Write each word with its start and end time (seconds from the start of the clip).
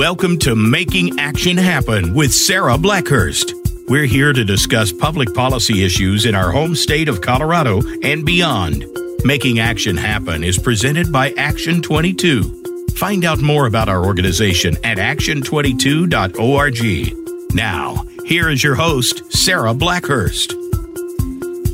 Welcome 0.00 0.38
to 0.38 0.56
Making 0.56 1.20
Action 1.20 1.58
Happen 1.58 2.14
with 2.14 2.32
Sarah 2.32 2.78
Blackhurst. 2.78 3.52
We're 3.86 4.06
here 4.06 4.32
to 4.32 4.46
discuss 4.46 4.92
public 4.92 5.34
policy 5.34 5.84
issues 5.84 6.24
in 6.24 6.34
our 6.34 6.50
home 6.50 6.74
state 6.74 7.06
of 7.06 7.20
Colorado 7.20 7.82
and 8.02 8.24
beyond. 8.24 8.86
Making 9.24 9.58
Action 9.58 9.98
Happen 9.98 10.42
is 10.42 10.56
presented 10.56 11.12
by 11.12 11.32
Action 11.32 11.82
22. 11.82 12.86
Find 12.96 13.26
out 13.26 13.42
more 13.42 13.66
about 13.66 13.90
our 13.90 14.02
organization 14.02 14.74
at 14.84 14.96
action22.org. 14.96 17.54
Now, 17.54 18.06
here 18.24 18.48
is 18.48 18.64
your 18.64 18.76
host, 18.76 19.30
Sarah 19.30 19.74
Blackhurst. 19.74 20.54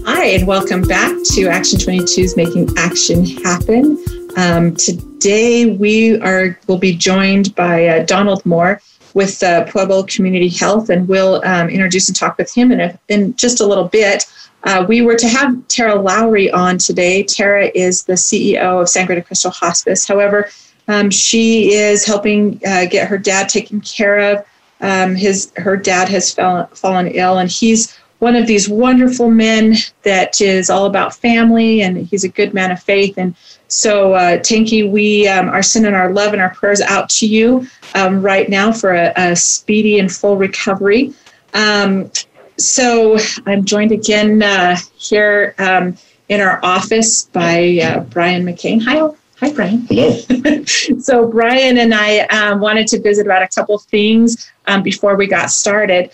Hi, 0.04 0.24
and 0.24 0.48
welcome 0.48 0.82
back 0.82 1.14
to 1.34 1.46
Action 1.46 1.78
22's 1.78 2.36
Making 2.36 2.76
Action 2.76 3.24
Happen. 3.24 3.96
Um, 4.36 4.74
today 5.20 5.66
we 5.66 6.20
are 6.20 6.58
will 6.66 6.78
be 6.78 6.94
joined 6.94 7.54
by 7.54 7.86
uh, 7.86 8.04
Donald 8.04 8.44
Moore 8.44 8.80
with 9.14 9.42
uh, 9.42 9.64
Pueblo 9.64 10.02
Community 10.02 10.48
Health, 10.48 10.90
and 10.90 11.08
we'll 11.08 11.42
um, 11.44 11.70
introduce 11.70 12.08
and 12.08 12.16
talk 12.16 12.36
with 12.36 12.52
him 12.52 12.70
in, 12.70 12.80
a, 12.80 12.98
in 13.08 13.34
just 13.36 13.60
a 13.60 13.66
little 13.66 13.88
bit. 13.88 14.24
Uh, 14.64 14.84
we 14.86 15.00
were 15.00 15.16
to 15.16 15.28
have 15.28 15.66
Tara 15.68 15.94
Lowry 15.94 16.50
on 16.50 16.76
today. 16.76 17.22
Tara 17.22 17.70
is 17.74 18.04
the 18.04 18.12
CEO 18.12 18.82
of 18.82 18.88
Sangre 18.88 19.14
de 19.14 19.22
Cristo 19.22 19.48
Hospice. 19.50 20.06
However, 20.06 20.50
um, 20.88 21.10
she 21.10 21.72
is 21.72 22.04
helping 22.04 22.60
uh, 22.66 22.84
get 22.86 23.08
her 23.08 23.16
dad 23.16 23.48
taken 23.48 23.80
care 23.80 24.18
of. 24.18 24.44
Um, 24.82 25.14
his 25.14 25.50
her 25.56 25.76
dad 25.76 26.08
has 26.10 26.34
fell, 26.34 26.66
fallen 26.68 27.06
ill, 27.08 27.38
and 27.38 27.50
he's 27.50 27.98
one 28.18 28.34
of 28.34 28.46
these 28.46 28.68
wonderful 28.68 29.30
men 29.30 29.74
that 30.02 30.40
is 30.40 30.70
all 30.70 30.86
about 30.86 31.14
family, 31.14 31.82
and 31.82 31.98
he's 31.98 32.24
a 32.24 32.28
good 32.28 32.54
man 32.54 32.70
of 32.70 32.82
faith. 32.82 33.18
And 33.18 33.34
so, 33.68 34.14
uh, 34.14 34.38
Tanky, 34.38 34.90
we 34.90 35.28
um, 35.28 35.48
are 35.48 35.62
sending 35.62 35.94
our 35.94 36.12
love 36.12 36.32
and 36.32 36.40
our 36.40 36.54
prayers 36.54 36.80
out 36.80 37.10
to 37.10 37.26
you 37.26 37.66
um, 37.94 38.22
right 38.22 38.48
now 38.48 38.72
for 38.72 38.94
a, 38.94 39.12
a, 39.16 39.36
speedy 39.36 39.98
and 39.98 40.10
full 40.10 40.36
recovery. 40.36 41.12
Um, 41.52 42.10
so, 42.58 43.18
I'm 43.44 43.64
joined 43.64 43.92
again 43.92 44.42
uh, 44.42 44.76
here 44.96 45.54
um, 45.58 45.96
in 46.28 46.40
our 46.40 46.64
office 46.64 47.24
by 47.24 47.80
uh, 47.82 48.00
Brian 48.00 48.44
McCain. 48.46 48.80
Hi, 48.82 49.14
hi, 49.38 49.52
Brian. 49.52 49.86
Hello. 49.90 50.64
so, 51.00 51.28
Brian 51.28 51.76
and 51.76 51.92
I 51.92 52.20
um, 52.20 52.60
wanted 52.60 52.86
to 52.88 53.00
visit 53.00 53.26
about 53.26 53.42
a 53.42 53.48
couple 53.48 53.78
things 53.78 54.50
um, 54.68 54.82
before 54.82 55.16
we 55.16 55.26
got 55.26 55.50
started 55.50 56.12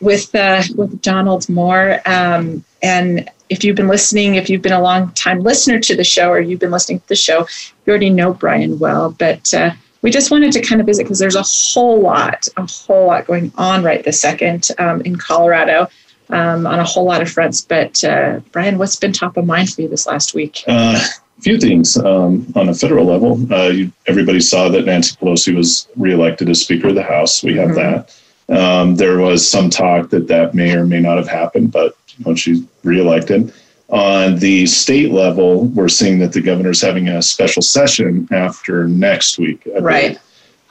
with 0.00 0.34
uh, 0.34 0.62
with 0.76 1.00
Donald 1.02 1.48
Moore 1.48 2.00
and 2.82 3.30
if 3.48 3.64
you've 3.64 3.76
been 3.76 3.88
listening, 3.88 4.34
if 4.34 4.50
you've 4.50 4.62
been 4.62 4.72
a 4.72 4.80
long 4.80 5.10
time 5.12 5.40
listener 5.40 5.78
to 5.80 5.96
the 5.96 6.04
show 6.04 6.30
or 6.30 6.40
you've 6.40 6.60
been 6.60 6.70
listening 6.70 7.00
to 7.00 7.08
the 7.08 7.16
show, 7.16 7.40
you 7.40 7.90
already 7.90 8.10
know 8.10 8.34
Brian 8.34 8.78
well. 8.78 9.10
But 9.12 9.52
uh, 9.54 9.70
we 10.02 10.10
just 10.10 10.30
wanted 10.30 10.52
to 10.52 10.62
kind 10.62 10.80
of 10.80 10.86
visit 10.86 11.04
because 11.04 11.18
there's 11.18 11.34
a 11.34 11.42
whole 11.42 12.00
lot, 12.00 12.46
a 12.56 12.66
whole 12.66 13.06
lot 13.06 13.26
going 13.26 13.52
on 13.56 13.82
right 13.82 14.04
this 14.04 14.20
second 14.20 14.68
um, 14.78 15.00
in 15.02 15.16
Colorado 15.16 15.88
um, 16.30 16.66
on 16.66 16.78
a 16.78 16.84
whole 16.84 17.04
lot 17.04 17.22
of 17.22 17.30
fronts. 17.30 17.60
But 17.62 18.02
uh, 18.04 18.40
Brian, 18.52 18.78
what's 18.78 18.96
been 18.96 19.12
top 19.12 19.36
of 19.36 19.46
mind 19.46 19.72
for 19.72 19.82
you 19.82 19.88
this 19.88 20.06
last 20.06 20.34
week? 20.34 20.62
Uh, 20.66 21.00
a 21.38 21.40
few 21.40 21.58
things 21.58 21.96
um, 21.96 22.52
on 22.54 22.68
a 22.68 22.74
federal 22.74 23.06
level. 23.06 23.40
Uh, 23.52 23.68
you, 23.68 23.92
everybody 24.06 24.40
saw 24.40 24.68
that 24.68 24.84
Nancy 24.84 25.16
Pelosi 25.16 25.54
was 25.54 25.88
reelected 25.96 26.48
as 26.48 26.60
Speaker 26.60 26.88
of 26.88 26.94
the 26.94 27.02
House. 27.02 27.42
We 27.42 27.56
have 27.56 27.70
mm-hmm. 27.70 27.76
that. 27.76 28.20
Um, 28.48 28.96
there 28.96 29.18
was 29.18 29.48
some 29.48 29.68
talk 29.68 30.10
that 30.10 30.28
that 30.28 30.54
may 30.54 30.74
or 30.74 30.86
may 30.86 31.00
not 31.00 31.18
have 31.18 31.28
happened, 31.28 31.72
but 31.72 31.96
when 32.22 32.36
she's 32.36 32.62
reelected. 32.82 33.52
On 33.90 34.36
the 34.36 34.66
state 34.66 35.12
level, 35.12 35.64
we're 35.66 35.88
seeing 35.88 36.18
that 36.18 36.32
the 36.32 36.42
governor's 36.42 36.80
having 36.80 37.08
a 37.08 37.22
special 37.22 37.62
session 37.62 38.28
after 38.30 38.86
next 38.86 39.38
week, 39.38 39.66
right? 39.80 40.18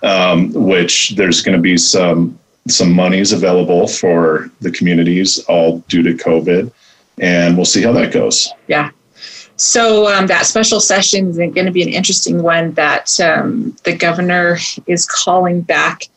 Um, 0.03 0.53
which 0.53 1.15
there's 1.15 1.41
going 1.41 1.57
to 1.57 1.61
be 1.61 1.77
some 1.77 2.37
some 2.67 2.91
monies 2.91 3.31
available 3.31 3.87
for 3.87 4.51
the 4.59 4.69
communities, 4.69 5.39
all 5.45 5.79
due 5.87 6.03
to 6.03 6.13
COVID, 6.13 6.71
and 7.17 7.55
we'll 7.55 7.65
see 7.65 7.81
how 7.81 7.91
that 7.93 8.11
goes. 8.11 8.49
Yeah. 8.67 8.91
So 9.55 10.07
um, 10.13 10.27
that 10.27 10.45
special 10.45 10.79
session 10.79 11.29
is 11.29 11.37
going 11.37 11.65
to 11.65 11.71
be 11.71 11.81
an 11.81 11.89
interesting 11.89 12.43
one. 12.43 12.73
That 12.73 13.19
um, 13.19 13.75
the 13.83 13.95
governor 13.95 14.59
is 14.85 15.07
calling 15.07 15.61
back 15.61 16.07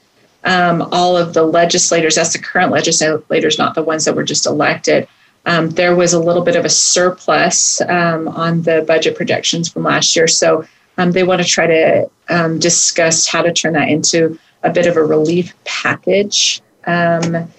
um, 0.45 0.89
all 0.93 1.17
of 1.17 1.35
the 1.35 1.43
legislators. 1.43 2.15
That's 2.15 2.33
the 2.33 2.39
current 2.39 2.73
legislators, 2.73 3.59
not 3.59 3.75
the 3.75 3.83
ones 3.83 4.05
that 4.05 4.15
were 4.15 4.25
just 4.25 4.47
elected 4.47 5.09
um, 5.47 5.71
there 5.71 5.95
was 5.95 6.13
a 6.13 6.21
little 6.21 6.43
bit 6.43 6.57
of 6.57 6.65
a 6.65 6.69
surplus 6.69 7.81
um, 7.83 8.29
on 8.29 8.63
the 8.63 8.85
budget 8.87 9.17
projections 9.17 9.69
from 9.69 9.85
last 9.85 10.15
year. 10.15 10.29
So 10.29 10.65
um, 10.99 11.13
they 11.13 11.23
want 11.23 11.41
to 11.41 11.49
try 11.49 11.67
to 11.67 12.11
um, 12.29 12.59
discuss 12.59 13.27
how 13.27 13.43
to 13.43 13.53
turn 13.53 13.73
that 13.73 13.89
into 13.89 14.39
a 14.63 14.71
bit 14.71 14.87
of 14.87 14.97
a 14.97 15.03
relief 15.03 15.55
package. 15.65 16.61
Um, 16.87 17.51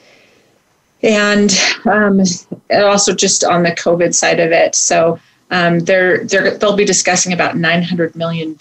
and 1.03 1.52
also 2.72 3.16
just 3.16 3.44
on 3.44 3.64
the 3.64 3.72
COVID 3.72 4.14
side 4.14 4.40
of 4.40 4.52
it. 4.52 4.75
So 4.75 5.20
they're, 5.50 6.24
they're, 6.25 6.58
they'll 6.58 6.75
be 6.75 6.86
discussing 6.86 7.34
about 7.34 7.56
$900 7.56 8.16
million. 8.16 8.56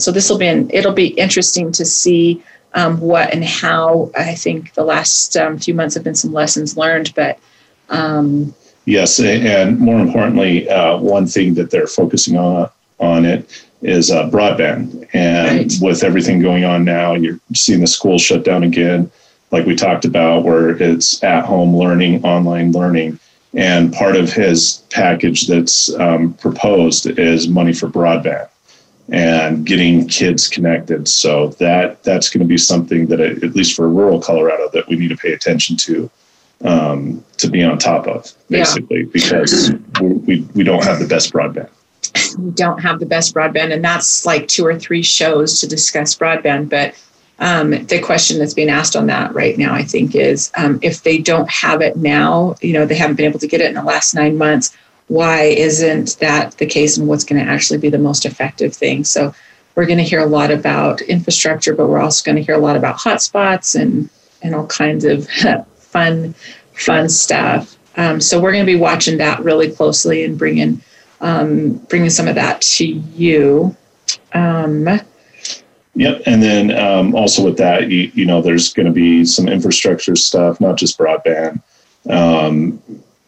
so 0.00 0.10
this 0.10 0.28
will 0.28 0.38
be, 0.38 0.48
an, 0.48 0.68
it'll 0.70 0.92
be 0.92 1.08
interesting 1.08 1.70
to 1.72 1.84
see 1.84 2.42
what 2.76 3.32
and 3.32 3.44
how 3.44 4.10
I 4.16 4.34
think 4.34 4.74
the 4.74 4.84
last 4.84 5.36
few 5.60 5.74
months 5.74 5.94
have 5.94 6.04
been 6.04 6.14
some 6.14 6.32
lessons 6.32 6.76
learned, 6.76 7.14
but 7.14 7.38
um, 7.88 8.54
yes, 8.84 9.18
and 9.18 9.78
more 9.78 9.98
importantly, 9.98 10.68
uh, 10.68 10.98
one 10.98 11.26
thing 11.26 11.54
that 11.54 11.70
they're 11.70 11.86
focusing 11.86 12.36
on 12.36 12.70
on 12.98 13.24
it 13.24 13.64
is 13.82 14.10
uh, 14.10 14.28
broadband. 14.30 15.08
And 15.12 15.58
right. 15.58 15.72
with 15.80 16.02
everything 16.02 16.40
going 16.40 16.64
on 16.64 16.84
now, 16.84 17.14
you're 17.14 17.40
seeing 17.54 17.80
the 17.80 17.86
schools 17.86 18.22
shut 18.22 18.44
down 18.44 18.62
again, 18.62 19.10
like 19.50 19.66
we 19.66 19.74
talked 19.74 20.04
about, 20.04 20.44
where 20.44 20.70
it's 20.70 21.22
at 21.22 21.44
home 21.44 21.76
learning, 21.76 22.24
online 22.24 22.72
learning. 22.72 23.18
And 23.54 23.92
part 23.92 24.16
of 24.16 24.32
his 24.32 24.82
package 24.90 25.46
that's 25.46 25.92
um, 25.94 26.34
proposed 26.34 27.06
is 27.18 27.48
money 27.48 27.72
for 27.72 27.88
broadband 27.88 28.48
and 29.08 29.64
getting 29.64 30.08
kids 30.08 30.48
connected. 30.48 31.06
So 31.08 31.48
that 31.58 32.02
that's 32.02 32.28
going 32.28 32.40
to 32.40 32.48
be 32.48 32.58
something 32.58 33.06
that, 33.06 33.20
at 33.20 33.54
least 33.54 33.76
for 33.76 33.88
rural 33.88 34.20
Colorado, 34.20 34.68
that 34.72 34.88
we 34.88 34.96
need 34.96 35.08
to 35.08 35.16
pay 35.16 35.32
attention 35.32 35.76
to 35.78 36.10
um, 36.64 37.24
to 37.36 37.48
be 37.48 37.62
on 37.62 37.78
top 37.78 38.06
of, 38.06 38.32
basically, 38.48 39.00
yeah. 39.00 39.10
because 39.12 39.72
we, 40.00 40.40
we 40.54 40.64
don't 40.64 40.82
have 40.82 40.98
the 40.98 41.06
best 41.06 41.32
broadband. 41.32 41.68
We 42.38 42.50
don't 42.52 42.78
have 42.78 42.98
the 42.98 43.06
best 43.06 43.34
broadband, 43.34 43.72
and 43.72 43.84
that's 43.84 44.24
like 44.24 44.48
two 44.48 44.66
or 44.66 44.78
three 44.78 45.02
shows 45.02 45.60
to 45.60 45.66
discuss 45.66 46.16
broadband. 46.16 46.70
But 46.70 46.94
um, 47.38 47.70
the 47.86 48.00
question 48.00 48.38
that's 48.38 48.54
being 48.54 48.70
asked 48.70 48.96
on 48.96 49.06
that 49.06 49.34
right 49.34 49.58
now, 49.58 49.74
I 49.74 49.82
think, 49.82 50.14
is 50.14 50.50
um, 50.56 50.78
if 50.82 51.02
they 51.02 51.18
don't 51.18 51.50
have 51.50 51.82
it 51.82 51.96
now, 51.96 52.56
you 52.60 52.72
know, 52.72 52.86
they 52.86 52.94
haven't 52.94 53.16
been 53.16 53.26
able 53.26 53.40
to 53.40 53.46
get 53.46 53.60
it 53.60 53.66
in 53.66 53.74
the 53.74 53.82
last 53.82 54.14
nine 54.14 54.38
months. 54.38 54.76
Why 55.08 55.42
isn't 55.42 56.18
that 56.18 56.58
the 56.58 56.66
case, 56.66 56.96
and 56.96 57.08
what's 57.08 57.24
going 57.24 57.44
to 57.44 57.50
actually 57.50 57.78
be 57.78 57.90
the 57.90 57.98
most 57.98 58.24
effective 58.24 58.74
thing? 58.74 59.04
So 59.04 59.34
we're 59.74 59.86
going 59.86 59.98
to 59.98 60.04
hear 60.04 60.20
a 60.20 60.26
lot 60.26 60.50
about 60.50 61.00
infrastructure, 61.02 61.74
but 61.74 61.88
we're 61.88 62.00
also 62.00 62.24
going 62.24 62.36
to 62.36 62.42
hear 62.42 62.54
a 62.54 62.60
lot 62.60 62.76
about 62.76 62.96
hotspots 62.96 63.80
and 63.80 64.08
and 64.42 64.54
all 64.54 64.66
kinds 64.66 65.04
of 65.04 65.28
fun, 65.76 66.34
fun 66.74 67.08
stuff. 67.08 67.76
Um, 67.96 68.20
so 68.20 68.40
we're 68.40 68.52
going 68.52 68.66
to 68.66 68.72
be 68.72 68.78
watching 68.78 69.18
that 69.18 69.42
really 69.42 69.70
closely 69.70 70.24
and 70.24 70.38
bringing 70.38 70.82
um, 71.20 71.74
bringing 71.88 72.10
some 72.10 72.28
of 72.28 72.34
that 72.34 72.60
to 72.60 72.86
you. 72.86 73.74
Um, 74.34 74.86
yep, 75.94 76.22
and 76.26 76.42
then 76.42 76.76
um, 76.76 77.14
also 77.14 77.44
with 77.44 77.56
that, 77.58 77.90
you, 77.90 78.10
you 78.14 78.26
know, 78.26 78.42
there's 78.42 78.72
going 78.72 78.86
to 78.86 78.92
be 78.92 79.24
some 79.24 79.48
infrastructure 79.48 80.16
stuff, 80.16 80.60
not 80.60 80.76
just 80.76 80.98
broadband. 80.98 81.62
Um, 82.10 82.82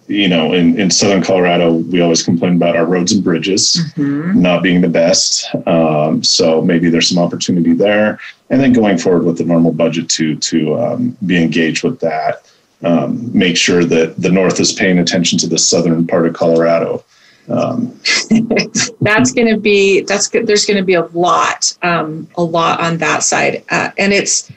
you 0.09 0.29
know, 0.29 0.53
in, 0.55 0.79
in 0.81 0.91
Southern 0.91 1.23
Colorado, 1.23 1.75
we 1.75 2.01
always 2.01 2.23
complain 2.23 2.57
about 2.57 2.77
our 2.77 2.87
roads 2.87 3.13
and 3.13 3.23
bridges 3.23 3.77
mm-hmm. 3.95 4.41
not 4.41 4.63
being 4.63 4.81
the 4.81 4.89
best. 4.89 5.55
Um, 5.67 6.23
so 6.23 6.63
maybe 6.63 6.91
there's 6.91 7.09
some 7.09 7.23
opportunity 7.23 7.75
there. 7.75 8.19
And 8.51 8.61
then 8.61 8.73
going 8.73 8.99
forward 8.99 9.25
with 9.25 9.39
the 9.39 9.45
normal 9.45 9.73
budget 9.73 10.09
to 10.11 10.37
to 10.37 10.81
um, 10.81 11.17
be 11.27 11.43
engaged 11.43 11.85
with 11.85 12.01
that 12.01 12.49
um, 12.83 13.37
make 13.37 13.57
sure 13.57 13.85
that 13.85 14.21
the 14.21 14.31
North 14.31 14.61
is 14.61 14.73
paying 14.73 14.99
attention 14.99 15.39
to 15.41 15.47
the 15.47 15.59
southern 15.59 16.07
part 16.07 16.27
of 16.27 16.35
Colorado. 16.35 17.05
Um, 17.49 17.99
that's 19.01 19.33
going 19.33 19.53
to 19.53 19.59
be 19.59 20.03
that's 20.03 20.29
there's 20.29 20.67
going 20.67 20.77
to 20.77 20.85
be 20.85 20.95
a 20.95 21.07
lot 21.07 21.77
um, 21.83 22.29
a 22.37 22.43
lot 22.43 22.81
on 22.81 22.99
that 22.99 23.23
side, 23.23 23.65
uh, 23.71 23.91
and 23.97 24.13
it's 24.13 24.53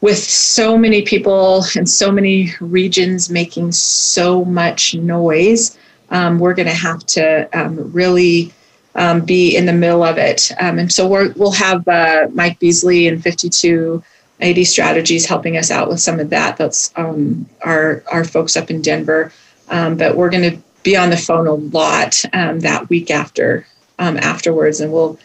with 0.00 0.18
so 0.18 0.78
many 0.78 1.02
people 1.02 1.64
and 1.76 1.88
so 1.88 2.12
many 2.12 2.52
regions 2.60 3.30
making 3.30 3.72
so 3.72 4.44
much 4.44 4.94
noise. 4.94 5.76
Um, 6.10 6.38
we're 6.38 6.54
going 6.54 6.68
to 6.68 6.74
have 6.74 7.04
to 7.06 7.48
um, 7.58 7.92
really 7.92 8.52
um, 8.94 9.20
be 9.24 9.56
in 9.56 9.66
the 9.66 9.72
middle 9.72 10.02
of 10.02 10.18
it, 10.18 10.50
and 10.58 10.90
so 10.92 11.06
we 11.06 11.28
will 11.32 11.52
have 11.52 11.86
uh, 11.86 12.28
Mike 12.32 12.58
Beasley 12.58 13.06
and 13.06 13.22
5280 13.22 14.64
Strategies 14.64 15.26
helping 15.26 15.56
us 15.56 15.70
out 15.70 15.88
with 15.88 16.00
some 16.00 16.18
of 16.18 16.30
that. 16.30 16.56
That's 16.56 16.92
um, 16.96 17.46
our 17.62 18.02
our 18.10 18.24
folks 18.24 18.56
up 18.56 18.70
in 18.70 18.80
Denver, 18.80 19.32
um, 19.68 19.96
but 19.96 20.16
we're 20.16 20.30
going 20.30 20.50
to 20.50 20.58
be 20.82 20.96
on 20.96 21.10
the 21.10 21.16
phone 21.16 21.46
a 21.46 21.52
lot 21.52 22.24
um, 22.32 22.60
that 22.60 22.88
week 22.88 23.10
after 23.10 23.66
um, 23.98 24.16
afterwards, 24.16 24.80
and 24.80 24.92
we'll 24.92 25.18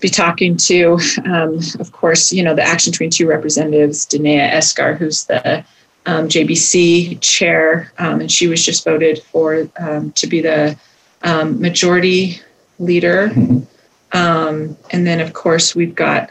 be 0.00 0.08
talking 0.08 0.56
to, 0.56 0.98
um, 1.24 1.60
of 1.80 1.92
course, 1.92 2.32
you 2.32 2.42
know, 2.42 2.54
the 2.54 2.62
Action 2.62 2.92
22 2.92 3.26
representatives, 3.26 4.06
Daneya 4.06 4.50
Esgar, 4.52 4.96
who's 4.96 5.24
the 5.24 5.64
um, 6.06 6.28
JBC 6.28 7.20
chair, 7.20 7.92
um, 7.98 8.20
and 8.20 8.30
she 8.30 8.46
was 8.46 8.64
just 8.64 8.84
voted 8.84 9.22
for 9.24 9.68
um, 9.78 10.12
to 10.12 10.26
be 10.26 10.40
the 10.40 10.76
um, 11.22 11.60
majority 11.60 12.40
leader. 12.78 13.32
Um, 14.12 14.76
and 14.90 15.06
then, 15.06 15.20
of 15.20 15.34
course, 15.34 15.74
we've 15.74 15.94
got 15.94 16.30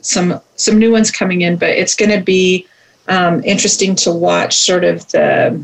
some 0.00 0.40
some 0.56 0.78
new 0.78 0.92
ones 0.92 1.10
coming 1.10 1.42
in, 1.42 1.56
but 1.56 1.70
it's 1.70 1.94
going 1.94 2.10
to 2.10 2.24
be 2.24 2.66
interesting 3.08 3.94
to 3.96 4.12
watch 4.12 4.56
sort 4.56 4.84
of 4.84 5.06
the, 5.10 5.62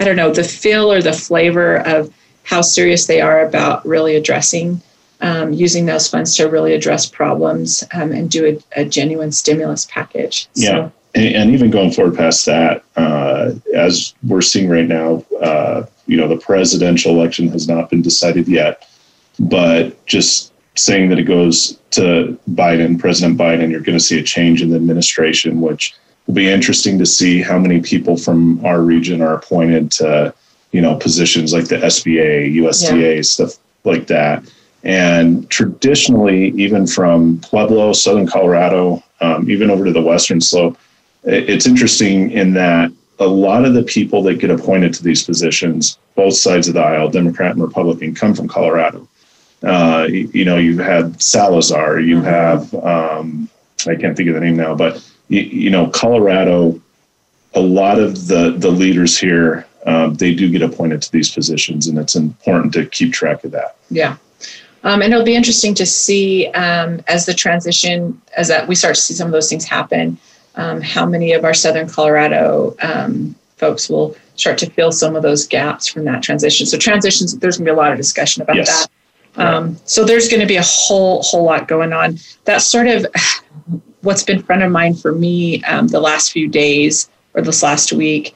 I 0.00 0.04
don't 0.04 0.16
know, 0.16 0.32
the 0.32 0.44
feel 0.44 0.92
or 0.92 1.00
the 1.00 1.12
flavor 1.12 1.76
of 1.76 2.12
how 2.42 2.60
serious 2.60 3.06
they 3.06 3.20
are 3.20 3.46
about 3.46 3.86
really 3.86 4.16
addressing 4.16 4.82
um, 5.20 5.52
using 5.52 5.86
those 5.86 6.08
funds 6.08 6.36
to 6.36 6.48
really 6.48 6.74
address 6.74 7.06
problems 7.06 7.84
um, 7.92 8.12
and 8.12 8.30
do 8.30 8.46
a, 8.74 8.80
a, 8.80 8.84
genuine 8.84 9.32
stimulus 9.32 9.86
package. 9.86 10.48
Yeah. 10.54 10.68
So, 10.68 10.92
and, 11.14 11.34
and, 11.34 11.50
even 11.50 11.70
going 11.70 11.90
forward 11.90 12.16
past 12.16 12.46
that, 12.46 12.84
uh, 12.96 13.52
as 13.74 14.14
we're 14.22 14.40
seeing 14.40 14.68
right 14.68 14.86
now, 14.86 15.24
uh, 15.42 15.84
you 16.06 16.16
know, 16.16 16.28
the 16.28 16.36
presidential 16.36 17.12
election 17.12 17.48
has 17.48 17.68
not 17.68 17.90
been 17.90 18.02
decided 18.02 18.48
yet, 18.48 18.88
but 19.38 20.04
just 20.06 20.52
saying 20.76 21.10
that 21.10 21.18
it 21.18 21.24
goes 21.24 21.78
to 21.90 22.38
Biden, 22.50 22.98
President 22.98 23.38
Biden, 23.38 23.70
you're 23.70 23.80
going 23.80 23.98
to 23.98 24.04
see 24.04 24.18
a 24.18 24.22
change 24.22 24.62
in 24.62 24.70
the 24.70 24.76
administration, 24.76 25.60
which 25.60 25.94
will 26.26 26.34
be 26.34 26.48
interesting 26.48 26.98
to 26.98 27.06
see 27.06 27.42
how 27.42 27.58
many 27.58 27.80
people 27.80 28.16
from 28.16 28.64
our 28.64 28.80
region 28.80 29.20
are 29.20 29.34
appointed 29.34 29.90
to, 29.90 30.32
you 30.72 30.80
know, 30.80 30.94
positions 30.94 31.52
like 31.52 31.66
the 31.66 31.76
SBA, 31.76 32.54
USDA, 32.56 33.16
yeah. 33.16 33.22
stuff 33.22 33.56
like 33.84 34.06
that. 34.06 34.44
And 34.82 35.48
traditionally, 35.50 36.48
even 36.56 36.86
from 36.86 37.40
Pueblo, 37.40 37.92
southern 37.92 38.26
Colorado, 38.26 39.02
um, 39.20 39.50
even 39.50 39.70
over 39.70 39.84
to 39.84 39.92
the 39.92 40.00
western 40.00 40.40
slope, 40.40 40.78
it's 41.24 41.66
interesting 41.66 42.30
in 42.30 42.54
that 42.54 42.90
a 43.18 43.26
lot 43.26 43.66
of 43.66 43.74
the 43.74 43.82
people 43.82 44.22
that 44.22 44.38
get 44.38 44.50
appointed 44.50 44.94
to 44.94 45.04
these 45.04 45.22
positions, 45.22 45.98
both 46.14 46.34
sides 46.34 46.68
of 46.68 46.74
the 46.74 46.80
aisle, 46.80 47.10
Democrat 47.10 47.52
and 47.52 47.62
Republican, 47.62 48.14
come 48.14 48.34
from 48.34 48.48
Colorado. 48.48 49.06
Uh, 49.62 50.06
you, 50.08 50.30
you, 50.32 50.44
know, 50.46 50.56
you've 50.56 50.78
had 50.78 51.20
Salazar, 51.20 52.00
you 52.00 52.16
mm-hmm. 52.16 52.24
have, 52.24 52.74
um, 52.74 53.48
I 53.86 53.94
can't 53.94 54.16
think 54.16 54.30
of 54.30 54.34
the 54.34 54.40
name 54.40 54.56
now, 54.56 54.74
but 54.74 55.06
you, 55.28 55.42
you 55.42 55.70
know, 55.70 55.88
Colorado, 55.88 56.80
a 57.52 57.60
lot 57.60 57.98
of 57.98 58.26
the, 58.26 58.54
the 58.56 58.70
leaders 58.70 59.18
here, 59.18 59.66
um, 59.84 60.14
they 60.14 60.34
do 60.34 60.50
get 60.50 60.62
appointed 60.62 61.02
to 61.02 61.12
these 61.12 61.30
positions, 61.30 61.88
and 61.88 61.98
it's 61.98 62.14
important 62.14 62.72
to 62.72 62.86
keep 62.86 63.12
track 63.12 63.44
of 63.44 63.50
that. 63.50 63.76
Yeah. 63.90 64.16
Um, 64.82 65.02
and 65.02 65.12
it'll 65.12 65.24
be 65.24 65.34
interesting 65.34 65.74
to 65.74 65.86
see 65.86 66.48
um, 66.48 67.02
as 67.06 67.26
the 67.26 67.34
transition, 67.34 68.20
as 68.36 68.48
that 68.48 68.66
we 68.66 68.74
start 68.74 68.94
to 68.94 69.00
see 69.00 69.14
some 69.14 69.26
of 69.26 69.32
those 69.32 69.48
things 69.48 69.64
happen, 69.64 70.18
um, 70.54 70.80
how 70.80 71.06
many 71.06 71.32
of 71.32 71.44
our 71.44 71.54
Southern 71.54 71.88
Colorado 71.88 72.74
um, 72.82 73.34
folks 73.56 73.90
will 73.90 74.16
start 74.36 74.56
to 74.58 74.70
fill 74.70 74.90
some 74.90 75.16
of 75.16 75.22
those 75.22 75.46
gaps 75.46 75.86
from 75.86 76.04
that 76.06 76.22
transition. 76.22 76.66
So 76.66 76.78
transitions, 76.78 77.36
there's 77.38 77.58
going 77.58 77.66
to 77.66 77.72
be 77.72 77.74
a 77.74 77.78
lot 77.78 77.92
of 77.92 77.98
discussion 77.98 78.42
about 78.42 78.56
yes. 78.56 78.86
that. 78.86 78.90
Um, 79.36 79.76
so 79.84 80.04
there's 80.04 80.28
going 80.28 80.40
to 80.40 80.46
be 80.46 80.56
a 80.56 80.64
whole 80.64 81.22
whole 81.22 81.44
lot 81.44 81.68
going 81.68 81.92
on. 81.92 82.18
That's 82.44 82.64
sort 82.64 82.88
of 82.88 83.06
what's 84.00 84.22
been 84.22 84.42
front 84.42 84.62
of 84.62 84.72
mind 84.72 85.00
for 85.00 85.12
me 85.12 85.62
um, 85.64 85.88
the 85.88 86.00
last 86.00 86.32
few 86.32 86.48
days 86.48 87.08
or 87.34 87.42
this 87.42 87.62
last 87.62 87.92
week. 87.92 88.34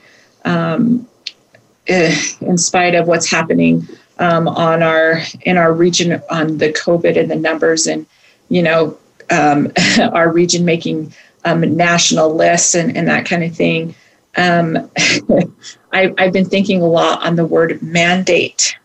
Eh, 1.87 2.17
in 2.40 2.56
spite 2.56 2.94
of 2.94 3.06
what's 3.06 3.31
happening 3.31 3.87
um, 4.19 4.49
on 4.49 4.82
our 4.82 5.20
in 5.43 5.56
our 5.56 5.72
region 5.72 6.22
on 6.31 6.58
the 6.58 6.72
COVID 6.72 7.19
and 7.19 7.31
the 7.31 7.37
numbers, 7.37 7.87
and 7.87 8.06
you 8.49 8.62
know 8.62 8.96
um, 9.31 9.72
our 10.12 10.31
region 10.31 10.64
making 10.64 11.12
um, 11.44 11.61
national 11.76 12.34
lists 12.34 12.75
and, 12.75 12.96
and 12.96 13.08
that 13.08 13.26
kind 13.26 13.44
of 13.44 13.55
thing. 13.55 13.94
Um, 14.37 14.90
I, 15.93 16.12
have 16.19 16.32
been 16.32 16.49
thinking 16.49 16.82
a 16.82 16.87
lot 16.87 17.22
on 17.25 17.37
the 17.37 17.44
word 17.44 17.81
mandate 17.82 18.76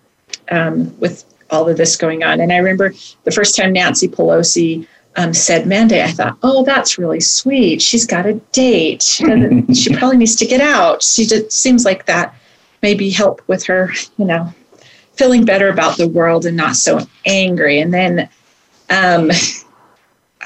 um, 0.51 0.97
with 0.99 1.25
all 1.49 1.67
of 1.67 1.77
this 1.77 1.95
going 1.95 2.23
on, 2.23 2.39
and 2.39 2.51
I 2.51 2.57
remember 2.57 2.93
the 3.23 3.31
first 3.31 3.55
time 3.55 3.73
Nancy 3.73 4.07
Pelosi. 4.07 4.87
Um, 5.15 5.33
said 5.33 5.65
mandate. 5.65 6.03
I 6.03 6.11
thought, 6.11 6.37
oh, 6.43 6.63
that's 6.63 6.99
really 6.99 7.19
sweet. 7.19 7.81
She's 7.81 8.05
got 8.05 8.27
a 8.27 8.35
date. 8.53 9.01
She, 9.01 9.25
she 9.73 9.93
probably 9.93 10.17
needs 10.17 10.35
to 10.37 10.45
get 10.45 10.61
out. 10.61 11.01
She 11.01 11.25
just 11.25 11.51
seems 11.51 11.83
like 11.83 12.05
that 12.05 12.33
maybe 12.81 13.09
help 13.09 13.41
with 13.47 13.65
her, 13.65 13.91
you 14.17 14.25
know, 14.25 14.53
feeling 15.19 15.43
better 15.43 15.67
about 15.67 15.97
the 15.97 16.07
world 16.07 16.45
and 16.45 16.55
not 16.55 16.77
so 16.77 17.05
angry. 17.25 17.81
And 17.81 17.93
then 17.93 18.29
um, 18.89 19.29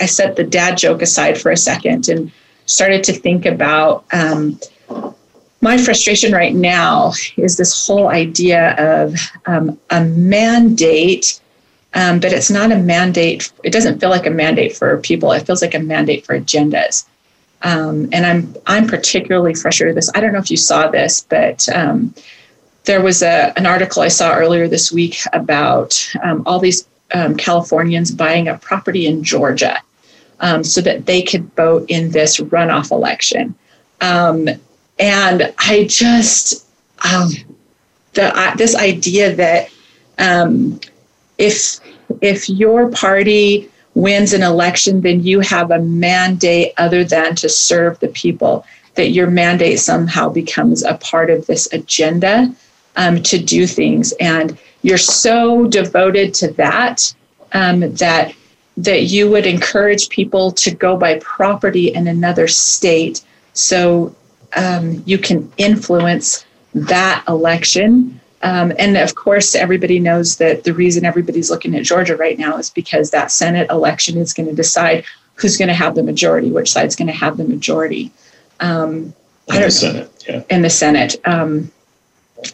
I 0.01 0.07
set 0.07 0.35
the 0.35 0.43
dad 0.43 0.79
joke 0.79 1.03
aside 1.03 1.39
for 1.39 1.51
a 1.51 1.57
second 1.57 2.09
and 2.09 2.31
started 2.65 3.03
to 3.03 3.13
think 3.13 3.45
about 3.45 4.03
um, 4.11 4.59
my 5.61 5.77
frustration 5.77 6.33
right 6.33 6.55
now 6.55 7.13
is 7.37 7.55
this 7.55 7.85
whole 7.85 8.07
idea 8.07 8.73
of 9.03 9.15
um, 9.45 9.79
a 9.91 10.03
mandate. 10.03 11.39
Um, 11.93 12.19
but 12.19 12.33
it's 12.33 12.49
not 12.49 12.71
a 12.71 12.77
mandate. 12.77 13.53
It 13.63 13.71
doesn't 13.71 13.99
feel 13.99 14.09
like 14.09 14.25
a 14.25 14.31
mandate 14.31 14.75
for 14.75 14.97
people. 14.97 15.31
It 15.33 15.45
feels 15.45 15.61
like 15.61 15.75
a 15.75 15.79
mandate 15.79 16.25
for 16.25 16.37
agendas. 16.37 17.05
Um, 17.61 18.09
and 18.11 18.25
I'm 18.25 18.55
I'm 18.65 18.87
particularly 18.87 19.53
frustrated 19.53 19.95
with 19.95 20.03
this. 20.03 20.11
I 20.15 20.19
don't 20.19 20.33
know 20.33 20.39
if 20.39 20.49
you 20.49 20.57
saw 20.57 20.87
this, 20.87 21.21
but 21.29 21.69
um, 21.69 22.15
there 22.85 23.01
was 23.01 23.21
a, 23.21 23.53
an 23.57 23.65
article 23.65 24.01
I 24.01 24.09
saw 24.09 24.33
earlier 24.33 24.67
this 24.67 24.91
week 24.91 25.19
about 25.31 26.11
um, 26.21 26.43
all 26.45 26.59
these 26.59 26.87
um, 27.13 27.35
Californians 27.35 28.11
buying 28.11 28.47
a 28.47 28.57
property 28.57 29.05
in 29.05 29.23
Georgia 29.23 29.81
um, 30.39 30.63
so 30.63 30.81
that 30.81 31.05
they 31.05 31.21
could 31.21 31.53
vote 31.55 31.85
in 31.89 32.11
this 32.11 32.39
runoff 32.39 32.91
election. 32.91 33.55
Um, 34.01 34.49
and 34.99 35.53
I 35.59 35.85
just, 35.89 36.65
um, 37.11 37.31
the, 38.13 38.37
uh, 38.37 38.55
this 38.55 38.75
idea 38.75 39.35
that 39.35 39.69
um, 40.19 40.79
if, 41.37 41.79
if 42.21 42.49
your 42.49 42.89
party 42.91 43.69
wins 43.95 44.33
an 44.33 44.43
election, 44.43 45.01
then 45.01 45.23
you 45.23 45.39
have 45.39 45.71
a 45.71 45.79
mandate 45.79 46.73
other 46.77 47.03
than 47.03 47.35
to 47.35 47.47
serve 47.47 47.99
the 47.99 48.07
people, 48.09 48.65
that 48.95 49.09
your 49.09 49.29
mandate 49.29 49.79
somehow 49.79 50.29
becomes 50.29 50.83
a 50.83 50.95
part 50.95 51.29
of 51.29 51.47
this 51.47 51.71
agenda 51.71 52.53
um, 52.95 53.21
to 53.23 53.37
do 53.37 53.67
things. 53.67 54.13
And 54.19 54.57
you're 54.81 54.97
so 54.97 55.67
devoted 55.67 56.33
to 56.35 56.51
that 56.53 57.13
um, 57.53 57.81
that 57.95 58.33
that 58.75 59.03
you 59.03 59.29
would 59.29 59.45
encourage 59.45 60.09
people 60.09 60.51
to 60.51 60.71
go 60.71 60.97
buy 60.97 61.19
property 61.19 61.93
in 61.93 62.07
another 62.07 62.47
state 62.47 63.23
so 63.53 64.15
um, 64.55 65.03
you 65.05 65.17
can 65.17 65.51
influence 65.57 66.45
that 66.73 67.23
election. 67.27 68.19
Um, 68.41 68.73
and 68.79 68.97
of 68.97 69.15
course, 69.15 69.55
everybody 69.55 69.99
knows 69.99 70.37
that 70.37 70.63
the 70.63 70.73
reason 70.73 71.05
everybody's 71.05 71.49
looking 71.49 71.75
at 71.75 71.83
Georgia 71.83 72.17
right 72.17 72.37
now 72.37 72.57
is 72.57 72.69
because 72.69 73.11
that 73.11 73.31
Senate 73.31 73.69
election 73.69 74.17
is 74.17 74.33
going 74.33 74.49
to 74.49 74.55
decide 74.55 75.05
who's 75.35 75.55
going 75.55 75.67
to 75.67 75.73
have 75.73 75.95
the 75.95 76.03
majority, 76.03 76.51
which 76.51 76.71
side's 76.71 76.95
going 76.95 77.07
to 77.07 77.13
have 77.13 77.37
the 77.37 77.45
majority. 77.45 78.11
Um, 78.59 79.13
in 79.49 79.61
the 79.61 79.71
Senate, 79.71 80.25
yeah. 80.27 80.43
In 80.49 80.61
the 80.61 80.69
Senate. 80.69 81.15
Um, 81.25 81.71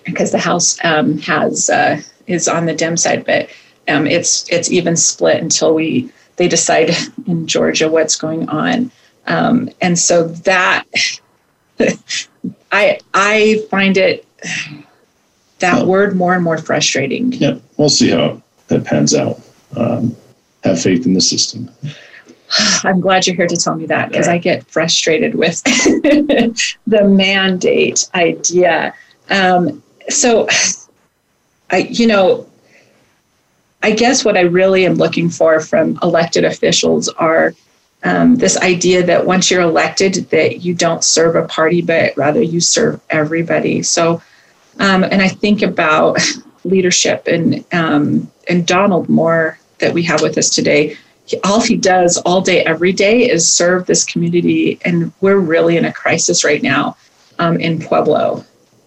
because 0.05 0.31
the 0.31 0.39
House 0.39 0.77
um, 0.84 1.17
has 1.19 1.69
uh, 1.69 2.01
is 2.27 2.48
on 2.48 2.65
the 2.65 2.74
Dem 2.74 2.98
side, 2.98 3.25
but 3.25 3.50
um, 3.88 4.08
it's 4.08 4.50
it's 4.50 4.72
even 4.72 4.96
split 4.96 5.41
until 5.41 5.74
we 5.74 6.12
they 6.38 6.48
decide 6.48 6.91
in 7.27 7.48
Georgia 7.48 7.89
what's 7.89 8.15
going 8.15 8.48
on, 8.50 8.91
um, 9.27 9.69
and 9.81 9.98
so 9.98 10.27
that 10.27 10.86
I 12.72 13.00
I 13.13 13.65
find 13.69 13.98
it 13.98 14.25
that 15.60 15.86
word 15.86 16.15
more 16.15 16.34
and 16.34 16.43
more 16.43 16.58
frustrating. 16.58 17.34
Yeah, 17.34 17.58
we'll 17.77 17.89
see 17.89 18.10
how 18.10 18.41
that 18.67 18.86
pans 18.86 19.13
out. 19.13 19.39
Um, 19.75 20.15
have 20.63 20.81
faith 20.81 21.05
in 21.05 21.13
the 21.13 21.22
system. 21.22 21.69
I'm 22.84 23.00
glad 23.00 23.27
you're 23.27 23.36
here 23.36 23.48
to 23.48 23.58
tell 23.58 23.75
me 23.75 23.86
that 23.88 24.10
because. 24.10 24.27
I 24.27 24.38
get 24.38 24.65
frustrated 24.69 25.36
with 25.36 25.63
the 25.63 27.03
mandate 27.08 28.10
idea. 28.15 28.93
Um, 29.29 29.83
so, 30.09 30.48
I, 31.71 31.77
you 31.77 32.07
know, 32.07 32.50
I 33.81 33.91
guess 33.91 34.25
what 34.25 34.38
I 34.38 34.41
really 34.41 34.86
am 34.86 34.95
looking 34.95 35.29
for 35.29 35.59
from 35.62 35.98
elected 36.01 36.43
officials 36.43 37.07
are 37.09 37.53
um, 38.03 38.36
this 38.36 38.57
idea 38.57 39.03
that 39.03 39.25
once 39.25 39.51
you're 39.51 39.62
elected, 39.62 40.29
that 40.29 40.62
you 40.62 40.74
don't 40.74 41.03
serve 41.03 41.36
a 41.36 41.48
party, 41.48 41.81
but 41.81 42.15
rather 42.17 42.41
you 42.41 42.59
serve 42.59 43.00
everybody. 43.09 43.83
So, 43.83 44.21
um, 44.79 45.03
and 45.03 45.21
I 45.21 45.27
think 45.27 45.62
about 45.62 46.19
leadership 46.63 47.27
and 47.27 47.63
um, 47.74 48.29
and 48.48 48.65
Donald 48.65 49.09
Moore 49.09 49.59
that 49.79 49.93
we 49.93 50.03
have 50.03 50.21
with 50.21 50.38
us 50.38 50.50
today. 50.50 50.98
All 51.43 51.62
he 51.62 51.77
does 51.77 52.17
all 52.17 52.41
day, 52.41 52.63
every 52.65 52.91
day, 52.91 53.29
is 53.29 53.48
serve 53.48 53.86
this 53.86 54.03
community, 54.03 54.79
and 54.83 55.13
we're 55.21 55.38
really 55.38 55.77
in 55.77 55.86
a 55.86 55.93
crisis 55.93 56.43
right 56.43 56.63
now 56.63 56.98
um, 57.38 57.59
in 57.59 57.79
Pueblo. 57.79 58.43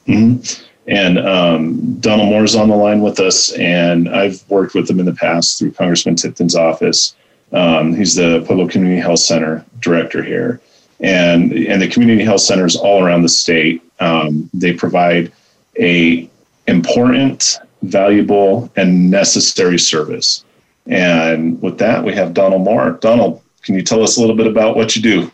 Mm-hmm. 0.07 0.65
And 0.87 1.19
um, 1.19 1.95
Donald 2.01 2.29
Moore 2.29 2.45
is 2.45 2.57
on 2.57 2.69
the 2.69 2.77
line 2.77 3.01
with 3.01 3.21
us, 3.21 3.53
and 3.53 4.09
I've 4.09 4.43
worked 4.49 4.75
with 4.75 4.91
him 4.91 4.99
in 4.99 5.07
the 5.07 5.15
past 5.15 5.59
through 5.59 5.73
Congressman 5.73 6.17
Tipton's 6.17 6.57
office. 6.57 7.15
Um, 7.53 7.95
he's 7.95 8.17
the 8.17 8.43
Pueblo 8.47 8.67
Community 8.67 9.01
Health 9.01 9.21
Center 9.21 9.65
director 9.81 10.23
here, 10.23 10.61
and 11.01 11.53
and 11.53 11.81
the 11.81 11.89
community 11.89 12.25
health 12.25 12.41
centers 12.41 12.75
all 12.75 13.05
around 13.05 13.23
the 13.23 13.29
state. 13.29 13.83
Um, 14.01 14.51
they 14.55 14.73
provide 14.73 15.31
a 15.79 16.29
important, 16.67 17.59
valuable, 17.83 18.71
and 18.77 19.11
necessary 19.11 19.79
service. 19.79 20.45
And 20.87 21.61
with 21.63 21.79
that, 21.79 22.03
we 22.03 22.13
have 22.15 22.35
Donald 22.35 22.63
Moore. 22.63 22.93
Donald, 23.01 23.41
can 23.63 23.77
you 23.77 23.83
tell 23.83 24.03
us 24.03 24.17
a 24.17 24.21
little 24.21 24.37
bit 24.37 24.47
about 24.47 24.77
what 24.77 24.97
you 24.97 25.03
do? 25.03 25.31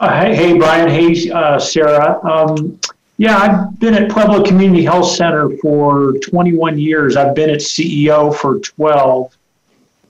Uh, 0.00 0.20
hey, 0.20 0.34
hey, 0.34 0.58
Brian. 0.58 0.88
Hey, 0.88 1.30
uh, 1.30 1.58
Sarah. 1.58 2.18
Um, 2.24 2.78
yeah, 3.18 3.36
I've 3.38 3.78
been 3.78 3.94
at 3.94 4.10
Pueblo 4.10 4.44
Community 4.44 4.84
Health 4.84 5.10
Center 5.10 5.56
for 5.58 6.12
21 6.18 6.78
years. 6.78 7.16
I've 7.16 7.34
been 7.34 7.48
its 7.48 7.72
CEO 7.72 8.34
for 8.34 8.58
12. 8.60 9.36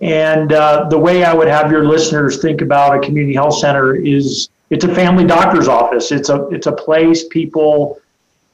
And 0.00 0.52
uh, 0.52 0.88
the 0.90 0.98
way 0.98 1.24
I 1.24 1.32
would 1.32 1.48
have 1.48 1.70
your 1.70 1.86
listeners 1.86 2.42
think 2.42 2.60
about 2.60 2.96
a 2.96 3.00
community 3.00 3.34
health 3.34 3.58
center 3.58 3.94
is 3.94 4.48
it's 4.70 4.84
a 4.84 4.94
family 4.94 5.24
doctor's 5.24 5.68
office. 5.68 6.12
It's 6.12 6.28
a 6.28 6.48
it's 6.48 6.66
a 6.66 6.72
place 6.72 7.24
people 7.28 7.98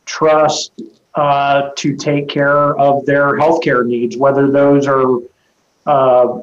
trust 0.05 0.73
uh, 1.15 1.71
to 1.77 1.97
take 1.97 2.29
care 2.29 2.79
of 2.79 3.05
their 3.07 3.33
healthcare 3.39 3.85
needs, 3.85 4.17
whether 4.17 4.51
those 4.51 4.87
are 4.87 5.19
uh, 5.87 6.43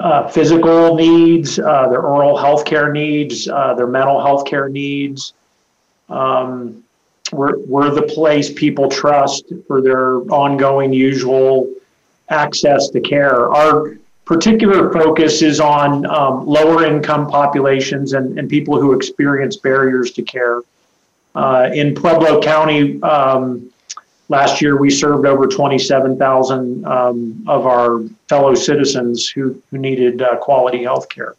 uh, 0.00 0.28
physical 0.28 0.94
needs, 0.94 1.58
uh, 1.58 1.88
their 1.88 2.02
oral 2.02 2.36
health 2.36 2.64
care 2.64 2.92
needs, 2.92 3.48
uh, 3.48 3.74
their 3.74 3.86
mental 3.86 4.20
health 4.20 4.46
care 4.46 4.68
needs. 4.68 5.32
Um, 6.08 6.84
we're, 7.32 7.58
we're 7.58 7.90
the 7.90 8.02
place 8.02 8.52
people 8.52 8.88
trust 8.88 9.52
for 9.66 9.80
their 9.80 10.18
ongoing, 10.32 10.92
usual 10.92 11.72
access 12.28 12.88
to 12.90 13.00
care. 13.00 13.50
Our 13.50 13.96
particular 14.24 14.92
focus 14.92 15.40
is 15.40 15.60
on 15.60 16.04
um, 16.06 16.46
lower 16.46 16.84
income 16.84 17.28
populations 17.28 18.12
and, 18.12 18.38
and 18.38 18.48
people 18.48 18.80
who 18.80 18.92
experience 18.92 19.56
barriers 19.56 20.12
to 20.12 20.22
care. 20.22 20.60
Uh, 21.34 21.70
in 21.72 21.94
Pueblo 21.94 22.40
County, 22.42 23.00
um, 23.02 23.70
last 24.28 24.60
year 24.60 24.76
we 24.76 24.90
served 24.90 25.24
over 25.24 25.46
27,000 25.46 26.84
um, 26.84 27.44
of 27.46 27.66
our 27.66 28.00
fellow 28.28 28.54
citizens 28.54 29.28
who, 29.28 29.62
who 29.70 29.78
needed 29.78 30.20
uh, 30.20 30.36
quality 30.36 30.82
health 30.82 31.08
care. 31.08 31.34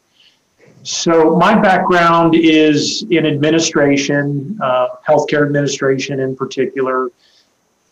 So, 0.84 1.36
my 1.36 1.60
background 1.60 2.36
is 2.36 3.06
in 3.10 3.26
administration, 3.26 4.58
uh, 4.62 4.88
healthcare 5.08 5.46
administration 5.46 6.20
in 6.20 6.36
particular. 6.36 7.10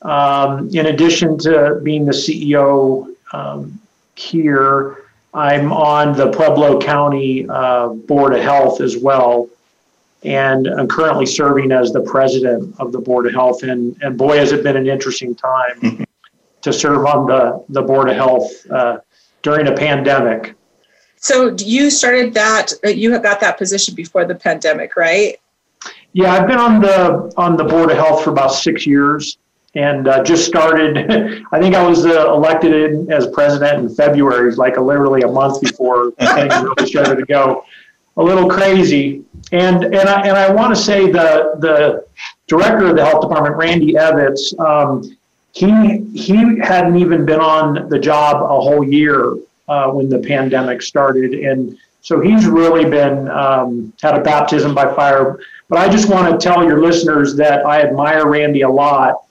Um, 0.02 0.70
in 0.74 0.88
addition 0.88 1.38
to 1.40 1.80
being 1.84 2.06
the 2.06 2.14
CEO 2.14 3.14
um, 3.34 3.80
here, 4.16 5.04
I'm 5.34 5.72
on 5.74 6.16
the 6.16 6.32
Pueblo 6.32 6.80
County 6.80 7.46
uh, 7.50 7.90
Board 7.90 8.34
of 8.34 8.42
Health 8.42 8.80
as 8.82 8.98
well 8.98 9.50
and 10.24 10.68
I'm 10.68 10.88
currently 10.88 11.26
serving 11.26 11.72
as 11.72 11.94
the 11.94 12.02
president 12.02 12.76
of 12.80 12.92
the 12.92 13.00
Board 13.00 13.28
of 13.28 13.34
Health. 13.34 13.64
And, 13.64 13.96
and 14.02 14.18
boy, 14.18 14.38
has 14.38 14.52
it 14.52 14.62
been 14.62 14.76
an 14.76 14.88
interesting 14.88 15.34
time 15.34 16.06
to 16.62 16.74
serve 16.74 17.06
on 17.06 17.28
the, 17.28 17.64
the 17.70 17.82
Board 17.82 18.10
of 18.10 18.16
Health 18.16 18.52
uh, 18.70 19.00
during 19.42 19.68
a 19.68 19.74
pandemic. 19.74 20.56
So 21.18 21.56
you 21.58 21.90
started 21.90 22.34
that, 22.36 22.72
uh, 22.86 22.90
you 22.90 23.12
have 23.12 23.24
got 23.24 23.40
that 23.42 23.58
position 23.58 23.96
before 23.96 24.26
the 24.26 24.36
pandemic, 24.36 24.96
right? 24.96 25.38
Yeah, 26.14 26.34
I've 26.34 26.48
been 26.48 26.58
on 26.58 26.82
the 26.82 27.32
on 27.38 27.58
the 27.58 27.64
Board 27.64 27.92
of 27.92 27.98
Health 27.98 28.24
for 28.24 28.32
about 28.32 28.54
six 28.54 28.86
years, 28.88 29.38
and 29.76 30.08
uh, 30.08 30.24
just 30.24 30.46
started. 30.46 30.98
I 31.52 31.60
think 31.60 31.76
I 31.76 31.86
was 31.86 32.06
uh, 32.06 32.34
elected 32.34 32.74
in, 32.74 33.12
as 33.12 33.28
president 33.28 33.80
in 33.80 33.96
February, 33.96 34.54
like 34.56 34.78
a, 34.78 34.82
literally 34.82 35.22
a 35.22 35.28
month 35.28 35.62
before 35.62 36.12
things 36.20 36.54
really 36.56 36.90
started 36.90 37.18
to 37.18 37.26
go 37.26 37.66
a 38.18 38.24
little 38.24 38.50
crazy. 38.50 39.24
And 39.52 39.84
and 39.84 40.10
I, 40.10 40.22
and 40.22 40.38
I 40.38 40.52
want 40.52 40.76
to 40.76 40.82
say 40.82 41.12
the 41.12 41.56
the 41.60 42.06
director 42.48 42.88
of 42.88 42.96
the 42.96 43.06
health 43.06 43.22
department, 43.22 43.56
Randy 43.56 43.94
Evetts, 43.94 44.58
um, 44.60 45.18
he 45.52 46.00
he 46.20 46.60
hadn't 46.60 46.98
even 46.98 47.26
been 47.26 47.40
on 47.40 47.90
the 47.90 48.00
job 48.00 48.42
a 48.42 48.62
whole 48.62 48.84
year 48.84 49.36
uh, 49.68 49.90
when 49.92 50.10
the 50.10 50.20
pandemic 50.20 50.82
started, 50.82 51.34
and 51.34 51.78
so 52.02 52.20
he's 52.20 52.46
really 52.46 52.90
been 52.90 53.28
um, 53.30 53.94
had 54.02 54.16
a 54.16 54.22
baptism 54.22 54.74
by 54.74 54.94
fire. 54.96 55.40
But 55.70 55.80
I 55.80 55.90
just 55.90 56.10
want 56.10 56.32
to 56.32 56.44
tell 56.44 56.64
your 56.64 56.82
listeners 56.82 57.36
that 57.36 57.66
I 57.66 57.82
admire 57.82 58.28
Randy 58.28 58.62
a 58.62 58.70
lot. 58.70 59.24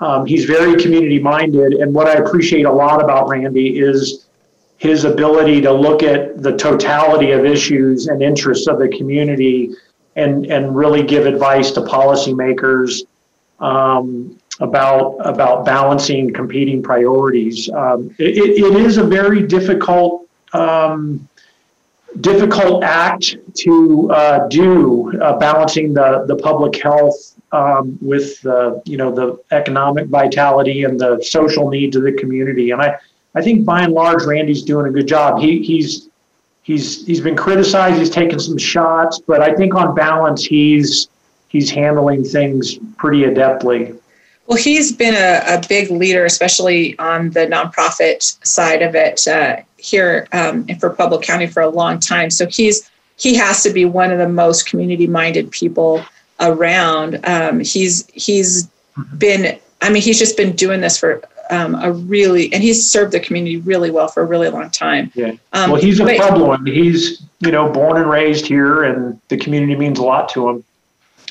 Um, 0.00 0.24
he's 0.24 0.44
very 0.44 0.82
community 0.82 1.18
minded, 1.18 1.74
and 1.74 1.94
what 1.94 2.06
I 2.06 2.14
appreciate 2.14 2.64
a 2.64 2.72
lot 2.72 3.02
about 3.02 3.28
Randy 3.28 3.78
is 3.78 4.26
his 4.78 5.04
ability 5.04 5.60
to 5.62 5.72
look 5.72 6.02
at 6.02 6.42
the 6.42 6.56
totality 6.56 7.30
of 7.30 7.44
issues 7.44 8.08
and 8.08 8.22
interests 8.22 8.66
of 8.66 8.78
the 8.78 8.88
community 8.88 9.70
and, 10.16 10.46
and 10.46 10.76
really 10.76 11.02
give 11.02 11.26
advice 11.26 11.70
to 11.72 11.80
policymakers 11.80 13.02
um, 13.60 14.38
about, 14.60 15.16
about 15.20 15.64
balancing 15.64 16.32
competing 16.32 16.82
priorities. 16.82 17.68
Um, 17.70 18.14
it, 18.18 18.36
it 18.38 18.76
is 18.76 18.98
a 18.98 19.04
very 19.04 19.46
difficult, 19.46 20.28
um, 20.52 21.28
difficult 22.20 22.84
act 22.84 23.36
to 23.54 24.10
uh, 24.12 24.48
do, 24.48 25.20
uh, 25.20 25.36
balancing 25.38 25.94
the, 25.94 26.24
the 26.28 26.36
public 26.36 26.80
health 26.80 27.34
um, 27.52 27.98
with 28.00 28.40
the, 28.42 28.80
you 28.84 28.96
know, 28.96 29.12
the 29.12 29.38
economic 29.50 30.06
vitality 30.06 30.84
and 30.84 31.00
the 31.00 31.20
social 31.22 31.68
needs 31.68 31.96
of 31.96 32.02
the 32.02 32.12
community. 32.12 32.70
And 32.70 32.80
I, 32.80 32.96
I 33.34 33.42
think 33.42 33.64
by 33.64 33.82
and 33.82 33.92
large, 33.92 34.24
Randy's 34.24 34.62
doing 34.62 34.86
a 34.86 34.90
good 34.90 35.08
job. 35.08 35.40
He, 35.40 35.62
he's 35.62 36.08
he's 36.62 37.04
he's 37.06 37.20
been 37.20 37.36
criticized. 37.36 37.98
He's 37.98 38.10
taken 38.10 38.38
some 38.38 38.58
shots, 38.58 39.18
but 39.18 39.40
I 39.40 39.54
think 39.54 39.74
on 39.74 39.94
balance, 39.94 40.44
he's 40.44 41.08
he's 41.48 41.70
handling 41.70 42.24
things 42.24 42.78
pretty 42.96 43.22
adeptly. 43.22 43.98
Well, 44.46 44.58
he's 44.58 44.92
been 44.92 45.14
a, 45.14 45.56
a 45.56 45.62
big 45.68 45.90
leader, 45.90 46.24
especially 46.24 46.98
on 46.98 47.30
the 47.30 47.46
nonprofit 47.46 48.44
side 48.46 48.82
of 48.82 48.94
it 48.94 49.26
uh, 49.26 49.56
here 49.78 50.28
um, 50.32 50.66
for 50.78 50.90
Pueblo 50.90 51.18
County 51.20 51.46
for 51.46 51.62
a 51.62 51.68
long 51.68 51.98
time. 51.98 52.30
So 52.30 52.46
he's 52.46 52.90
he 53.16 53.34
has 53.36 53.62
to 53.62 53.70
be 53.70 53.84
one 53.84 54.10
of 54.10 54.18
the 54.18 54.28
most 54.28 54.66
community-minded 54.66 55.50
people 55.50 56.04
around. 56.40 57.24
Um, 57.24 57.60
he's 57.60 58.06
he's 58.08 58.68
been 59.16 59.58
I 59.84 59.90
mean, 59.90 60.02
he's 60.02 60.18
just 60.18 60.36
been 60.36 60.52
doing 60.56 60.80
this 60.80 60.98
for 60.98 61.22
um, 61.50 61.74
a 61.74 61.92
really, 61.92 62.50
and 62.54 62.62
he's 62.62 62.90
served 62.90 63.12
the 63.12 63.20
community 63.20 63.58
really 63.58 63.90
well 63.90 64.08
for 64.08 64.22
a 64.22 64.26
really 64.26 64.48
long 64.48 64.70
time. 64.70 65.12
Yeah. 65.14 65.32
Um, 65.52 65.72
well, 65.72 65.80
he's 65.80 66.00
a 66.00 66.04
but, 66.04 66.16
Puebloan. 66.16 66.66
He's, 66.66 67.22
you 67.40 67.50
know, 67.50 67.70
born 67.70 67.98
and 67.98 68.08
raised 68.08 68.46
here, 68.46 68.84
and 68.84 69.20
the 69.28 69.36
community 69.36 69.76
means 69.76 69.98
a 69.98 70.02
lot 70.02 70.30
to 70.30 70.48
him. 70.48 70.64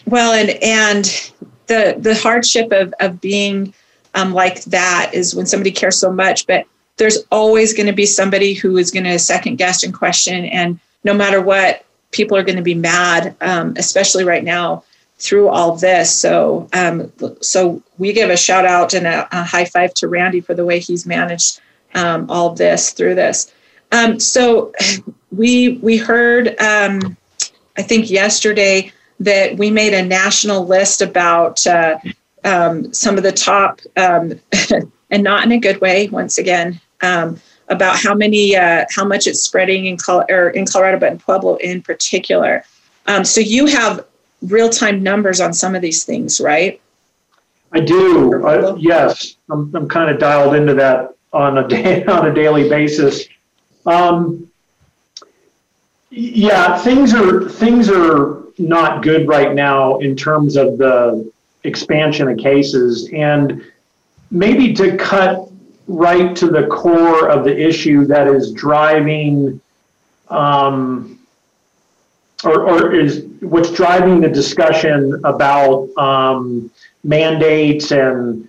Well, 0.06 0.34
and 0.34 0.52
and 0.62 1.32
the 1.68 1.96
the 1.98 2.16
hardship 2.16 2.72
of 2.72 2.94
of 3.00 3.22
being 3.22 3.74
um, 4.16 4.34
like 4.34 4.64
that 4.66 5.12
is 5.14 5.36
when 5.36 5.46
somebody 5.46 5.72
cares 5.72 6.00
so 6.00 6.12
much, 6.12 6.46
but 6.46 6.66
there's 6.98 7.18
always 7.32 7.74
going 7.74 7.88
to 7.88 7.94
be 7.94 8.06
somebody 8.06 8.54
who 8.54 8.78
is 8.78 8.92
going 8.92 9.06
to 9.06 9.18
second 9.18 9.56
guess 9.56 9.84
and 9.84 9.94
question, 9.94 10.46
and 10.46 10.80
no 11.04 11.14
matter 11.14 11.42
what, 11.42 11.86
people 12.12 12.38
are 12.38 12.44
going 12.44 12.58
to 12.58 12.62
be 12.62 12.76
mad, 12.76 13.36
um, 13.42 13.74
especially 13.78 14.24
right 14.24 14.44
now 14.44 14.84
through 15.18 15.48
all 15.48 15.76
this. 15.76 16.14
So, 16.14 16.68
um, 16.74 17.12
so 17.42 17.82
we 17.98 18.14
give 18.14 18.30
a 18.30 18.38
shout 18.38 18.66
out 18.66 18.94
and 18.94 19.08
a, 19.08 19.28
a, 19.32 19.44
high 19.44 19.66
five 19.66 19.94
to 19.96 20.08
Randy 20.08 20.42
for 20.42 20.54
the 20.54 20.66
way 20.66 20.80
he's 20.80 21.06
managed 21.06 21.62
um, 21.96 22.30
all 22.30 22.52
this 22.54 22.92
through 22.92 23.16
this. 23.16 23.52
Um, 23.92 24.20
so, 24.20 24.74
we 25.32 25.80
we 25.82 25.98
heard 25.98 26.60
um, 26.60 27.18
I 27.78 27.82
think 27.82 28.10
yesterday 28.10 28.92
that 29.24 29.58
we 29.58 29.72
made 29.72 29.94
a 29.94 30.04
national 30.04 30.66
list 30.66 31.02
about 31.02 31.66
uh, 31.66 31.98
um, 32.44 32.94
some 32.94 33.18
of 33.18 33.24
the 33.24 33.32
top 33.32 33.80
um, 33.98 34.40
and 35.12 35.24
not 35.24 35.44
in 35.44 35.52
a 35.52 35.60
good 35.60 35.80
way. 35.82 36.08
Once 36.08 36.38
again. 36.38 36.80
about 37.70 37.98
how 37.98 38.14
many, 38.14 38.56
uh, 38.58 38.86
how 38.94 39.06
much 39.06 39.26
it's 39.26 39.42
spreading 39.42 39.86
in, 39.86 39.98
Col- 39.98 40.26
in 40.54 40.66
Colorado, 40.66 41.00
but 41.00 41.12
in 41.14 41.18
Pueblo 41.18 41.56
in 41.56 41.82
particular. 41.82 42.64
so 43.24 43.40
you 43.40 43.66
have 43.68 44.06
real 44.44 44.70
time 44.70 45.02
numbers 45.02 45.40
on 45.40 45.54
some 45.54 45.76
of 45.76 45.82
these 45.82 46.04
things, 46.04 46.40
right? 46.42 46.80
I 47.72 47.80
do. 47.80 48.46
Uh, 48.46 48.76
yes, 48.78 49.38
I'm, 49.50 49.76
I'm 49.76 49.90
kind 49.90 50.12
of 50.12 50.20
dialed 50.20 50.56
into 50.56 50.74
that 50.76 51.16
on 51.32 51.58
a 51.58 51.68
day 51.68 52.06
on 52.06 52.28
a 52.28 52.34
daily 52.34 52.70
basis. 52.70 53.26
Um, 53.86 54.50
yeah, 56.10 56.78
things 56.78 57.14
are 57.14 57.50
things 57.50 57.90
are 57.90 58.43
not 58.58 59.04
good 59.04 59.28
right 59.28 59.54
now 59.54 59.98
in 59.98 60.16
terms 60.16 60.56
of 60.56 60.78
the 60.78 61.32
expansion 61.64 62.28
of 62.28 62.38
cases, 62.38 63.10
and 63.14 63.64
maybe 64.32 64.74
to 64.74 64.98
cut 64.98 65.50
right 65.88 66.36
to 66.36 66.48
the 66.48 66.68
core 66.68 67.28
of 67.28 67.44
the 67.44 67.58
issue 67.58 68.06
that 68.06 68.28
is 68.28 68.52
driving 68.54 69.60
um, 70.30 71.20
or, 72.44 72.68
or 72.68 72.94
is 72.94 73.26
what's 73.40 73.72
driving 73.72 74.20
the 74.20 74.30
discussion 74.30 75.22
about 75.24 75.90
um, 75.98 76.70
mandates 77.04 77.92
and 77.92 78.48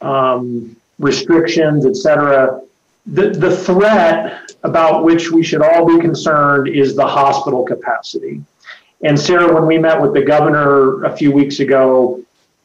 um, 0.00 0.76
restrictions, 0.98 1.86
et 1.86 1.96
cetera, 1.96 2.60
the, 3.06 3.30
the 3.30 3.56
threat 3.56 4.52
about 4.62 5.04
which 5.04 5.30
we 5.30 5.42
should 5.42 5.62
all 5.62 5.84
be 5.86 6.00
concerned 6.00 6.68
is 6.68 6.94
the 6.94 7.06
hospital 7.06 7.64
capacity. 7.64 8.42
And 9.02 9.18
Sarah, 9.18 9.52
when 9.52 9.66
we 9.66 9.78
met 9.78 10.00
with 10.00 10.14
the 10.14 10.22
governor 10.22 11.04
a 11.04 11.16
few 11.16 11.32
weeks 11.32 11.60
ago, 11.60 12.22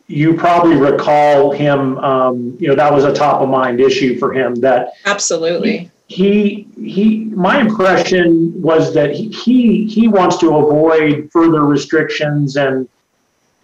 you 0.08 0.36
probably 0.36 0.76
recall 0.76 1.52
him. 1.52 1.98
Um, 1.98 2.58
you 2.60 2.68
know 2.70 2.76
that 2.76 2.94
was 2.94 3.04
a 3.04 3.14
top 3.14 3.42
of 3.42 3.50
mind 3.50 3.82
issue 3.82 4.18
for 4.18 4.34
him. 4.34 4.56
That 4.56 4.94
absolutely. 5.06 5.92
He, 6.08 6.68
he 6.78 6.84
he. 6.92 7.26
My 7.26 7.60
impression 7.60 8.62
was 8.62 8.94
that 8.94 9.14
he 9.14 9.30
he 9.30 9.86
he 9.88 10.08
wants 10.08 10.38
to 10.38 10.56
avoid 10.56 11.30
further 11.32 11.66
restrictions 11.66 12.56
and 12.56 12.88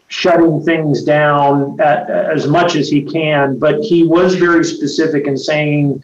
shutting 0.09 0.61
things 0.63 1.03
down 1.03 1.79
at, 1.79 2.09
as 2.09 2.47
much 2.47 2.75
as 2.75 2.89
he 2.89 3.03
can. 3.03 3.57
But 3.57 3.81
he 3.81 4.03
was 4.03 4.35
very 4.35 4.65
specific 4.65 5.27
in 5.27 5.37
saying 5.37 6.03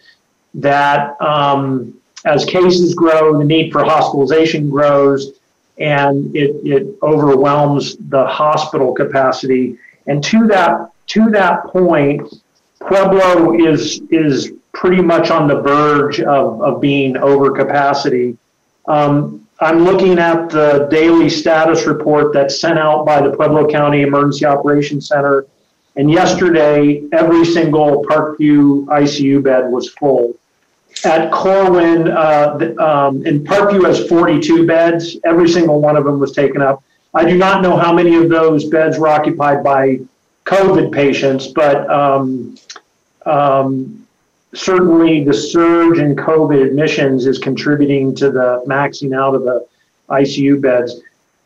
that 0.55 1.21
um, 1.21 1.99
as 2.25 2.45
cases 2.45 2.95
grow, 2.95 3.37
the 3.37 3.45
need 3.45 3.71
for 3.71 3.83
hospitalization 3.83 4.69
grows, 4.69 5.38
and 5.79 6.35
it, 6.35 6.51
it 6.63 6.97
overwhelms 7.01 7.95
the 8.09 8.25
hospital 8.25 8.93
capacity. 8.93 9.77
And 10.07 10.23
to 10.25 10.47
that 10.47 10.91
to 11.07 11.29
that 11.31 11.65
point, 11.65 12.21
Pueblo 12.79 13.53
is 13.55 14.01
is 14.09 14.53
pretty 14.73 15.01
much 15.01 15.29
on 15.31 15.47
the 15.47 15.61
verge 15.61 16.19
of, 16.21 16.61
of 16.61 16.79
being 16.81 17.17
over 17.17 17.51
capacity. 17.51 18.37
Um, 18.87 19.47
I'm 19.61 19.83
looking 19.83 20.19
at 20.19 20.49
the 20.49 20.87
daily 20.89 21.29
status 21.29 21.85
report 21.85 22.33
that's 22.33 22.61
sent 22.61 22.79
out 22.79 23.05
by 23.05 23.21
the 23.21 23.35
Pueblo 23.35 23.67
County 23.67 24.03
Emergency 24.03 24.45
Operations 24.45 25.07
Center. 25.07 25.47
And 25.97 26.09
yesterday, 26.09 27.03
every 27.11 27.43
single 27.43 28.05
Parkview 28.05 28.85
ICU 28.85 29.43
bed 29.43 29.69
was 29.69 29.89
full. 29.89 30.38
At 31.05 31.31
Corwin, 31.31 32.09
uh, 32.09 32.73
um, 32.79 33.25
in 33.25 33.43
Parkview 33.43 33.85
has 33.85 34.05
42 34.07 34.67
beds. 34.67 35.17
Every 35.23 35.47
single 35.47 35.79
one 35.79 35.95
of 35.95 36.03
them 36.03 36.19
was 36.19 36.31
taken 36.33 36.61
up. 36.61 36.83
I 37.13 37.25
do 37.25 37.37
not 37.37 37.61
know 37.61 37.77
how 37.77 37.93
many 37.93 38.15
of 38.15 38.29
those 38.29 38.65
beds 38.65 38.97
were 38.97 39.07
occupied 39.07 39.63
by 39.63 39.99
COVID 40.45 40.91
patients, 40.91 41.47
but 41.47 41.89
um, 41.89 42.57
um, 43.25 44.05
certainly 44.53 45.23
the 45.23 45.33
surge 45.33 45.99
in 45.99 46.15
COVID 46.15 46.65
admissions 46.65 47.25
is 47.25 47.37
contributing 47.37 48.15
to 48.15 48.31
the 48.31 48.63
maxing 48.67 49.17
out 49.17 49.35
of 49.35 49.43
the 49.43 49.65
ICU 50.09 50.61
beds. 50.61 51.01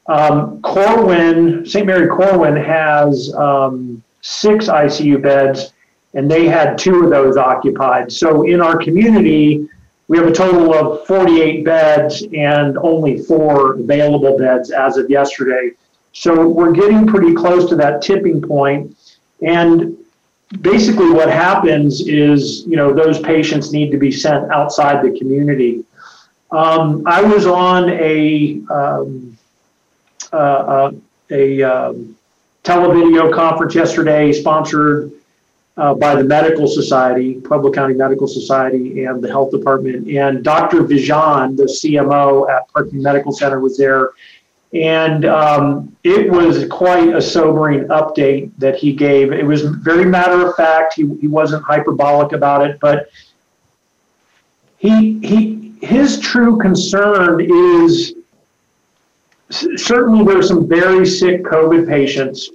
Um, 0.08 0.62
Corwin, 0.62 1.66
St. 1.66 1.86
Mary 1.86 2.08
Corwin 2.08 2.56
has 2.56 3.34
um, 3.36 4.04
six 4.22 4.68
ICU 4.68 5.22
beds, 5.22 5.74
and 6.14 6.30
they 6.30 6.48
had 6.48 6.78
two 6.78 7.04
of 7.04 7.10
those 7.10 7.38
occupied. 7.38 8.12
So 8.12 8.44
in 8.44 8.62
our 8.62 8.78
community, 8.78 9.68
we 10.08 10.18
have 10.18 10.28
a 10.28 10.34
total 10.34 10.74
of 10.74 11.08
48 11.08 11.66
beds 11.66 12.24
and 12.34 12.78
only 12.78 13.20
four 13.20 13.80
available 13.80 14.38
beds 14.38 14.72
as 14.72 14.98
of 14.98 15.10
yesterday. 15.10 15.72
So 16.12 16.48
we're 16.48 16.74
getting 16.74 17.08
pretty 17.08 17.34
close 17.34 17.68
to 17.70 17.76
that 17.78 18.02
tipping 18.02 18.42
point. 18.42 18.96
And 19.42 19.98
basically 20.62 21.10
what 21.10 21.30
happens 21.30 22.08
is, 22.08 22.64
you 22.68 22.76
know, 22.76 22.94
those 22.94 23.20
patients 23.20 23.72
need 23.72 23.92
to 23.92 23.98
be 23.98 24.12
sent 24.12 24.52
outside 24.52 25.04
the 25.04 25.18
community. 25.18 25.84
Um, 26.52 27.04
I 27.08 27.24
was 27.24 27.48
on 27.48 27.90
a 27.90 28.62
um, 28.70 29.38
uh, 30.32 30.36
uh, 30.36 30.92
a 31.32 31.64
um, 31.64 32.16
televideo 32.64 33.34
conference 33.34 33.74
yesterday, 33.74 34.32
sponsored 34.32 35.12
uh, 35.78 35.94
by 35.94 36.16
the 36.16 36.24
Medical 36.24 36.68
Society, 36.68 37.36
Pueblo 37.36 37.72
County 37.72 37.96
Medical 37.96 38.28
Society, 38.28 39.06
and 39.06 39.24
the 39.24 39.28
Health 39.28 39.52
Department. 39.52 40.08
And 40.08 40.44
Dr. 40.44 40.84
Vijan, 40.84 41.58
the 41.58 41.64
CMO 41.64 42.50
at 42.50 42.72
Parkview 42.72 43.02
Medical 43.02 43.32
Center, 43.32 43.60
was 43.60 43.78
there. 43.78 44.12
And 44.74 45.26
um, 45.26 45.96
it 46.04 46.32
was 46.32 46.68
quite 46.68 47.16
a 47.16 47.22
sobering 47.22 47.88
update 47.90 48.52
that 48.58 48.76
he 48.76 48.94
gave. 48.94 49.32
It 49.32 49.46
was 49.46 49.62
very 49.62 50.06
matter 50.06 50.48
of 50.48 50.56
fact. 50.56 50.96
He, 50.96 51.08
he 51.22 51.28
wasn't 51.28 51.64
hyperbolic 51.64 52.34
about 52.34 52.68
it, 52.68 52.80
but 52.80 53.10
he, 54.78 55.20
he, 55.20 55.74
his 55.82 56.20
true 56.20 56.58
concern 56.58 57.40
is 57.40 58.16
certainly 59.76 60.26
there 60.26 60.40
are 60.40 60.44
some 60.44 60.68
very 60.68 61.06
sick 61.06 61.44
COVID 61.44 61.88
patients, 61.88 62.50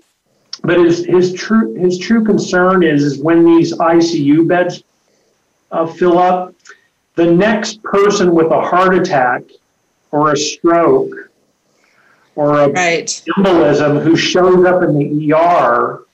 but 0.63 0.79
his, 0.79 1.05
his 1.07 1.33
true 1.33 1.75
his 1.75 1.99
true 1.99 2.25
concern 2.25 2.83
is, 2.83 3.03
is 3.03 3.19
when 3.19 3.45
these 3.45 3.75
ICU 3.75 4.47
beds 4.47 4.83
uh, 5.71 5.87
fill 5.87 6.19
up, 6.19 6.55
the 7.15 7.31
next 7.33 7.83
person 7.83 8.35
with 8.35 8.51
a 8.51 8.61
heart 8.61 8.95
attack 8.95 9.43
or 10.11 10.33
a 10.33 10.37
stroke 10.37 11.31
or 12.35 12.61
a 12.61 12.69
right. 12.69 13.23
embolism 13.37 14.03
who 14.03 14.17
shows 14.17 14.65
up 14.65 14.83
in 14.83 14.97
the 14.97 15.35
ER 15.35 16.05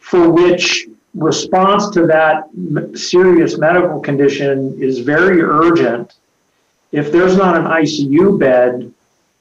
for 0.00 0.30
which 0.30 0.88
response 1.14 1.90
to 1.90 2.06
that 2.06 2.48
serious 2.94 3.58
medical 3.58 4.00
condition 4.00 4.76
is 4.82 4.98
very 5.00 5.40
urgent. 5.40 6.14
If 6.92 7.12
there's 7.12 7.36
not 7.36 7.56
an 7.56 7.64
ICU 7.64 8.38
bed 8.38 8.92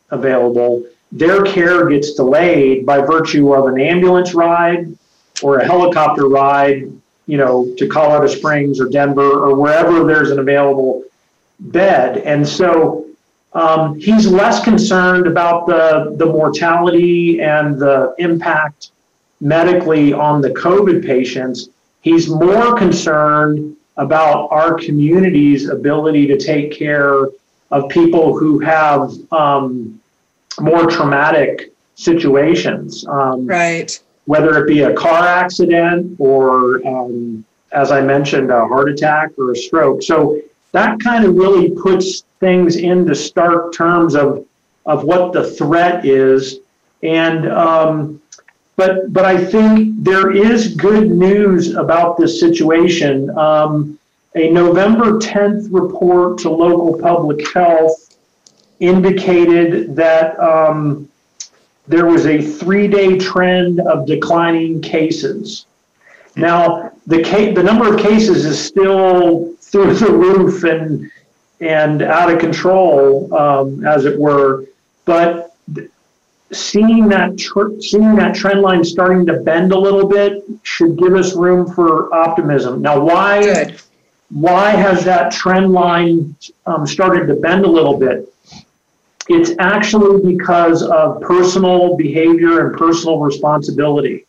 available, 0.10 0.86
their 1.12 1.44
care 1.44 1.88
gets 1.88 2.14
delayed 2.14 2.86
by 2.86 3.00
virtue 3.00 3.54
of 3.54 3.68
an 3.68 3.80
ambulance 3.80 4.34
ride 4.34 4.96
or 5.42 5.60
a 5.60 5.66
helicopter 5.66 6.28
ride, 6.28 6.92
you 7.28 7.38
know, 7.38 7.74
to 7.78 7.88
Colorado 7.88 8.28
Springs 8.28 8.80
or 8.80 8.90
Denver 8.90 9.44
or 9.44 9.56
wherever 9.56 10.04
there's 10.04 10.32
an 10.32 10.40
available 10.40 11.04
bed. 11.60 12.18
And 12.20 12.48
so 12.48 13.06
um, 13.54 14.00
he's 14.00 14.28
less 14.28 14.64
concerned 14.64 15.28
about 15.28 15.66
the, 15.68 16.16
the 16.18 16.26
mortality 16.26 17.42
and 17.42 17.80
the 17.80 18.14
impact 18.20 18.92
medically 19.40 20.14
on 20.14 20.42
the 20.42 20.50
COVID 20.50 21.06
patients. 21.06 21.70
He's 22.02 22.30
more 22.30 22.78
concerned 22.78 23.76
about 23.98 24.48
our 24.52 24.76
community's 24.76 25.70
ability 25.70 26.28
to 26.28 26.38
take 26.38 26.72
care 26.72 27.28
of 27.72 27.90
people 27.90 28.38
who 28.38 28.60
have 28.60 29.12
um, 29.32 29.97
more 30.60 30.88
traumatic 30.88 31.74
situations. 31.96 33.06
Um, 33.08 33.46
right. 33.46 34.00
Whether 34.26 34.64
it 34.64 34.68
be 34.68 34.82
a 34.82 34.94
car 34.94 35.26
accident 35.26 36.16
or, 36.20 36.86
um, 36.86 37.46
as 37.72 37.92
I 37.92 38.02
mentioned, 38.02 38.52
a 38.52 38.68
heart 38.68 38.90
attack 38.90 39.32
or 39.38 39.52
a 39.52 39.56
stroke. 39.56 40.04
So 40.04 40.42
that 40.74 41.00
kind 41.00 41.26
of 41.26 41.36
really 41.36 41.72
puts 41.72 42.24
things 42.40 42.76
into 42.76 43.16
stark 43.16 43.74
terms 43.74 44.16
of 44.16 44.46
of 44.86 45.04
what 45.04 45.34
the 45.34 45.52
threat 45.52 46.06
is. 46.06 46.60
And 47.04 47.50
um, 47.52 48.22
but 48.76 49.12
but 49.14 49.26
I 49.26 49.44
think 49.44 50.04
there 50.04 50.32
is 50.32 50.76
good 50.76 51.10
news 51.10 51.76
about 51.76 52.18
this 52.18 52.40
situation. 52.40 53.30
Um, 53.38 54.00
a 54.36 54.52
November 54.52 55.18
10th 55.20 55.68
report 55.72 56.38
to 56.40 56.50
local 56.50 57.00
public 57.00 57.52
health 57.54 58.07
indicated 58.80 59.96
that 59.96 60.40
um, 60.40 61.10
there 61.88 62.06
was 62.06 62.26
a 62.26 62.42
three-day 62.42 63.18
trend 63.18 63.80
of 63.80 64.06
declining 64.06 64.82
cases. 64.82 65.66
Now, 66.36 66.92
the, 67.08 67.22
the 67.56 67.64
number 67.64 67.94
of 67.94 68.00
cases 68.00 68.46
is 68.46 68.64
still 68.64 69.54
through 69.60 69.96
the 69.96 70.12
roof 70.12 70.64
and 70.64 71.10
and 71.60 72.04
out 72.04 72.32
of 72.32 72.40
control, 72.40 73.34
um, 73.34 73.84
as 73.84 74.06
it 74.06 74.20
were. 74.20 74.66
But 75.06 75.56
seeing 76.52 77.10
that 77.10 77.38
tr- 77.38 77.80
seeing 77.80 78.16
that 78.16 78.36
trend 78.36 78.62
line 78.62 78.84
starting 78.84 79.26
to 79.26 79.34
bend 79.40 79.72
a 79.72 79.78
little 79.78 80.08
bit 80.08 80.44
should 80.64 80.98
give 80.98 81.14
us 81.16 81.36
room 81.36 81.72
for 81.74 82.14
optimism. 82.14 82.82
Now, 82.82 83.00
why 83.00 83.42
Good. 83.42 83.82
why 84.30 84.72
has 84.72 85.04
that 85.06 85.32
trend 85.32 85.72
line 85.72 86.36
um, 86.66 86.86
started 86.86 87.28
to 87.28 87.36
bend 87.36 87.66
a 87.66 87.70
little 87.70 87.98
bit? 87.98 88.32
It's 89.30 89.52
actually 89.60 90.36
because 90.36 90.84
of 90.84 91.22
personal 91.22 91.98
behavior 91.98 92.68
and 92.68 92.78
personal 92.78 93.20
responsibility. 93.20 94.26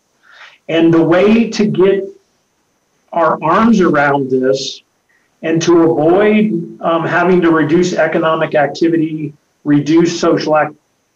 And 0.69 0.93
the 0.93 1.03
way 1.03 1.51
to 1.51 1.67
get 1.67 2.05
our 3.13 3.43
arms 3.43 3.81
around 3.81 4.31
this 4.31 4.83
and 5.43 5.63
to 5.63 5.83
avoid 5.83 6.81
um, 6.81 7.07
having 7.07 7.41
to 7.43 7.51
reduce 7.51 7.95
economic 7.95 8.55
activity, 8.55 9.33
reduce 9.65 10.21
social 10.21 10.55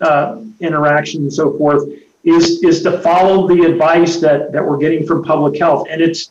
uh, 0.00 0.40
interaction, 0.60 1.22
and 1.22 1.32
so 1.32 1.56
forth, 1.58 1.88
is 2.24 2.62
is 2.62 2.82
to 2.84 3.00
follow 3.00 3.48
the 3.48 3.64
advice 3.64 4.20
that 4.20 4.52
that 4.52 4.64
we're 4.64 4.78
getting 4.78 5.04
from 5.06 5.24
public 5.24 5.58
health, 5.58 5.88
and 5.90 6.00
it's 6.00 6.30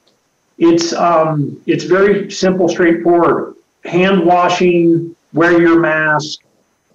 it's 0.58 0.94
um, 0.94 1.62
it's 1.66 1.84
very 1.84 2.32
simple, 2.32 2.70
straightforward. 2.70 3.56
Hand 3.84 4.26
washing, 4.26 5.16
wear 5.34 5.60
your 5.60 5.80
mask, 5.80 6.40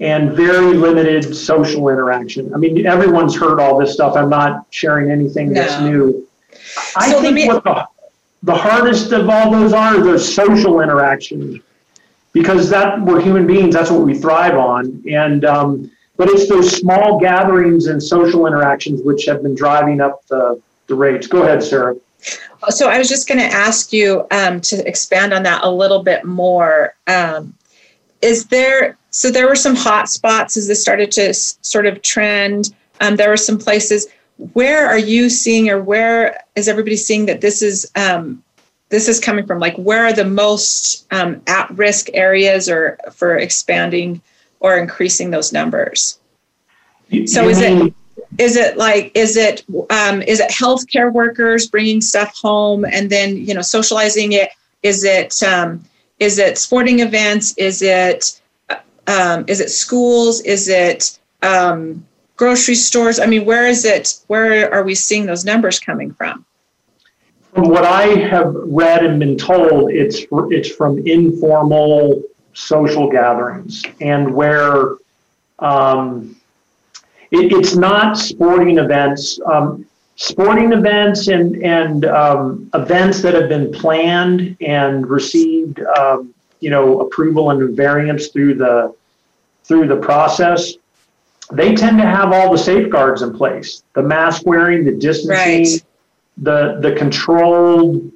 and 0.01 0.33
very 0.33 0.75
limited 0.75 1.35
social 1.35 1.89
interaction. 1.89 2.53
I 2.55 2.59
mean, 2.59 2.87
everyone's 2.87 3.37
heard 3.37 3.61
all 3.61 3.79
this 3.79 3.95
stuff. 3.95 4.17
I'm 4.17 4.29
not 4.29 4.67
sharing 4.71 5.11
anything 5.11 5.53
no. 5.53 5.63
that's 5.63 5.81
new. 5.83 6.27
I 6.97 7.11
so 7.11 7.21
think 7.21 7.35
me- 7.35 7.47
what 7.47 7.65
the 7.65 7.89
the 8.43 8.55
hardest 8.55 9.13
of 9.13 9.29
all 9.29 9.51
those 9.51 9.73
are 9.73 9.99
the 10.01 10.19
social 10.19 10.81
interactions 10.81 11.61
because 12.33 12.69
that 12.69 13.01
we're 13.01 13.21
human 13.21 13.47
beings. 13.47 13.75
That's 13.75 13.91
what 13.91 14.03
we 14.03 14.15
thrive 14.15 14.57
on. 14.57 15.03
And 15.11 15.45
um, 15.45 15.91
but 16.17 16.29
it's 16.29 16.49
those 16.49 16.77
small 16.77 17.19
gatherings 17.19 17.87
and 17.87 18.03
social 18.03 18.47
interactions 18.47 19.03
which 19.03 19.25
have 19.25 19.43
been 19.43 19.55
driving 19.55 20.01
up 20.01 20.27
the 20.27 20.61
the 20.87 20.95
rates. 20.95 21.27
Go 21.27 21.43
ahead, 21.43 21.63
Sarah. 21.63 21.97
So 22.69 22.89
I 22.89 22.99
was 22.99 23.09
just 23.09 23.29
going 23.29 23.39
to 23.39 23.47
ask 23.47 23.93
you 23.93 24.27
um, 24.31 24.61
to 24.63 24.87
expand 24.89 25.33
on 25.33 25.43
that 25.45 25.63
a 25.63 25.71
little 25.71 26.03
bit 26.03 26.25
more. 26.25 26.95
Um, 27.07 27.55
is 28.23 28.47
there 28.47 28.97
so 29.17 29.31
there 29.31 29.49
were 29.49 29.57
some 29.57 29.75
hot 29.75 30.11
spots 30.11 30.57
as 30.59 30.67
this 30.69 30.83
started 30.83 31.11
to 31.13 31.29
s- 31.31 31.59
sort 31.63 31.87
of 31.87 32.03
trend. 32.03 32.75
Um, 33.01 33.17
there 33.17 33.31
were 33.31 33.39
some 33.39 33.57
places. 33.59 34.07
Where 34.53 34.87
are 34.87 34.99
you 34.99 35.31
seeing, 35.31 35.71
or 35.71 35.81
where 35.83 36.45
is 36.55 36.69
everybody 36.69 36.97
seeing 36.97 37.25
that 37.27 37.41
this 37.41 37.63
is 37.63 37.91
um, 37.97 38.43
this 38.91 39.09
is 39.09 39.19
coming 39.19 39.47
from? 39.47 39.59
Like, 39.59 39.75
where 39.77 40.05
are 40.05 40.13
the 40.13 40.27
most 40.27 41.07
um, 41.13 41.41
at 41.47 41.71
risk 41.71 42.09
areas, 42.13 42.69
or 42.69 42.99
for 43.13 43.37
expanding 43.39 44.21
or 44.61 44.77
increasing 44.77 45.31
those 45.31 45.51
numbers? 45.51 46.19
So 47.25 47.43
You 47.43 47.49
is 47.49 47.61
it 47.61 47.73
mean- 47.79 47.95
is 48.39 48.57
it 48.57 48.77
like 48.77 49.13
is 49.15 49.37
it 49.39 49.65
um, 49.89 50.21
is 50.23 50.41
it 50.41 50.51
healthcare 50.51 51.11
workers 51.11 51.67
bringing 51.69 52.03
stuff 52.03 52.37
home 52.37 52.85
and 52.85 53.09
then 53.09 53.37
you 53.39 53.55
know 53.55 53.63
socializing 53.63 54.33
it? 54.33 54.51
Is 54.83 55.05
it 55.05 55.43
um, 55.43 55.83
is 56.19 56.39
it 56.39 56.59
sporting 56.59 57.01
events? 57.01 57.55
Is 57.57 57.81
it 57.81 58.41
um, 59.07 59.45
is 59.49 59.61
it 59.61 59.71
schools? 59.71 60.41
Is 60.43 60.69
it 60.69 61.19
um, 61.43 62.05
grocery 62.37 62.75
stores? 62.75 63.19
I 63.19 63.27
mean, 63.27 63.45
where 63.45 63.67
is 63.67 63.85
it? 63.85 64.21
Where 64.27 64.73
are 64.73 64.83
we 64.83 64.95
seeing 64.95 65.27
those 65.27 65.45
numbers 65.45 65.79
coming 65.79 66.13
from? 66.13 66.45
From 67.53 67.69
what 67.69 67.85
I 67.85 68.07
have 68.07 68.53
read 68.55 69.05
and 69.05 69.19
been 69.19 69.37
told, 69.37 69.91
it's 69.91 70.27
it's 70.51 70.71
from 70.71 70.99
informal 71.07 72.23
social 72.53 73.11
gatherings 73.11 73.83
and 74.01 74.35
where 74.35 74.97
um, 75.59 76.37
it, 77.31 77.53
it's 77.53 77.75
not 77.77 78.19
sporting 78.19 78.79
events. 78.79 79.41
Um, 79.47 79.87
sporting 80.17 80.73
events 80.73 81.29
and 81.29 81.63
and 81.63 82.05
um, 82.07 82.71
events 82.75 83.23
that 83.23 83.35
have 83.35 83.49
been 83.49 83.73
planned 83.73 84.57
and 84.61 85.07
received, 85.07 85.81
um, 85.99 86.35
you 86.61 86.71
know, 86.71 87.01
approval 87.01 87.51
and 87.51 87.77
variance 87.77 88.29
through 88.29 88.55
the 88.55 88.95
through 89.65 89.89
the 89.89 89.97
process. 89.97 90.75
They 91.53 91.75
tend 91.75 91.99
to 91.99 92.07
have 92.07 92.33
all 92.33 92.51
the 92.51 92.59
safeguards 92.59 93.23
in 93.23 93.37
place: 93.37 93.83
the 93.95 94.03
mask 94.03 94.43
wearing, 94.47 94.85
the 94.85 94.93
distancing 94.93 95.63
Right. 95.63 95.85
the 96.39 96.79
the 96.81 96.93
controlled 96.93 98.11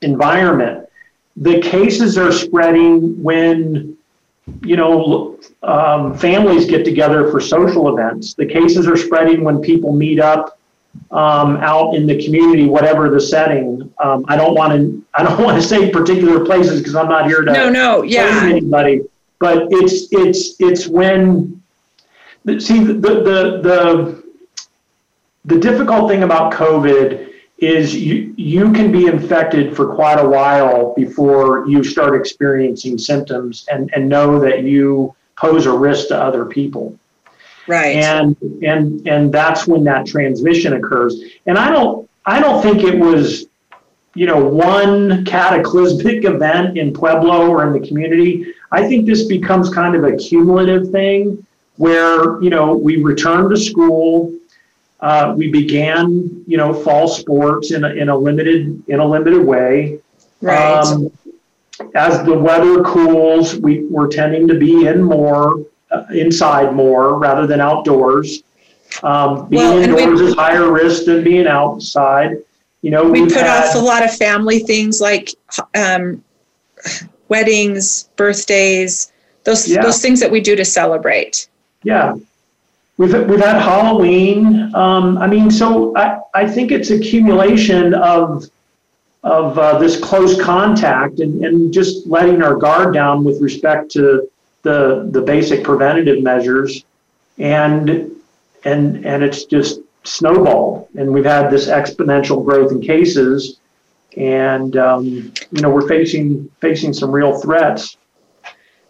environment. 0.00 0.88
The 1.36 1.60
cases 1.60 2.18
are 2.18 2.32
spreading 2.32 3.22
when 3.22 3.96
you 4.62 4.76
know 4.76 5.38
um, 5.62 6.16
families 6.18 6.66
get 6.66 6.84
together 6.84 7.30
for 7.30 7.40
social 7.40 7.88
events. 7.96 8.34
The 8.34 8.46
cases 8.46 8.86
are 8.88 8.96
spreading 8.96 9.44
when 9.44 9.60
people 9.60 9.92
meet 9.94 10.18
up 10.20 10.58
um, 11.10 11.58
out 11.58 11.94
in 11.94 12.06
the 12.06 12.22
community, 12.24 12.66
whatever 12.66 13.10
the 13.10 13.20
setting. 13.20 13.92
Um, 14.02 14.24
I 14.28 14.36
don't 14.36 14.54
want 14.54 14.72
to 14.72 15.04
I 15.14 15.22
don't 15.22 15.42
want 15.42 15.60
to 15.60 15.66
say 15.66 15.90
particular 15.90 16.44
places 16.44 16.80
because 16.80 16.94
I'm 16.94 17.08
not 17.08 17.26
here 17.26 17.42
to 17.42 17.52
No, 17.52 17.70
no, 17.70 18.02
yeah, 18.02 18.40
anybody. 18.44 19.02
But 19.38 19.68
it's 19.70 20.08
it's 20.12 20.60
it's 20.60 20.86
when 20.86 21.62
see 22.58 22.84
the 22.84 22.94
the 22.94 23.60
the 23.62 24.24
the 25.44 25.58
difficult 25.58 26.08
thing 26.08 26.22
about 26.22 26.52
COVID 26.52 27.30
is 27.58 27.94
you 27.94 28.34
you 28.36 28.72
can 28.72 28.90
be 28.90 29.06
infected 29.06 29.76
for 29.76 29.94
quite 29.94 30.18
a 30.18 30.28
while 30.28 30.94
before 30.94 31.66
you 31.68 31.84
start 31.84 32.14
experiencing 32.14 32.98
symptoms 32.98 33.66
and 33.70 33.90
and 33.94 34.08
know 34.08 34.38
that 34.40 34.62
you 34.62 35.14
pose 35.36 35.66
a 35.66 35.72
risk 35.72 36.08
to 36.08 36.16
other 36.16 36.44
people 36.44 36.98
right. 37.66 37.96
and 37.96 38.36
and 38.62 39.06
and 39.06 39.32
that's 39.32 39.66
when 39.66 39.84
that 39.84 40.06
transmission 40.06 40.74
occurs 40.74 41.20
and 41.46 41.58
i 41.58 41.70
don't 41.70 42.08
i 42.26 42.40
don't 42.40 42.62
think 42.62 42.82
it 42.82 42.98
was 42.98 43.46
you 44.14 44.26
know 44.26 44.44
one 44.44 45.24
cataclysmic 45.24 46.24
event 46.24 46.76
in 46.76 46.92
pueblo 46.92 47.48
or 47.48 47.66
in 47.66 47.72
the 47.72 47.86
community 47.86 48.52
i 48.70 48.86
think 48.86 49.06
this 49.06 49.24
becomes 49.24 49.72
kind 49.72 49.94
of 49.94 50.04
a 50.04 50.16
cumulative 50.16 50.90
thing 50.90 51.44
where 51.76 52.40
you 52.42 52.50
know 52.50 52.74
we 52.74 53.02
return 53.02 53.48
to 53.48 53.56
school 53.56 54.32
uh, 55.00 55.34
we 55.36 55.50
began 55.50 56.44
you 56.46 56.56
know 56.56 56.72
fall 56.72 57.08
sports 57.08 57.72
in 57.72 57.84
a, 57.84 57.88
in 57.90 58.08
a 58.08 58.16
limited 58.16 58.82
in 58.88 59.00
a 59.00 59.04
limited 59.04 59.44
way 59.44 59.98
right. 60.40 60.84
um, 60.84 61.10
as 61.94 62.24
the 62.24 62.38
weather 62.38 62.82
cools, 62.82 63.56
we, 63.56 63.86
we're 63.86 64.08
tending 64.08 64.46
to 64.48 64.54
be 64.54 64.86
in 64.86 65.02
more, 65.02 65.64
inside 66.14 66.74
more 66.74 67.18
rather 67.18 67.46
than 67.46 67.60
outdoors. 67.60 68.42
Um, 69.02 69.48
being 69.48 69.62
Well, 69.62 69.78
and 69.78 69.94
we- 69.94 70.02
indoors 70.02 70.20
is 70.20 70.34
higher 70.34 70.70
risk 70.70 71.04
than 71.06 71.24
being 71.24 71.46
outside. 71.46 72.38
You 72.82 72.90
know, 72.90 73.04
we 73.04 73.22
we've 73.22 73.32
put 73.32 73.42
had, 73.42 73.68
off 73.68 73.74
a 73.74 73.78
lot 73.78 74.04
of 74.04 74.12
family 74.14 74.58
things 74.58 75.00
like 75.00 75.30
um, 75.74 76.22
weddings, 77.28 78.08
birthdays, 78.16 79.12
those 79.44 79.68
Yeah. 79.68 79.82
those 79.82 80.00
things 80.00 80.20
that 80.20 80.30
we 80.30 80.40
do 80.40 80.56
to 80.56 80.64
celebrate. 80.64 81.48
yeah, 81.84 82.14
we've 82.98 83.12
we've 83.28 83.40
had 83.40 83.60
Halloween. 83.60 84.70
Um, 84.74 85.18
I 85.18 85.26
mean, 85.26 85.50
so 85.50 85.96
I, 85.96 86.18
I 86.34 86.46
think 86.46 86.70
it's 86.72 86.90
accumulation 86.90 87.94
of 87.94 88.44
of 89.24 89.56
uh, 89.58 89.78
this 89.78 89.98
close 90.00 90.40
contact 90.40 91.20
and, 91.20 91.44
and 91.44 91.72
just 91.72 92.06
letting 92.08 92.42
our 92.42 92.56
guard 92.56 92.92
down 92.92 93.22
with 93.24 93.40
respect 93.40 93.90
to 93.92 94.28
the 94.62 95.08
the 95.10 95.20
basic 95.20 95.64
preventative 95.64 96.22
measures, 96.22 96.84
and 97.38 98.10
and 98.64 99.04
and 99.04 99.22
it's 99.22 99.44
just 99.44 99.80
snowballed, 100.04 100.88
and 100.96 101.12
we've 101.12 101.24
had 101.24 101.50
this 101.50 101.66
exponential 101.66 102.44
growth 102.44 102.72
in 102.72 102.80
cases, 102.80 103.58
and 104.16 104.76
um, 104.76 105.04
you 105.50 105.62
know 105.62 105.70
we're 105.70 105.88
facing 105.88 106.50
facing 106.60 106.92
some 106.92 107.10
real 107.10 107.38
threats. 107.40 107.96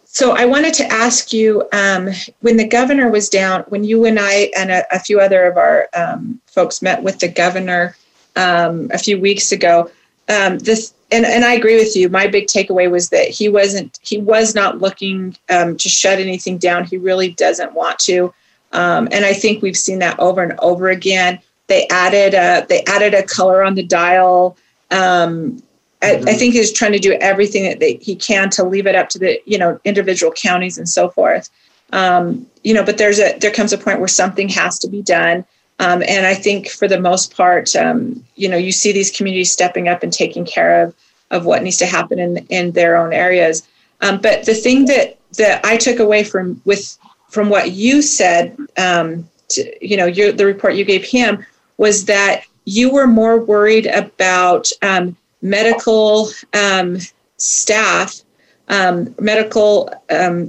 So 0.05 0.33
I 0.33 0.45
wanted 0.45 0.75
to 0.75 0.85
ask 0.93 1.33
you 1.33 1.67
um, 1.73 2.09
when 2.41 2.57
the 2.57 2.67
governor 2.67 3.09
was 3.09 3.29
down, 3.29 3.61
when 3.69 3.83
you 3.83 4.05
and 4.05 4.19
I 4.19 4.51
and 4.55 4.69
a, 4.69 4.95
a 4.95 4.99
few 4.99 5.19
other 5.19 5.45
of 5.45 5.57
our 5.57 5.89
um, 5.95 6.39
folks 6.45 6.83
met 6.83 7.01
with 7.01 7.17
the 7.17 7.27
governor 7.27 7.95
um, 8.35 8.91
a 8.93 8.99
few 8.99 9.19
weeks 9.19 9.51
ago. 9.51 9.89
Um, 10.29 10.59
this 10.59 10.93
and, 11.13 11.25
and 11.25 11.45
I 11.45 11.53
agree 11.53 11.75
with 11.75 11.95
you. 11.95 12.09
My 12.09 12.27
big 12.27 12.47
takeaway 12.47 12.89
was 12.89 13.09
that 13.09 13.27
he 13.27 13.47
wasn't 13.47 13.99
he 14.01 14.17
was 14.17 14.55
not 14.55 14.79
looking 14.79 15.37
um, 15.49 15.77
to 15.77 15.89
shut 15.89 16.19
anything 16.19 16.57
down. 16.57 16.83
He 16.85 16.97
really 16.97 17.31
doesn't 17.31 17.73
want 17.73 17.99
to, 17.99 18.33
um, 18.71 19.07
and 19.11 19.23
I 19.23 19.33
think 19.33 19.61
we've 19.61 19.77
seen 19.77 19.99
that 19.99 20.19
over 20.19 20.41
and 20.41 20.59
over 20.59 20.89
again. 20.89 21.39
They 21.67 21.87
added 21.89 22.33
a, 22.33 22.65
they 22.67 22.83
added 22.85 23.13
a 23.13 23.23
color 23.23 23.63
on 23.63 23.75
the 23.75 23.83
dial. 23.83 24.57
Um, 24.91 25.61
I, 26.01 26.15
I 26.15 26.33
think 26.33 26.53
he's 26.53 26.73
trying 26.73 26.91
to 26.91 26.99
do 26.99 27.13
everything 27.13 27.63
that 27.63 27.79
they, 27.79 27.95
he 28.01 28.15
can 28.15 28.49
to 28.51 28.63
leave 28.63 28.87
it 28.87 28.95
up 28.95 29.09
to 29.09 29.19
the 29.19 29.39
you 29.45 29.57
know 29.57 29.79
individual 29.85 30.31
counties 30.33 30.77
and 30.77 30.89
so 30.89 31.09
forth. 31.09 31.49
Um, 31.91 32.47
you 32.63 32.73
know, 32.73 32.83
but 32.83 32.97
there's 32.97 33.19
a 33.19 33.37
there 33.37 33.51
comes 33.51 33.71
a 33.71 33.77
point 33.77 33.99
where 33.99 34.07
something 34.07 34.49
has 34.49 34.79
to 34.79 34.89
be 34.89 35.01
done. 35.01 35.45
Um, 35.79 36.03
and 36.07 36.25
I 36.25 36.35
think 36.35 36.69
for 36.69 36.87
the 36.87 36.99
most 36.99 37.35
part, 37.35 37.75
um, 37.75 38.23
you 38.35 38.47
know, 38.47 38.57
you 38.57 38.71
see 38.71 38.91
these 38.91 39.11
communities 39.11 39.51
stepping 39.51 39.87
up 39.87 40.03
and 40.03 40.13
taking 40.13 40.45
care 40.45 40.83
of 40.83 40.95
of 41.31 41.45
what 41.45 41.63
needs 41.63 41.77
to 41.77 41.85
happen 41.85 42.19
in 42.19 42.37
in 42.49 42.71
their 42.71 42.95
own 42.95 43.11
areas. 43.11 43.67
Um, 44.01 44.19
but 44.21 44.45
the 44.45 44.53
thing 44.53 44.85
that 44.85 45.17
that 45.37 45.65
I 45.65 45.77
took 45.77 45.99
away 45.99 46.23
from 46.23 46.61
with 46.65 46.97
from 47.29 47.49
what 47.49 47.71
you 47.71 48.01
said, 48.01 48.55
um, 48.77 49.27
to, 49.49 49.87
you 49.87 49.97
know, 49.97 50.05
your, 50.05 50.31
the 50.31 50.45
report 50.45 50.75
you 50.75 50.85
gave 50.85 51.03
him 51.03 51.43
was 51.77 52.05
that 52.05 52.43
you 52.65 52.91
were 52.91 53.07
more 53.07 53.39
worried 53.39 53.87
about 53.87 54.69
um, 54.83 55.17
medical 55.41 56.29
um, 56.53 56.99
staff, 57.37 58.21
medical 59.19 59.91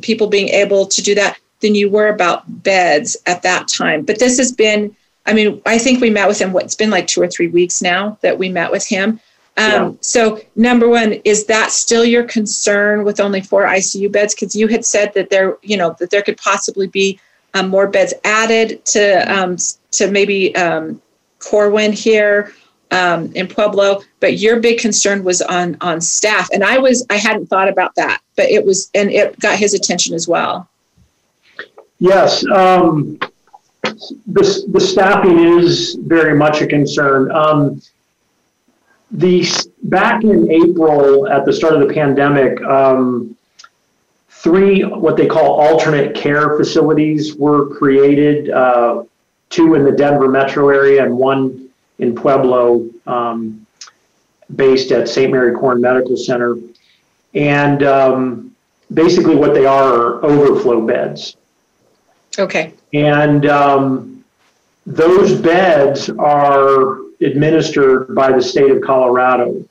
people 0.02 0.26
being 0.26 0.48
able 0.48 0.86
to 0.86 1.02
do 1.02 1.14
that 1.14 1.38
than 1.60 1.74
you 1.74 1.88
were 1.88 2.08
about 2.08 2.62
beds 2.62 3.16
at 3.26 3.42
that 3.42 3.66
time. 3.68 4.04
But 4.04 4.18
this 4.18 4.36
has 4.38 4.52
been, 4.52 4.94
I 5.26 5.32
mean, 5.32 5.62
I 5.64 5.78
think 5.78 6.00
we 6.00 6.10
met 6.10 6.28
with 6.28 6.40
him, 6.40 6.52
what, 6.52 6.64
it's 6.64 6.74
been 6.74 6.90
like 6.90 7.06
two 7.06 7.22
or 7.22 7.28
three 7.28 7.48
weeks 7.48 7.80
now 7.80 8.18
that 8.20 8.38
we 8.38 8.48
met 8.48 8.70
with 8.70 8.86
him. 8.86 9.20
Um, 9.56 9.70
Yeah. 9.70 9.92
So, 10.00 10.40
number 10.56 10.88
one, 10.88 11.12
is 11.24 11.46
that 11.46 11.70
still 11.70 12.04
your 12.04 12.24
concern 12.24 13.04
with 13.04 13.20
only 13.20 13.40
four 13.40 13.64
ICU 13.64 14.10
beds? 14.10 14.34
Because 14.34 14.54
you 14.54 14.66
had 14.68 14.84
said 14.84 15.14
that 15.14 15.30
there, 15.30 15.56
you 15.62 15.76
know, 15.76 15.96
that 16.00 16.10
there 16.10 16.22
could 16.22 16.36
possibly 16.38 16.88
be 16.88 17.18
um, 17.54 17.68
more 17.68 17.86
beds 17.86 18.12
added 18.24 18.84
to 18.86 19.32
um, 19.32 19.56
to 19.92 20.10
maybe 20.10 20.54
um, 20.56 21.00
Corwin 21.38 21.92
here 21.92 22.52
um, 22.90 23.32
in 23.34 23.46
Pueblo, 23.46 24.02
but 24.20 24.38
your 24.38 24.60
big 24.60 24.78
concern 24.78 25.24
was 25.24 25.40
on 25.42 25.76
on 25.80 26.00
staff, 26.00 26.48
and 26.52 26.64
I 26.64 26.78
was 26.78 27.06
I 27.10 27.16
hadn't 27.16 27.46
thought 27.46 27.68
about 27.68 27.94
that, 27.94 28.20
but 28.36 28.46
it 28.46 28.64
was 28.64 28.90
and 28.94 29.10
it 29.10 29.38
got 29.40 29.58
his 29.58 29.74
attention 29.74 30.14
as 30.14 30.28
well. 30.28 30.68
Yes, 31.98 32.44
um, 32.48 33.18
the, 34.26 34.64
the 34.72 34.80
staffing 34.80 35.38
is 35.38 35.96
very 36.00 36.36
much 36.36 36.60
a 36.60 36.66
concern. 36.66 37.30
Um, 37.32 37.82
the 39.10 39.46
back 39.84 40.24
in 40.24 40.50
April 40.50 41.28
at 41.28 41.44
the 41.44 41.52
start 41.52 41.74
of 41.74 41.86
the 41.86 41.94
pandemic, 41.94 42.60
um, 42.62 43.36
three 44.28 44.82
what 44.82 45.16
they 45.16 45.26
call 45.26 45.60
alternate 45.60 46.14
care 46.14 46.56
facilities 46.56 47.36
were 47.36 47.74
created. 47.74 48.50
Uh, 48.50 49.04
two 49.50 49.74
in 49.74 49.84
the 49.84 49.92
Denver 49.92 50.28
metro 50.28 50.68
area 50.68 51.04
and 51.04 51.16
one 51.16 51.68
in 51.98 52.14
Pueblo, 52.14 52.88
um, 53.06 53.64
based 54.56 54.90
at 54.90 55.08
St. 55.08 55.30
Mary 55.30 55.54
Corwin 55.54 55.80
Medical 55.80 56.16
Center. 56.16 56.56
And 57.34 57.82
um, 57.84 58.54
basically, 58.92 59.36
what 59.36 59.54
they 59.54 59.64
are 59.64 59.94
are 59.94 60.24
overflow 60.24 60.84
beds. 60.84 61.36
Okay. 62.38 62.73
And 62.94 63.46
um, 63.46 64.24
those 64.86 65.34
beds 65.34 66.08
are 66.10 67.00
administered 67.20 68.14
by 68.14 68.30
the 68.30 68.40
state 68.40 68.70
of 68.70 68.82
Colorado. 68.82 69.64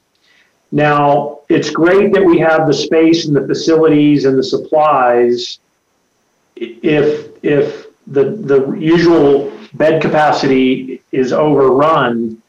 Now, 0.73 1.39
it's 1.49 1.69
great 1.69 2.11
that 2.13 2.25
we 2.25 2.39
have 2.39 2.67
the 2.67 2.73
space 2.73 3.25
and 3.25 3.35
the 3.35 3.47
facilities 3.47 4.25
and 4.25 4.37
the 4.37 4.43
supplies. 4.43 5.59
If 6.55 7.29
if 7.43 7.87
the 8.07 8.31
the 8.31 8.71
usual 8.73 9.51
bed 9.73 10.01
capacity 10.01 11.01
is 11.11 11.31
overrun, 11.31 12.41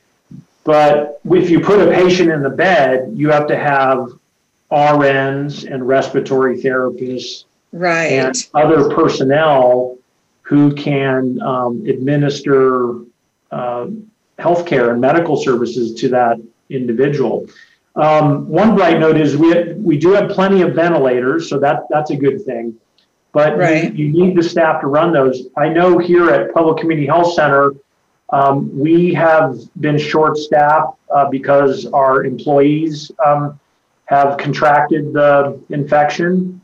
but 0.65 1.21
if 1.25 1.51
you 1.51 1.61
put 1.61 1.87
a 1.87 1.93
patient 1.93 2.31
in 2.31 2.43
the 2.43 2.51
bed, 2.51 3.13
you 3.15 3.31
have 3.31 3.47
to 3.49 3.57
have 3.57 4.09
RNs 4.73 5.71
and 5.71 5.87
respiratory 5.87 6.61
therapists 6.61 7.45
right. 7.73 8.07
and 8.07 8.49
other 8.55 8.89
personnel 8.95 9.99
who 10.45 10.75
can 10.75 11.41
um, 11.43 11.85
administer 11.87 13.01
uh, 13.51 13.87
healthcare 14.39 14.91
and 14.91 15.01
medical 15.01 15.37
services 15.37 15.95
to 16.01 16.09
that 16.11 16.39
individual. 16.69 17.47
Um, 17.97 18.49
one 18.49 18.75
bright 18.75 18.99
note 18.99 19.17
is 19.17 19.37
we 19.37 19.73
we 19.75 19.97
do 19.97 20.13
have 20.13 20.31
plenty 20.31 20.63
of 20.63 20.75
ventilators, 20.75 21.49
so 21.49 21.59
that 21.61 21.85
that's 21.91 22.11
a 22.11 22.17
good 22.17 22.45
thing. 22.45 22.75
But 23.33 23.57
right. 23.59 23.95
you, 23.95 24.07
you, 24.07 24.27
need 24.27 24.37
the 24.37 24.43
staff 24.43 24.81
to 24.83 24.87
run 24.87 25.13
those. 25.13 25.49
I 25.57 25.69
know 25.69 25.99
here 25.99 26.31
at 26.31 26.53
Pueblo 26.53 26.75
Community 26.75 27.07
Health 27.07 27.35
Center, 27.35 27.73
um, 28.31 28.77
we 28.79 29.13
have 29.15 29.59
been 29.81 29.99
short 29.99 30.37
staffed 30.37 30.97
uh, 31.13 31.29
because 31.31 31.87
our 31.87 32.25
employees 32.25 33.11
um, 33.25 33.59
have 34.07 34.37
contracted 34.39 35.13
the 35.13 35.61
infection, 35.71 36.61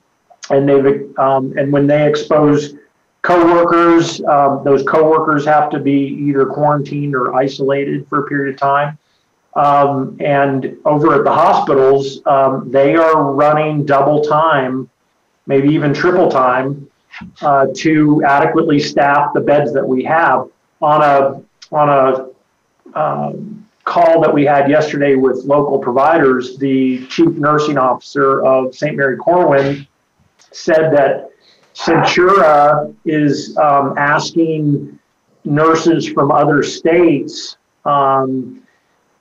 and 0.51 0.69
they've 0.69 1.19
um, 1.19 1.55
and 1.57 1.73
when 1.73 1.87
they 1.87 2.09
expose 2.09 2.75
coworkers, 3.23 4.23
um, 4.23 4.63
those 4.65 4.83
coworkers 4.83 5.45
have 5.45 5.71
to 5.71 5.79
be 5.79 6.07
either 6.07 6.47
quarantined 6.47 7.15
or 7.15 7.35
isolated 7.35 8.09
for 8.09 8.25
a 8.25 8.27
period 8.29 8.55
of 8.55 8.61
time. 8.61 8.99
Um, 9.55 10.17
and 10.21 10.77
over 10.85 11.15
at 11.15 11.25
the 11.25 11.33
hospitals, 11.33 12.21
um, 12.27 12.71
they 12.71 12.95
are 12.97 13.33
running 13.33 13.85
double 13.85 14.23
time, 14.23 14.89
maybe 15.47 15.69
even 15.71 15.93
triple 15.93 16.31
time, 16.31 16.89
uh, 17.43 17.67
to 17.75 18.23
adequately 18.25 18.79
staff 18.79 19.33
the 19.35 19.41
beds 19.41 19.73
that 19.73 19.87
we 19.87 20.05
have. 20.05 20.49
On 20.81 21.03
a 21.03 21.43
on 21.75 21.89
a 22.95 22.99
um, 22.99 23.69
call 23.85 24.21
that 24.23 24.33
we 24.33 24.45
had 24.45 24.71
yesterday 24.71 25.17
with 25.17 25.45
local 25.45 25.79
providers, 25.79 26.57
the 26.57 27.05
chief 27.09 27.29
nursing 27.31 27.77
officer 27.77 28.43
of 28.45 28.75
St. 28.75 28.97
Mary 28.97 29.17
Corwin 29.17 29.87
said 30.53 30.91
that 30.93 31.31
Centura 31.75 32.95
is 33.05 33.57
um, 33.57 33.97
asking 33.97 34.99
nurses 35.45 36.09
from 36.09 36.31
other 36.31 36.63
states 36.63 37.57
um, 37.85 38.63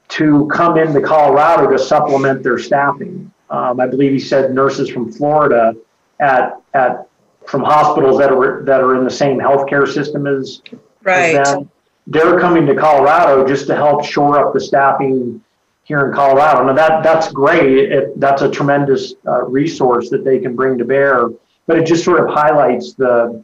to 0.10 0.48
come 0.52 0.78
into 0.78 1.02
Colorado 1.02 1.70
to 1.70 1.80
supplement 1.80 2.44
their 2.44 2.58
staffing. 2.58 3.32
Um, 3.50 3.80
I 3.80 3.88
believe 3.88 4.12
he 4.12 4.20
said 4.20 4.54
nurses 4.54 4.90
from 4.90 5.12
Florida 5.12 5.76
at 6.20 6.62
at 6.74 7.08
from 7.48 7.64
hospitals 7.64 8.18
that 8.20 8.32
are 8.32 8.64
that 8.64 8.82
are 8.82 8.96
in 8.98 9.04
the 9.04 9.12
same 9.12 9.40
healthcare 9.40 9.92
system 9.92 10.28
as, 10.28 10.62
right. 11.04 11.36
as 11.36 11.54
them. 11.54 11.72
They're 12.08 12.40
coming 12.40 12.66
to 12.66 12.76
Colorado 12.76 13.48
just 13.48 13.68
to 13.68 13.76
help 13.76 14.04
shore 14.04 14.40
up 14.40 14.54
the 14.54 14.60
staffing 14.60 15.44
here 15.84 16.08
in 16.08 16.14
Colorado. 16.14 16.66
Now 16.66 16.74
that 16.74 17.04
that's 17.04 17.32
great. 17.32 17.92
It, 17.92 18.20
that's 18.20 18.42
a 18.42 18.50
tremendous 18.50 19.14
uh, 19.28 19.46
resource 19.46 20.10
that 20.10 20.24
they 20.24 20.40
can 20.40 20.56
bring 20.56 20.78
to 20.78 20.86
bear. 20.86 21.30
But 21.70 21.78
it 21.78 21.86
just 21.86 22.04
sort 22.04 22.20
of 22.20 22.34
highlights 22.34 22.94
the 22.94 23.44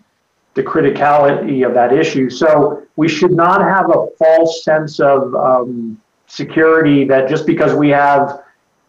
the 0.55 0.63
criticality 0.63 1.67
of 1.67 1.75
that 1.75 1.93
issue. 1.93 2.27
So 2.29 2.81
we 2.95 3.07
should 3.07 3.31
not 3.31 3.61
have 3.61 3.89
a 3.89 4.07
false 4.17 4.63
sense 4.63 4.99
of 4.99 5.35
um, 5.35 6.01
security 6.25 7.05
that 7.05 7.29
just 7.29 7.45
because 7.45 7.75
we 7.75 7.89
have 7.89 8.41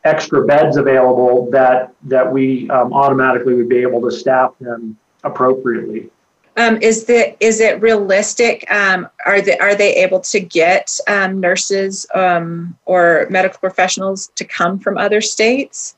extra 0.05 0.47
beds 0.47 0.79
available 0.79 1.51
that 1.51 1.93
that 2.05 2.33
we 2.33 2.71
um, 2.71 2.95
automatically 2.95 3.53
would 3.53 3.69
be 3.69 3.83
able 3.83 4.01
to 4.09 4.11
staff 4.11 4.55
them 4.59 4.97
appropriately. 5.23 6.09
Um, 6.57 6.79
is 6.81 7.05
the 7.05 7.37
is 7.45 7.61
it 7.61 7.83
realistic? 7.83 8.65
Um, 8.73 9.11
are 9.27 9.43
they 9.43 9.59
are 9.59 9.75
they 9.75 9.97
able 9.97 10.21
to 10.21 10.41
get 10.41 10.99
um, 11.09 11.41
nurses 11.41 12.07
um, 12.15 12.79
or 12.87 13.27
medical 13.29 13.59
professionals 13.59 14.31
to 14.37 14.45
come 14.47 14.79
from 14.79 14.97
other 14.97 15.21
states, 15.21 15.97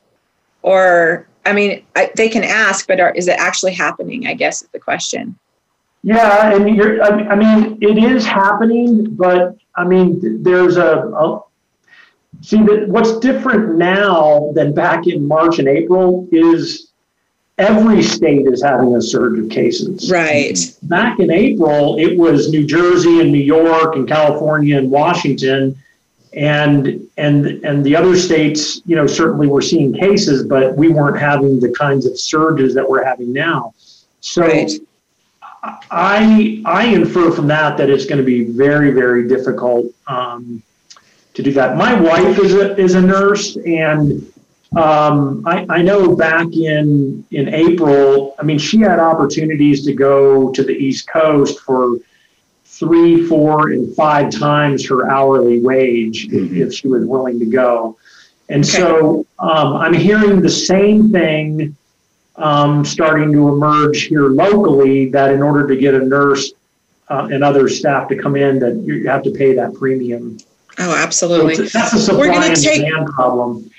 or 0.61 1.29
I 1.49 1.53
mean, 1.53 1.83
I, 1.95 2.11
they 2.15 2.29
can 2.29 2.43
ask, 2.43 2.87
but 2.87 2.99
are, 2.99 3.11
is 3.11 3.27
it 3.27 3.39
actually 3.39 3.73
happening? 3.73 4.27
I 4.27 4.35
guess 4.35 4.61
is 4.61 4.69
the 4.69 4.79
question. 4.79 5.37
Yeah, 6.03 6.55
and 6.55 6.75
you're. 6.75 7.01
I 7.03 7.35
mean, 7.35 7.79
it 7.81 7.97
is 7.97 8.25
happening, 8.25 9.15
but 9.15 9.57
I 9.75 9.83
mean, 9.83 10.43
there's 10.43 10.77
a, 10.77 11.07
a 11.07 11.41
see 12.41 12.61
that 12.63 12.87
what's 12.87 13.17
different 13.17 13.77
now 13.77 14.51
than 14.53 14.73
back 14.73 15.07
in 15.07 15.27
March 15.27 15.57
and 15.57 15.67
April 15.67 16.27
is 16.31 16.91
every 17.57 18.03
state 18.03 18.45
is 18.45 18.63
having 18.63 18.95
a 18.95 19.01
surge 19.01 19.39
of 19.39 19.49
cases. 19.49 20.09
Right. 20.09 20.57
Back 20.83 21.19
in 21.19 21.31
April, 21.31 21.99
it 21.99 22.17
was 22.17 22.49
New 22.49 22.65
Jersey 22.65 23.21
and 23.21 23.31
New 23.31 23.43
York 23.43 23.95
and 23.95 24.07
California 24.07 24.77
and 24.77 24.89
Washington 24.89 25.75
and 26.33 27.07
and 27.17 27.45
and 27.65 27.83
the 27.83 27.95
other 27.95 28.15
states, 28.15 28.81
you 28.85 28.95
know, 28.95 29.07
certainly 29.07 29.47
were 29.47 29.61
seeing 29.61 29.93
cases, 29.93 30.43
but 30.43 30.75
we 30.75 30.89
weren't 30.89 31.19
having 31.19 31.59
the 31.59 31.71
kinds 31.71 32.05
of 32.05 32.19
surges 32.19 32.73
that 32.75 32.87
we're 32.87 33.03
having 33.03 33.33
now. 33.33 33.73
So 34.21 34.41
right. 34.43 34.71
I 35.91 36.61
I 36.65 36.85
infer 36.85 37.31
from 37.31 37.47
that 37.47 37.77
that 37.77 37.89
it's 37.89 38.05
going 38.05 38.19
to 38.19 38.23
be 38.23 38.45
very 38.45 38.91
very 38.91 39.27
difficult 39.27 39.87
um, 40.07 40.61
to 41.33 41.43
do 41.43 41.51
that. 41.53 41.77
My 41.77 41.99
wife 41.99 42.37
is 42.39 42.53
a 42.53 42.77
is 42.77 42.95
a 42.95 43.01
nurse, 43.01 43.57
and 43.57 44.31
um, 44.75 45.43
I, 45.47 45.65
I 45.69 45.81
know 45.81 46.15
back 46.15 46.53
in 46.53 47.25
in 47.31 47.53
April, 47.53 48.35
I 48.39 48.43
mean, 48.43 48.59
she 48.59 48.79
had 48.79 48.99
opportunities 48.99 49.83
to 49.85 49.93
go 49.93 50.51
to 50.51 50.63
the 50.63 50.73
East 50.73 51.09
Coast 51.09 51.59
for 51.61 51.97
three, 52.79 53.27
four, 53.27 53.69
and 53.71 53.93
five 53.95 54.31
times 54.31 54.87
her 54.87 55.11
hourly 55.11 55.59
wage 55.59 56.27
mm-hmm. 56.27 56.55
if, 56.55 56.67
if, 56.67 56.73
she 56.73 56.87
was 56.87 57.05
willing 57.05 57.37
to 57.39 57.45
go. 57.45 57.97
And 58.47 58.63
okay. 58.63 58.77
so 58.77 59.25
um, 59.37 59.75
I'm 59.75 59.93
hearing 59.93 60.41
the 60.41 60.49
same 60.49 61.11
thing 61.11 61.75
um, 62.37 62.85
starting 62.85 63.33
to 63.33 63.49
emerge 63.49 64.03
here 64.03 64.29
locally 64.29 65.09
that 65.09 65.31
in 65.31 65.41
order 65.41 65.67
to 65.67 65.75
get 65.75 65.93
a 65.93 65.99
nurse 65.99 66.53
uh, 67.09 67.27
and 67.31 67.43
other 67.43 67.67
staff 67.67 68.07
to 68.09 68.15
come 68.15 68.35
in, 68.35 68.59
that 68.59 68.75
you 68.77 69.07
have 69.07 69.23
to 69.23 69.31
pay 69.31 69.53
that 69.55 69.73
premium. 69.73 70.37
Oh, 70.77 70.95
absolutely. 70.95 71.55
So 71.55 71.63
that's 71.63 71.93
a 71.93 71.99
supply 71.99 72.45
and 72.45 72.55
take, 72.55 72.81
demand 72.85 73.07
problem. 73.07 73.69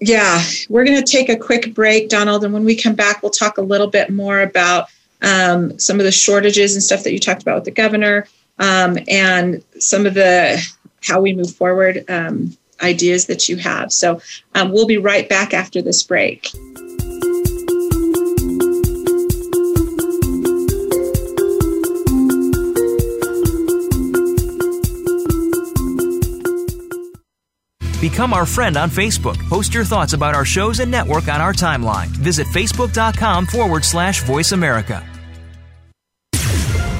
Yeah, 0.00 0.42
we're 0.68 0.84
going 0.84 1.02
to 1.02 1.10
take 1.10 1.28
a 1.28 1.36
quick 1.36 1.74
break, 1.74 2.08
Donald, 2.08 2.44
and 2.44 2.52
when 2.52 2.64
we 2.64 2.76
come 2.76 2.94
back, 2.94 3.22
we'll 3.22 3.30
talk 3.30 3.58
a 3.58 3.62
little 3.62 3.86
bit 3.88 4.10
more 4.10 4.42
about 4.42 4.88
um, 5.22 5.78
some 5.78 5.98
of 5.98 6.04
the 6.04 6.12
shortages 6.12 6.74
and 6.74 6.82
stuff 6.82 7.02
that 7.04 7.12
you 7.12 7.18
talked 7.18 7.42
about 7.42 7.56
with 7.56 7.64
the 7.64 7.70
governor, 7.70 8.26
um, 8.58 8.98
and 9.08 9.62
some 9.78 10.06
of 10.06 10.14
the 10.14 10.62
how 11.02 11.20
we 11.20 11.34
move 11.34 11.54
forward 11.54 12.04
um, 12.08 12.56
ideas 12.82 13.26
that 13.26 13.48
you 13.48 13.56
have. 13.56 13.92
So 13.92 14.20
um, 14.54 14.72
we'll 14.72 14.86
be 14.86 14.98
right 14.98 15.28
back 15.28 15.54
after 15.54 15.82
this 15.82 16.02
break. 16.02 16.50
Become 28.00 28.34
our 28.34 28.44
friend 28.44 28.76
on 28.76 28.90
Facebook. 28.90 29.38
Post 29.48 29.72
your 29.72 29.84
thoughts 29.84 30.12
about 30.12 30.34
our 30.34 30.44
shows 30.44 30.80
and 30.80 30.90
network 30.90 31.26
on 31.28 31.40
our 31.40 31.54
timeline. 31.54 32.08
Visit 32.08 32.46
facebook.com 32.48 33.46
forward 33.46 33.82
slash 33.82 34.22
voice 34.24 34.52
America. 34.52 35.02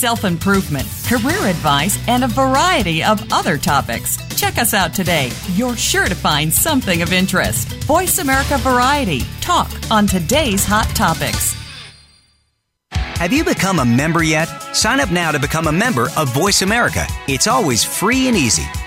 self 0.00 0.24
improvement, 0.24 0.88
career 1.06 1.46
advice, 1.46 1.98
and 2.08 2.24
a 2.24 2.28
variety 2.28 3.04
of 3.04 3.22
other 3.30 3.58
topics. 3.58 4.16
Check 4.40 4.56
us 4.56 4.72
out 4.72 4.94
today. 4.94 5.30
You're 5.52 5.76
sure 5.76 6.06
to 6.06 6.14
find 6.14 6.52
something 6.52 7.02
of 7.02 7.12
interest. 7.12 7.68
Voice 7.84 8.18
America 8.18 8.56
Variety. 8.58 9.20
Talk 9.42 9.70
on 9.90 10.06
today's 10.06 10.64
hot 10.64 10.88
topics. 10.96 11.54
Have 13.20 13.34
you 13.34 13.44
become 13.44 13.80
a 13.80 13.84
member 13.84 14.22
yet? 14.22 14.46
Sign 14.74 14.98
up 14.98 15.10
now 15.10 15.30
to 15.30 15.38
become 15.38 15.66
a 15.66 15.72
member 15.72 16.08
of 16.16 16.32
Voice 16.32 16.62
America. 16.62 17.04
It's 17.28 17.46
always 17.46 17.84
free 17.84 18.28
and 18.28 18.36
easy. 18.36 18.64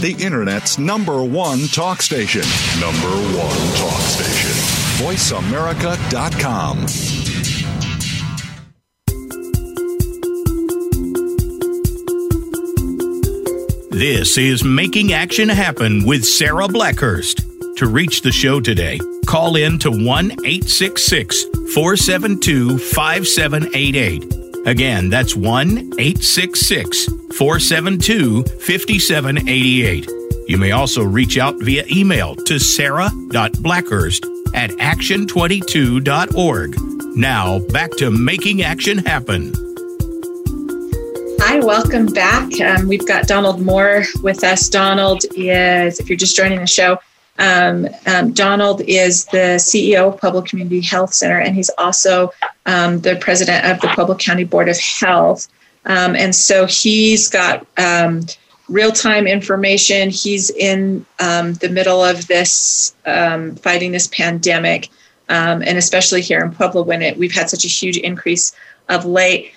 the 0.00 0.12
Internet's 0.24 0.78
number 0.78 1.24
one 1.24 1.66
talk 1.68 2.02
station. 2.02 2.42
Number 2.80 3.08
one 3.36 3.74
talk 3.74 4.00
station. 4.02 4.52
VoiceAmerica.com. 5.04 6.86
This 13.90 14.38
is 14.38 14.62
Making 14.62 15.12
Action 15.12 15.48
Happen 15.48 16.06
with 16.06 16.24
Sarah 16.24 16.68
Blackhurst. 16.68 17.42
To 17.78 17.86
reach 17.86 18.22
the 18.22 18.30
show 18.30 18.60
today, 18.60 19.00
call 19.26 19.56
in 19.56 19.78
to 19.80 19.90
1 19.90 20.04
866 20.06 21.44
472 21.74 22.78
5788. 22.78 24.66
Again, 24.66 25.10
that's 25.10 25.34
1 25.34 25.68
866 25.98 27.17
472 27.38 28.42
5788. 28.42 30.10
You 30.48 30.58
may 30.58 30.72
also 30.72 31.04
reach 31.04 31.38
out 31.38 31.54
via 31.60 31.84
email 31.88 32.34
to 32.34 32.58
sarah.blackhurst 32.58 34.24
at 34.56 34.70
action22.org. 34.70 37.16
Now, 37.16 37.60
back 37.68 37.92
to 37.98 38.10
making 38.10 38.62
action 38.62 38.98
happen. 38.98 39.52
Hi, 41.38 41.60
welcome 41.60 42.06
back. 42.06 42.60
Um, 42.60 42.88
we've 42.88 43.06
got 43.06 43.28
Donald 43.28 43.60
Moore 43.60 44.02
with 44.20 44.42
us. 44.42 44.68
Donald 44.68 45.22
is, 45.36 46.00
if 46.00 46.08
you're 46.08 46.18
just 46.18 46.34
joining 46.34 46.58
the 46.58 46.66
show, 46.66 46.98
um, 47.38 47.86
um, 48.06 48.32
Donald 48.32 48.80
is 48.80 49.26
the 49.26 49.60
CEO 49.60 50.12
of 50.12 50.20
Pueblo 50.20 50.42
Community 50.42 50.80
Health 50.80 51.14
Center, 51.14 51.38
and 51.38 51.54
he's 51.54 51.70
also 51.78 52.32
um, 52.66 53.00
the 53.02 53.14
president 53.14 53.64
of 53.64 53.80
the 53.80 53.86
Pueblo 53.94 54.16
County 54.16 54.42
Board 54.42 54.68
of 54.68 54.76
Health. 54.80 55.46
Um, 55.84 56.16
and 56.16 56.34
so 56.34 56.66
he's 56.66 57.28
got 57.28 57.66
um, 57.78 58.22
real 58.68 58.92
time 58.92 59.26
information. 59.26 60.10
He's 60.10 60.50
in 60.50 61.04
um, 61.20 61.54
the 61.54 61.68
middle 61.68 62.04
of 62.04 62.26
this, 62.26 62.94
fighting 63.04 63.92
this 63.92 64.08
pandemic, 64.08 64.90
and 65.28 65.78
especially 65.78 66.20
here 66.20 66.40
in 66.40 66.52
Pueblo 66.52 66.82
when 66.82 67.02
it, 67.02 67.16
we've 67.16 67.34
had 67.34 67.48
such 67.48 67.64
a 67.64 67.68
huge 67.68 67.96
increase 67.96 68.54
of 68.88 69.04
late. 69.04 69.52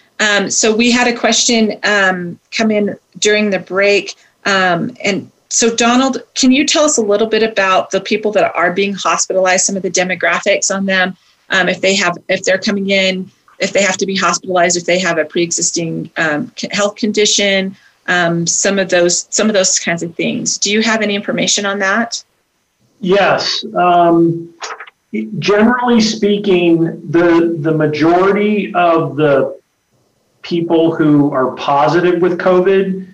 so 0.49 0.75
we 0.75 0.91
had 0.91 1.07
a 1.07 1.17
question 1.17 1.79
come 1.81 2.71
in 2.71 2.97
during 3.19 3.49
the 3.49 3.60
break, 3.60 4.15
and 4.45 5.31
so, 5.51 5.75
Donald, 5.75 6.23
can 6.34 6.53
you 6.53 6.65
tell 6.65 6.86
us 6.86 6.97
a 6.97 7.01
little 7.01 7.27
bit 7.27 7.43
about 7.43 7.91
the 7.91 7.99
people 7.99 8.31
that 8.31 8.55
are 8.55 8.71
being 8.71 8.93
hospitalized, 8.93 9.65
some 9.65 9.75
of 9.75 9.84
the 9.84 9.91
demographics 9.91 10.73
on 10.73 10.86
them, 10.86 11.17
um, 11.49 11.67
if 11.67 11.81
they 11.81 11.93
have, 11.95 12.17
if 12.29 12.43
they're 12.43 12.57
coming 12.57 12.89
in, 12.89 13.29
if 13.62 13.71
they 13.71 13.84
have 13.84 13.97
to 13.97 14.06
be 14.06 14.15
hospitalized, 14.15 14.76
if 14.76 14.86
they 14.86 15.00
have 15.00 15.17
a 15.17 15.26
pre-existing 15.26 16.12
um, 16.17 16.52
health 16.71 16.95
condition, 16.95 17.76
um, 18.08 18.45
some 18.47 18.80
of 18.80 18.89
those, 18.89 19.28
some 19.30 19.47
of 19.47 19.54
those 19.54 19.80
kinds 19.80 20.04
of 20.04 20.15
things. 20.15 20.58
Do 20.58 20.71
you 20.71 20.82
have 20.82 21.02
any 21.02 21.15
information 21.15 21.65
on 21.65 21.80
that? 21.80 22.24
Yes. 23.00 23.63
Um, 23.76 24.54
generally 25.39 26.02
speaking, 26.02 26.84
the 27.10 27.58
the 27.60 27.71
majority 27.71 28.74
of 28.74 29.15
the 29.15 29.60
people 30.41 30.95
who 30.95 31.32
are 31.32 31.52
positive 31.56 32.21
with 32.21 32.39
COVID 32.39 33.08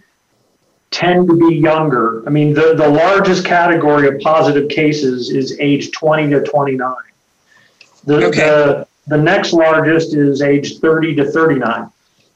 tend 0.91 1.27
to 1.27 1.49
be 1.49 1.55
younger. 1.55 2.23
I 2.25 2.29
mean, 2.29 2.53
the, 2.53 2.73
the 2.75 2.87
largest 2.87 3.45
category 3.45 4.07
of 4.07 4.19
positive 4.21 4.69
cases 4.69 5.29
is 5.29 5.57
age 5.59 5.91
20 5.91 6.29
to 6.31 6.41
29. 6.43 6.95
The, 8.05 8.27
okay. 8.27 8.39
the, 8.39 8.86
the 9.07 9.17
next 9.17 9.53
largest 9.53 10.13
is 10.13 10.41
age 10.41 10.79
30 10.79 11.15
to 11.15 11.31
39. 11.31 11.89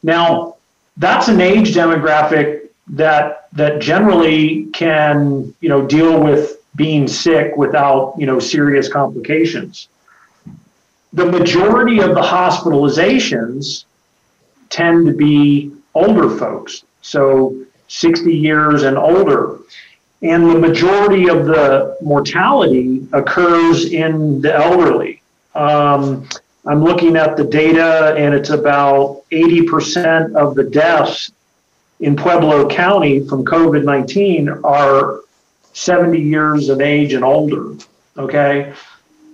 Now, 0.03 0.55
that's 0.97 1.27
an 1.27 1.41
age 1.41 1.73
demographic 1.73 2.69
that 2.87 3.47
that 3.53 3.81
generally 3.81 4.65
can, 4.73 5.53
you 5.59 5.69
know, 5.69 5.85
deal 5.85 6.21
with 6.21 6.57
being 6.75 7.07
sick 7.07 7.55
without, 7.57 8.15
you 8.17 8.25
know, 8.25 8.39
serious 8.39 8.87
complications. 8.87 9.89
The 11.13 11.25
majority 11.25 11.99
of 11.99 12.15
the 12.15 12.21
hospitalizations 12.21 13.83
tend 14.69 15.05
to 15.05 15.13
be 15.13 15.73
older 15.93 16.29
folks. 16.37 16.83
So 17.01 17.65
60 17.89 18.33
years 18.33 18.83
and 18.83 18.97
older. 18.97 19.59
And 20.21 20.49
the 20.49 20.57
majority 20.57 21.27
of 21.27 21.45
the 21.45 21.97
mortality 22.01 23.05
occurs 23.11 23.91
in 23.91 24.39
the 24.41 24.55
elderly. 24.55 25.21
Um, 25.55 26.29
I'm 26.65 26.83
looking 26.83 27.15
at 27.15 27.37
the 27.37 27.43
data, 27.43 28.13
and 28.17 28.35
it's 28.35 28.51
about 28.51 29.23
80% 29.31 30.35
of 30.35 30.55
the 30.55 30.63
deaths 30.63 31.31
in 31.99 32.15
Pueblo 32.15 32.69
County 32.69 33.27
from 33.27 33.43
COVID 33.45 33.83
19 33.83 34.49
are 34.63 35.21
70 35.73 36.19
years 36.19 36.69
of 36.69 36.81
age 36.81 37.13
and 37.13 37.23
older. 37.23 37.75
Okay. 38.17 38.73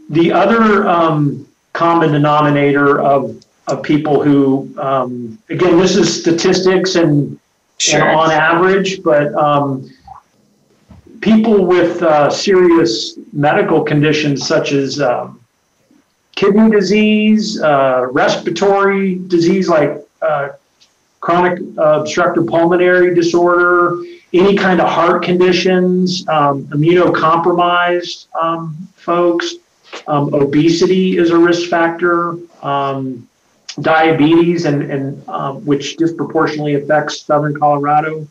The 0.09 0.31
other 0.31 0.87
um, 0.87 1.47
common 1.73 2.11
denominator 2.11 3.01
of, 3.01 3.43
of 3.67 3.83
people 3.83 4.21
who, 4.21 4.73
um, 4.77 5.37
again, 5.49 5.77
this 5.77 5.95
is 5.95 6.21
statistics 6.21 6.95
and 6.95 7.39
sure. 7.77 8.09
on 8.09 8.31
average, 8.31 9.03
but 9.03 9.33
um, 9.35 9.89
people 11.19 11.65
with 11.65 12.01
uh, 12.01 12.29
serious 12.29 13.17
medical 13.33 13.83
conditions 13.83 14.47
such 14.47 14.71
as 14.71 15.01
um, 15.01 15.41
kidney 16.37 16.69
disease, 16.69 17.59
uh, 17.59 18.05
respiratory 18.11 19.15
disease 19.15 19.67
like 19.67 19.97
uh, 20.21 20.49
chronic 21.19 21.59
uh, 21.79 22.01
obstructive 22.01 22.45
pulmonary 22.45 23.15
disorder, 23.15 24.03
any 24.33 24.55
kind 24.55 24.79
of 24.79 24.87
heart 24.87 25.23
conditions, 25.23 26.27
um, 26.29 26.65
immunocompromised 26.67 28.27
um, 28.39 28.77
folks, 28.95 29.55
um, 30.07 30.31
obesity 30.33 31.17
is 31.17 31.31
a 31.31 31.37
risk 31.37 31.69
factor. 31.69 32.37
Um, 32.61 33.27
diabetes 33.79 34.65
and, 34.65 34.89
and 34.91 35.29
um, 35.29 35.63
which 35.63 35.97
disproportionately 35.97 36.73
affects 36.73 37.21
southern 37.21 37.55
Colorado. 37.59 38.27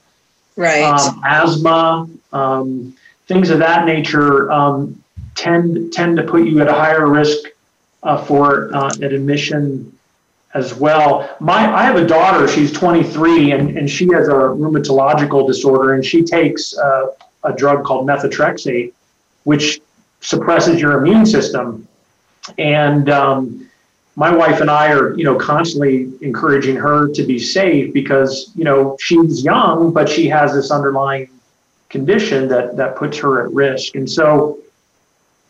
Right. 0.57 0.82
Um, 0.82 1.22
asthma, 1.24 2.09
um, 2.32 2.96
things 3.28 3.50
of 3.50 3.61
that 3.61 3.86
nature 3.86 4.50
um, 4.50 5.00
tend 5.36 5.92
tend 5.92 6.16
to 6.16 6.24
put 6.24 6.48
you 6.48 6.61
at 6.61 6.66
a 6.66 6.72
higher 6.72 7.07
risk 7.07 7.46
uh, 8.07 8.24
for 8.24 8.74
uh, 8.74 8.88
an 9.00 9.12
admission 9.12 9.92
as 10.54 10.74
well. 10.74 11.28
My 11.40 11.74
I 11.74 11.82
have 11.82 11.96
a 11.96 12.07
daughter. 12.07 12.48
She's 12.48 12.72
23 12.72 13.52
and, 13.52 13.76
and 13.76 13.90
she 13.90 14.07
has 14.12 14.28
a 14.28 14.32
rheumatological 14.32 15.46
disorder 15.46 15.94
and 15.94 16.04
she 16.04 16.22
takes 16.22 16.76
uh, 16.78 17.09
a 17.42 17.52
drug 17.52 17.84
called 17.84 18.07
methotrexate, 18.07 18.92
which 19.44 19.80
suppresses 20.20 20.80
your 20.80 20.98
immune 20.98 21.26
system. 21.26 21.86
And 22.59 23.11
um, 23.11 23.68
my 24.14 24.34
wife 24.34 24.61
and 24.61 24.70
I 24.70 24.92
are, 24.92 25.14
you 25.18 25.24
know, 25.24 25.36
constantly 25.36 26.11
encouraging 26.22 26.76
her 26.76 27.09
to 27.09 27.22
be 27.24 27.38
safe 27.40 27.92
because, 27.92 28.52
you 28.54 28.64
know, 28.64 28.96
she's 29.00 29.44
young, 29.44 29.92
but 29.92 30.09
she 30.09 30.28
has 30.28 30.54
this 30.54 30.70
underlying 30.70 31.28
condition 31.88 32.48
that 32.48 32.76
that 32.76 32.96
puts 32.96 33.18
her 33.18 33.44
at 33.44 33.52
risk. 33.52 33.96
And 33.96 34.09
so, 34.09 34.61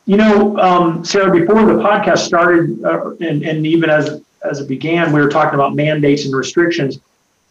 you 0.07 0.16
know, 0.16 0.57
um, 0.59 1.04
Sarah, 1.04 1.32
before 1.32 1.66
the 1.66 1.82
podcast 1.82 2.18
started, 2.18 2.82
uh, 2.84 3.11
and, 3.20 3.42
and 3.42 3.66
even 3.66 3.90
as 3.90 4.22
as 4.42 4.61
it 4.61 4.68
began, 4.68 5.12
we 5.12 5.20
were 5.20 5.28
talking 5.28 5.54
about 5.54 5.74
mandates 5.74 6.24
and 6.24 6.34
restrictions. 6.34 7.00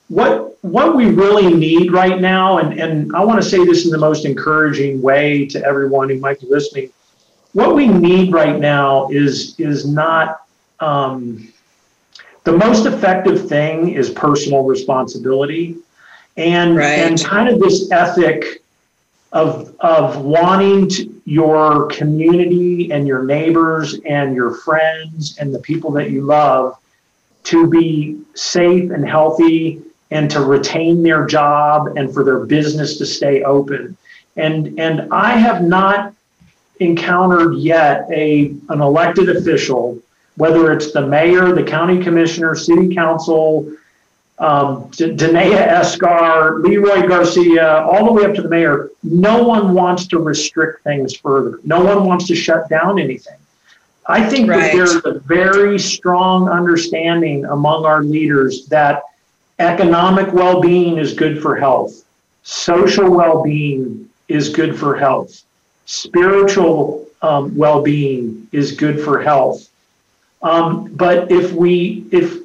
What 0.08 0.58
what 0.64 0.96
we 0.96 1.08
really 1.08 1.54
need 1.54 1.92
right 1.92 2.20
now, 2.22 2.60
and, 2.60 2.80
and 2.80 3.14
I 3.16 3.24
want 3.24 3.42
to 3.44 3.48
say 3.48 3.64
this 3.66 3.86
in 3.86 3.92
the 3.92 3.98
most 3.98 4.24
encouraging 4.26 5.02
way 5.02 5.46
to 5.48 5.64
everyone 5.66 6.10
who 6.10 6.18
might 6.20 6.40
be 6.40 6.48
listening. 6.48 6.90
What 7.52 7.76
we 7.76 7.88
need 7.88 8.32
right 8.32 8.58
now 8.58 9.10
is 9.10 9.60
is 9.60 9.86
not 9.86 10.46
um, 10.80 11.52
the 12.46 12.54
most 12.54 12.86
effective 12.86 13.50
thing 13.50 13.90
is 13.90 14.10
personal 14.10 14.64
responsibility 14.64 15.76
and 16.38 16.78
right. 16.78 17.00
and 17.00 17.22
kind 17.22 17.50
of 17.50 17.60
this 17.60 17.92
ethic 17.92 18.62
of 19.34 19.76
of 19.80 20.24
wanting 20.24 20.88
to, 20.90 21.15
your 21.26 21.88
community 21.88 22.92
and 22.92 23.08
your 23.08 23.24
neighbors 23.24 24.00
and 24.06 24.36
your 24.36 24.54
friends 24.54 25.38
and 25.40 25.54
the 25.54 25.60
people 25.60 25.92
that 25.92 26.12
you 26.12 26.22
love 26.22 26.78
to 27.44 27.68
be 27.68 28.22
safe 28.36 28.92
and 28.92 29.08
healthy 29.08 29.82
and 30.12 30.30
to 30.30 30.40
retain 30.40 31.02
their 31.04 31.26
job 31.26 31.98
and 31.98 32.14
for 32.14 32.24
their 32.24 32.46
business 32.46 32.98
to 32.98 33.06
stay 33.06 33.44
open. 33.44 33.98
And 34.36 34.80
and 34.80 35.12
I 35.12 35.32
have 35.32 35.64
not 35.64 36.14
encountered 36.80 37.56
yet 37.56 38.08
a 38.12 38.54
an 38.70 38.82
elected 38.82 39.30
official 39.30 40.02
whether 40.38 40.72
it's 40.72 40.92
the 40.92 41.06
mayor, 41.06 41.54
the 41.54 41.64
county 41.64 42.04
commissioner, 42.04 42.56
city 42.56 42.94
council, 42.94 43.72
um, 44.38 44.90
D- 44.92 45.12
Daneya 45.12 45.68
Esgar, 45.68 46.62
Leroy 46.62 47.08
Garcia, 47.08 47.84
all 47.84 48.06
the 48.06 48.12
way 48.12 48.26
up 48.26 48.36
to 48.36 48.42
the 48.42 48.50
mayor, 48.50 48.92
no 49.04 49.44
one 49.44 49.74
wants 49.74 50.08
to 50.08 50.20
restrict 50.20 50.84
things 50.84 51.16
further. 51.16 51.60
No 51.64 51.84
one 51.84 52.06
wants 52.06 52.28
to 52.28 52.36
shut 52.36 52.68
down 52.70 53.00
anything. 53.00 53.38
I 54.08 54.28
think 54.28 54.50
right. 54.50 54.60
that 54.60 54.74
there's 54.74 54.96
a 55.06 55.20
very 55.20 55.80
strong 55.80 56.50
understanding 56.50 57.46
among 57.46 57.86
our 57.86 58.04
leaders 58.04 58.68
that 58.68 59.04
economic 59.58 60.32
well 60.34 60.62
being 60.62 60.98
is 60.98 61.14
good 61.14 61.42
for 61.42 61.56
health, 61.56 62.04
social 62.44 63.10
well 63.10 63.42
being 63.42 64.10
is 64.28 64.50
good 64.50 64.78
for 64.78 64.96
health, 64.96 65.44
spiritual 65.86 67.08
um, 67.22 67.56
well 67.56 67.82
being 67.82 68.48
is 68.52 68.74
good 68.74 69.04
for 69.04 69.22
health. 69.22 69.70
Um, 70.44 70.94
but 70.94 71.32
if 71.32 71.54
we 71.54 72.06
if 72.12 72.45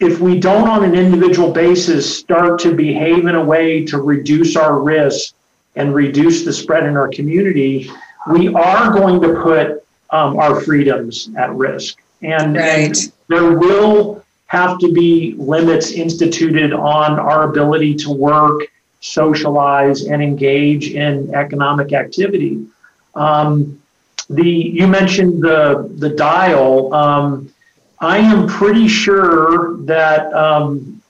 if 0.00 0.18
we 0.18 0.40
don't 0.40 0.66
on 0.66 0.82
an 0.82 0.94
individual 0.94 1.52
basis 1.52 2.18
start 2.18 2.58
to 2.60 2.74
behave 2.74 3.26
in 3.26 3.34
a 3.34 3.44
way 3.44 3.84
to 3.84 3.98
reduce 3.98 4.56
our 4.56 4.80
risk 4.80 5.34
and 5.76 5.94
reduce 5.94 6.42
the 6.42 6.52
spread 6.52 6.84
in 6.84 6.96
our 6.96 7.08
community, 7.08 7.90
we 8.30 8.48
are 8.48 8.90
going 8.92 9.20
to 9.20 9.40
put 9.42 9.84
um, 10.10 10.38
our 10.38 10.60
freedoms 10.62 11.30
at 11.36 11.54
risk. 11.54 12.02
And, 12.22 12.56
right. 12.56 12.66
and 12.66 13.12
there 13.28 13.52
will 13.56 14.24
have 14.46 14.78
to 14.78 14.92
be 14.92 15.34
limits 15.38 15.92
instituted 15.92 16.72
on 16.72 17.20
our 17.20 17.48
ability 17.48 17.94
to 17.94 18.10
work, 18.10 18.62
socialize, 19.00 20.02
and 20.06 20.22
engage 20.22 20.90
in 20.90 21.32
economic 21.34 21.92
activity. 21.92 22.66
Um, 23.14 23.80
the 24.28 24.48
you 24.48 24.86
mentioned 24.86 25.42
the 25.42 25.90
the 25.96 26.10
dial. 26.10 26.94
Um, 26.94 27.52
I 28.00 28.18
am 28.18 28.46
pretty 28.46 28.88
sure 28.88 29.76
that 29.84 30.32
um, 30.32 31.02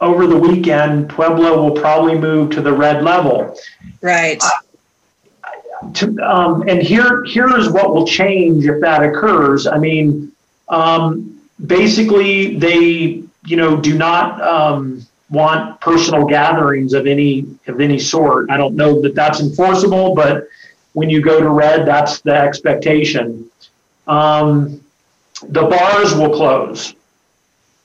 over 0.00 0.26
the 0.26 0.36
weekend, 0.36 1.08
Pueblo 1.08 1.60
will 1.62 1.80
probably 1.80 2.16
move 2.16 2.50
to 2.50 2.60
the 2.60 2.72
red 2.72 3.02
level. 3.02 3.58
Right. 4.00 4.40
Uh, 4.42 5.90
to, 5.94 6.18
um, 6.20 6.68
and 6.68 6.82
here 6.82 7.24
here 7.24 7.56
is 7.56 7.70
what 7.70 7.94
will 7.94 8.06
change 8.06 8.66
if 8.66 8.80
that 8.80 9.02
occurs. 9.02 9.66
I 9.66 9.78
mean, 9.78 10.32
um, 10.68 11.40
basically, 11.66 12.56
they 12.56 13.22
you 13.46 13.56
know 13.56 13.80
do 13.80 13.96
not 13.96 14.40
um, 14.42 15.06
want 15.30 15.80
personal 15.80 16.26
gatherings 16.26 16.94
of 16.94 17.06
any 17.06 17.46
of 17.66 17.80
any 17.80 17.98
sort. 17.98 18.50
I 18.50 18.56
don't 18.56 18.74
know 18.74 19.00
that 19.02 19.14
that's 19.14 19.40
enforceable, 19.40 20.14
but 20.14 20.48
when 20.92 21.10
you 21.10 21.22
go 21.22 21.40
to 21.40 21.48
red, 21.48 21.86
that's 21.86 22.20
the 22.20 22.34
expectation. 22.34 23.48
Um, 24.06 24.80
the 25.42 25.62
bars 25.62 26.14
will 26.14 26.30
close. 26.30 26.94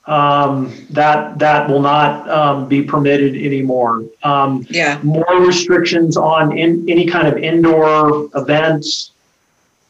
Um, 0.06 0.86
that 0.90 1.38
that 1.38 1.68
will 1.68 1.80
not 1.80 2.28
um, 2.28 2.68
be 2.68 2.82
permitted 2.82 3.34
anymore. 3.36 4.04
Um, 4.22 4.66
yeah. 4.68 5.00
More 5.02 5.40
restrictions 5.40 6.18
on 6.18 6.58
in, 6.58 6.88
any 6.90 7.06
kind 7.06 7.26
of 7.26 7.38
indoor 7.38 8.28
events. 8.34 9.12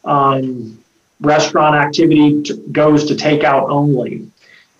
Um, 0.05 0.79
restaurant 1.21 1.75
activity 1.75 2.43
to, 2.43 2.55
goes 2.71 3.05
to 3.05 3.15
takeout 3.15 3.69
only. 3.69 4.27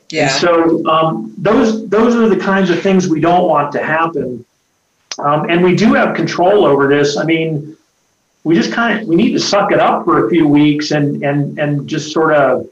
Yeah. 0.10 0.32
And 0.32 0.32
so 0.42 0.86
um, 0.88 1.34
those 1.38 1.88
those 1.90 2.16
are 2.16 2.30
the 2.30 2.38
kinds 2.38 2.70
of 2.70 2.82
things 2.82 3.08
we 3.08 3.20
don't 3.20 3.48
want 3.48 3.72
to 3.74 3.84
happen. 3.84 4.46
Um, 5.18 5.50
and 5.50 5.64
we 5.64 5.76
do 5.76 5.94
have 5.94 6.16
control 6.16 6.66
over 6.66 6.88
this. 6.88 7.18
I 7.18 7.24
mean, 7.24 7.76
we 8.44 8.56
just 8.56 8.72
kind 8.72 9.02
of 9.02 9.08
we 9.08 9.16
need 9.16 9.32
to 9.32 9.40
suck 9.40 9.72
it 9.72 9.80
up 9.80 10.06
for 10.06 10.28
a 10.28 10.30
few 10.30 10.48
weeks 10.48 10.92
and 10.92 11.24
and 11.24 11.58
and 11.58 11.88
just 11.88 12.12
sort 12.12 12.34
of 12.34 12.70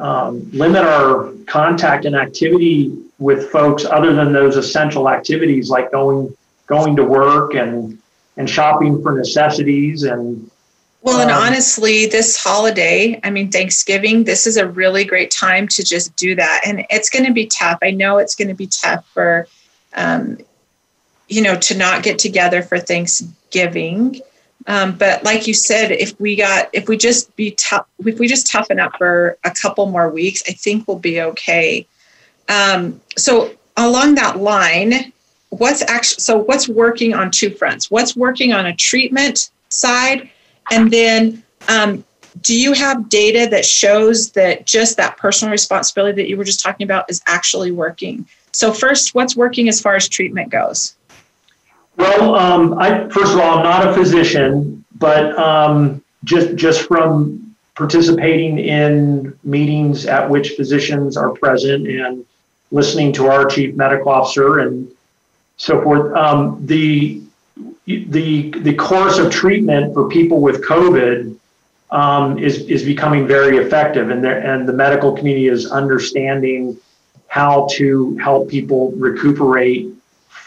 um, 0.00 0.50
limit 0.52 0.82
our 0.82 1.32
contact 1.46 2.04
and 2.04 2.16
activity 2.16 2.96
with 3.18 3.50
folks 3.50 3.84
other 3.84 4.12
than 4.14 4.32
those 4.32 4.56
essential 4.56 5.08
activities 5.08 5.68
like 5.68 5.90
going 5.92 6.34
going 6.66 6.96
to 6.96 7.04
work 7.04 7.54
and 7.54 7.98
and 8.36 8.48
shopping 8.48 9.02
for 9.02 9.16
necessities 9.16 10.04
and 10.04 10.50
well 11.02 11.20
and 11.20 11.30
um, 11.30 11.42
honestly 11.42 12.06
this 12.06 12.42
holiday 12.42 13.20
i 13.24 13.30
mean 13.30 13.50
thanksgiving 13.50 14.24
this 14.24 14.46
is 14.46 14.56
a 14.56 14.66
really 14.66 15.04
great 15.04 15.30
time 15.30 15.68
to 15.68 15.82
just 15.82 16.14
do 16.16 16.34
that. 16.34 16.62
And 16.64 16.86
it's 16.90 17.10
going 17.10 17.24
to 17.24 17.32
be 17.32 17.46
tough. 17.46 17.78
I 17.82 17.90
know 17.90 18.18
it's 18.18 18.34
going 18.34 18.48
to 18.48 18.54
be 18.54 18.66
tough 18.66 19.06
for 19.08 19.46
um, 19.94 20.38
you 21.28 21.42
know 21.42 21.56
to 21.56 21.76
not 21.76 22.02
get 22.02 22.18
together 22.18 22.62
for 22.62 22.78
thanksgiving 22.78 24.20
um, 24.70 24.96
but 24.96 25.24
like 25.24 25.48
you 25.48 25.52
said, 25.52 25.90
if 25.90 26.18
we 26.20 26.36
got, 26.36 26.70
if 26.72 26.88
we 26.88 26.96
just 26.96 27.34
be 27.34 27.50
tough, 27.50 27.88
if 28.06 28.20
we 28.20 28.28
just 28.28 28.46
toughen 28.46 28.78
up 28.78 28.96
for 28.96 29.36
a 29.42 29.50
couple 29.50 29.86
more 29.86 30.08
weeks, 30.08 30.44
I 30.48 30.52
think 30.52 30.86
we'll 30.86 31.00
be 31.00 31.20
okay. 31.20 31.88
Um, 32.48 33.00
so 33.18 33.50
along 33.76 34.14
that 34.14 34.38
line, 34.38 35.12
what's 35.48 35.82
actually, 35.82 36.20
so 36.20 36.38
what's 36.38 36.68
working 36.68 37.14
on 37.14 37.32
two 37.32 37.50
fronts? 37.50 37.90
What's 37.90 38.14
working 38.14 38.52
on 38.52 38.66
a 38.66 38.76
treatment 38.76 39.50
side? 39.70 40.30
And 40.70 40.92
then, 40.92 41.42
um, 41.66 42.04
do 42.40 42.56
you 42.56 42.72
have 42.72 43.08
data 43.08 43.50
that 43.50 43.64
shows 43.64 44.30
that 44.32 44.66
just 44.66 44.96
that 44.98 45.16
personal 45.16 45.50
responsibility 45.50 46.22
that 46.22 46.28
you 46.28 46.36
were 46.36 46.44
just 46.44 46.60
talking 46.60 46.84
about 46.84 47.10
is 47.10 47.20
actually 47.26 47.72
working? 47.72 48.24
So 48.52 48.72
first, 48.72 49.16
what's 49.16 49.34
working 49.34 49.68
as 49.68 49.80
far 49.80 49.96
as 49.96 50.08
treatment 50.08 50.50
goes? 50.50 50.94
Well, 52.00 52.34
um, 52.34 52.78
I 52.78 53.06
first 53.10 53.34
of 53.34 53.40
all, 53.40 53.58
I'm 53.58 53.62
not 53.62 53.86
a 53.86 53.92
physician, 53.92 54.82
but 54.94 55.38
um, 55.38 56.02
just 56.24 56.54
just 56.54 56.88
from 56.88 57.54
participating 57.74 58.58
in 58.58 59.38
meetings 59.44 60.06
at 60.06 60.28
which 60.28 60.50
physicians 60.50 61.18
are 61.18 61.30
present 61.30 61.86
and 61.86 62.24
listening 62.70 63.12
to 63.12 63.26
our 63.26 63.44
chief 63.44 63.74
medical 63.74 64.10
officer 64.10 64.60
and 64.60 64.90
so 65.58 65.82
forth, 65.82 66.16
um, 66.16 66.64
the 66.66 67.20
the 67.86 68.50
the 68.50 68.74
course 68.76 69.18
of 69.18 69.30
treatment 69.30 69.92
for 69.92 70.08
people 70.08 70.40
with 70.40 70.64
COVID 70.64 71.36
um, 71.90 72.38
is 72.38 72.60
is 72.60 72.82
becoming 72.82 73.26
very 73.26 73.58
effective, 73.58 74.08
and 74.08 74.24
there, 74.24 74.38
and 74.38 74.66
the 74.66 74.72
medical 74.72 75.12
community 75.12 75.48
is 75.48 75.70
understanding 75.70 76.78
how 77.26 77.68
to 77.72 78.16
help 78.16 78.48
people 78.48 78.92
recuperate 78.92 79.92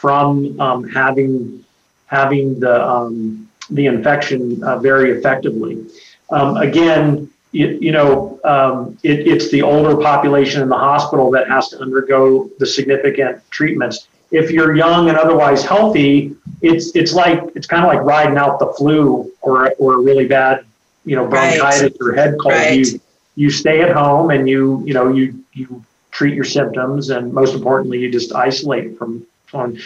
from 0.03 0.59
um, 0.59 0.83
having 0.89 1.63
having 2.07 2.59
the 2.59 2.75
um, 2.93 3.49
the 3.69 3.85
infection 3.85 4.61
uh, 4.61 4.77
very 4.77 5.17
effectively. 5.17 5.85
Um, 6.29 6.57
again, 6.57 7.31
you, 7.53 7.67
you 7.79 7.93
know, 7.93 8.37
um, 8.43 8.97
it, 9.03 9.25
it's 9.25 9.49
the 9.49 9.61
older 9.61 9.95
population 9.95 10.61
in 10.61 10.67
the 10.67 10.77
hospital 10.89 11.31
that 11.31 11.47
has 11.47 11.69
to 11.69 11.79
undergo 11.79 12.49
the 12.59 12.65
significant 12.65 13.41
treatments. 13.49 14.09
If 14.29 14.51
you're 14.51 14.75
young 14.75 15.07
and 15.07 15.17
otherwise 15.17 15.63
healthy, 15.63 16.35
it's 16.61 16.93
it's 16.97 17.13
like 17.13 17.39
it's 17.55 17.67
kind 17.73 17.85
of 17.85 17.87
like 17.87 18.01
riding 18.01 18.37
out 18.37 18.59
the 18.59 18.73
flu 18.77 19.31
or 19.41 19.73
or 19.79 19.93
a 19.93 20.01
really 20.09 20.27
bad, 20.27 20.65
you 21.05 21.15
know, 21.15 21.25
bronchitis 21.25 21.81
right. 21.81 21.95
or 22.01 22.13
head 22.13 22.35
cold. 22.41 22.55
Right. 22.55 22.75
You 22.75 22.99
you 23.35 23.49
stay 23.49 23.81
at 23.81 23.95
home 23.95 24.31
and 24.31 24.49
you 24.49 24.83
you 24.85 24.93
know 24.93 25.13
you 25.13 25.41
you 25.53 25.81
treat 26.11 26.35
your 26.35 26.49
symptoms 26.57 27.09
and 27.09 27.33
most 27.33 27.55
importantly 27.55 27.99
you 27.99 28.11
just 28.11 28.35
isolate 28.35 28.97
from 28.97 29.25
on. 29.55 29.79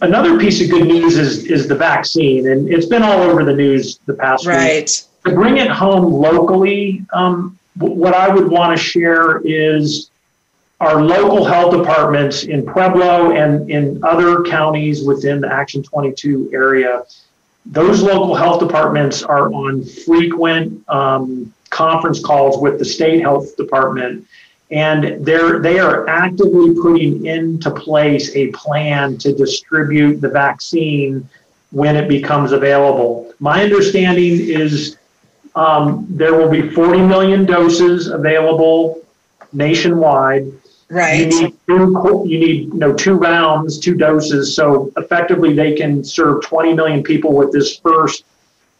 Another 0.00 0.38
piece 0.38 0.62
of 0.62 0.70
good 0.70 0.86
news 0.86 1.18
is 1.18 1.44
is 1.44 1.68
the 1.68 1.74
vaccine, 1.74 2.48
and 2.48 2.68
it's 2.72 2.86
been 2.86 3.02
all 3.02 3.20
over 3.22 3.44
the 3.44 3.54
news 3.54 3.98
the 4.06 4.14
past 4.14 4.46
right. 4.46 4.84
week. 4.84 4.90
To 5.26 5.34
bring 5.34 5.58
it 5.58 5.70
home 5.70 6.10
locally, 6.10 7.04
um, 7.12 7.58
what 7.76 8.14
I 8.14 8.28
would 8.28 8.48
want 8.48 8.76
to 8.76 8.82
share 8.82 9.42
is 9.44 10.10
our 10.80 11.02
local 11.02 11.44
health 11.44 11.76
departments 11.76 12.44
in 12.44 12.64
Pueblo 12.64 13.32
and 13.32 13.68
in 13.70 14.02
other 14.04 14.42
counties 14.44 15.04
within 15.04 15.40
the 15.40 15.52
Action 15.52 15.82
22 15.82 16.50
area, 16.52 17.04
those 17.66 18.00
local 18.00 18.34
health 18.34 18.60
departments 18.60 19.22
are 19.22 19.52
on 19.52 19.84
frequent 19.84 20.88
um, 20.88 21.52
conference 21.70 22.24
calls 22.24 22.60
with 22.60 22.78
the 22.78 22.84
state 22.84 23.20
health 23.20 23.56
department 23.56 24.26
and 24.70 25.24
they're 25.24 25.60
they 25.60 25.78
are 25.78 26.08
actively 26.08 26.74
putting 26.74 27.24
into 27.26 27.70
place 27.70 28.34
a 28.36 28.48
plan 28.48 29.16
to 29.18 29.32
distribute 29.32 30.20
the 30.20 30.28
vaccine 30.28 31.28
when 31.70 31.96
it 31.96 32.08
becomes 32.08 32.52
available. 32.52 33.32
My 33.38 33.62
understanding 33.62 34.40
is 34.40 34.98
um, 35.54 36.06
there 36.10 36.34
will 36.34 36.50
be 36.50 36.70
40 36.70 37.00
million 37.00 37.44
doses 37.44 38.08
available 38.08 39.02
nationwide. 39.52 40.52
Right. 40.90 41.20
You 41.20 41.26
need 41.26 41.54
two, 41.66 42.24
you 42.26 42.38
need 42.38 42.64
you 42.68 42.74
know 42.74 42.94
two 42.94 43.14
rounds, 43.14 43.78
two 43.78 43.94
doses. 43.94 44.54
So 44.54 44.92
effectively, 44.96 45.54
they 45.54 45.74
can 45.74 46.04
serve 46.04 46.42
20 46.42 46.74
million 46.74 47.02
people 47.02 47.34
with 47.34 47.52
this 47.52 47.78
first 47.78 48.24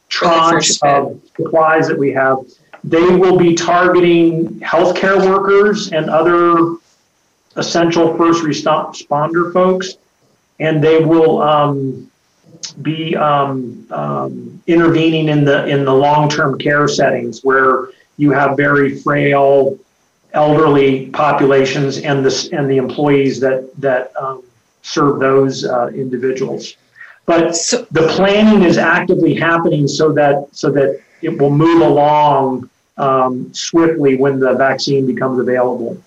tranche 0.08 0.82
of 0.82 1.20
supplies 1.36 1.86
that 1.88 1.98
we 1.98 2.12
have. 2.12 2.38
They 2.84 3.16
will 3.16 3.36
be 3.36 3.54
targeting 3.54 4.60
healthcare 4.60 5.18
workers 5.28 5.92
and 5.92 6.08
other 6.08 6.76
essential 7.56 8.16
first 8.16 8.42
responder 8.42 9.52
folks, 9.52 9.96
and 10.60 10.82
they 10.82 11.04
will 11.04 11.42
um, 11.42 12.10
be 12.82 13.16
um, 13.16 13.86
um, 13.90 14.62
intervening 14.66 15.28
in 15.28 15.44
the 15.44 15.66
in 15.66 15.84
the 15.84 15.94
long-term 15.94 16.58
care 16.58 16.88
settings 16.88 17.42
where 17.42 17.88
you 18.16 18.30
have 18.30 18.56
very 18.56 18.98
frail 18.98 19.78
elderly 20.34 21.06
populations 21.10 21.98
and 21.98 22.24
the 22.24 22.48
and 22.52 22.70
the 22.70 22.76
employees 22.76 23.40
that 23.40 23.68
that 23.80 24.12
um, 24.16 24.42
serve 24.82 25.18
those 25.18 25.64
uh, 25.64 25.88
individuals. 25.88 26.76
But 27.26 27.56
so, 27.56 27.86
the 27.90 28.06
planning 28.08 28.62
is 28.62 28.78
actively 28.78 29.34
happening 29.34 29.86
so 29.88 30.12
that 30.12 30.48
so 30.52 30.70
that 30.72 31.00
it 31.22 31.38
will 31.38 31.50
move 31.50 31.82
along 31.82 32.70
um, 32.96 33.52
swiftly 33.54 34.16
when 34.16 34.40
the 34.40 34.54
vaccine 34.54 35.06
becomes 35.06 35.38
available. 35.38 36.02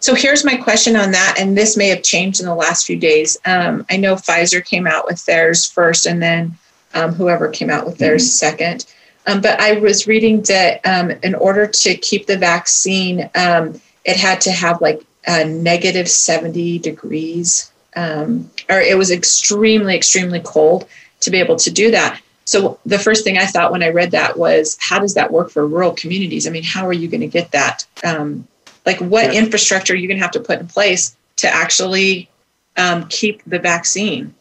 So 0.00 0.14
here's 0.14 0.44
my 0.44 0.56
question 0.56 0.94
on 0.96 1.10
that, 1.12 1.36
and 1.38 1.56
this 1.56 1.76
may 1.76 1.88
have 1.88 2.02
changed 2.02 2.40
in 2.40 2.46
the 2.46 2.54
last 2.54 2.86
few 2.86 2.98
days. 2.98 3.36
Um, 3.44 3.84
I 3.90 3.96
know 3.96 4.14
Pfizer 4.14 4.64
came 4.64 4.86
out 4.86 5.06
with 5.06 5.24
theirs 5.26 5.66
first, 5.66 6.06
and 6.06 6.22
then 6.22 6.56
um, 6.94 7.12
whoever 7.12 7.48
came 7.48 7.70
out 7.70 7.86
with 7.86 7.98
theirs 7.98 8.22
mm-hmm. 8.22 8.56
second. 8.56 8.86
Um, 9.26 9.40
but 9.40 9.58
I 9.60 9.72
was 9.72 10.06
reading 10.06 10.42
that 10.42 10.80
um, 10.86 11.10
in 11.10 11.34
order 11.34 11.66
to 11.66 11.96
keep 11.96 12.26
the 12.26 12.38
vaccine, 12.38 13.28
um, 13.34 13.80
it 14.04 14.16
had 14.16 14.40
to 14.42 14.52
have 14.52 14.80
like 14.80 15.04
a 15.26 15.44
negative 15.44 16.08
70 16.08 16.78
degrees, 16.78 17.72
um, 17.96 18.48
or 18.70 18.80
it 18.80 18.96
was 18.96 19.10
extremely, 19.10 19.96
extremely 19.96 20.40
cold 20.40 20.86
to 21.20 21.30
be 21.30 21.38
able 21.38 21.56
to 21.56 21.70
do 21.70 21.90
that. 21.90 22.20
So 22.46 22.78
the 22.86 22.98
first 22.98 23.24
thing 23.24 23.36
I 23.36 23.44
thought 23.44 23.72
when 23.72 23.82
I 23.82 23.90
read 23.90 24.12
that 24.12 24.38
was, 24.38 24.78
how 24.80 25.00
does 25.00 25.14
that 25.14 25.32
work 25.32 25.50
for 25.50 25.66
rural 25.66 25.92
communities? 25.92 26.46
I 26.46 26.50
mean, 26.50 26.62
how 26.62 26.86
are 26.86 26.92
you 26.92 27.08
going 27.08 27.20
to 27.20 27.26
get 27.26 27.50
that? 27.50 27.84
Um, 28.04 28.46
like, 28.86 29.00
what 29.00 29.32
yeah. 29.32 29.40
infrastructure 29.40 29.92
are 29.92 29.96
you 29.96 30.06
going 30.06 30.18
to 30.18 30.22
have 30.22 30.30
to 30.32 30.40
put 30.40 30.60
in 30.60 30.68
place 30.68 31.16
to 31.36 31.52
actually 31.52 32.28
um, 32.76 33.06
keep 33.08 33.42
the 33.44 33.58
vaccine? 33.58 34.32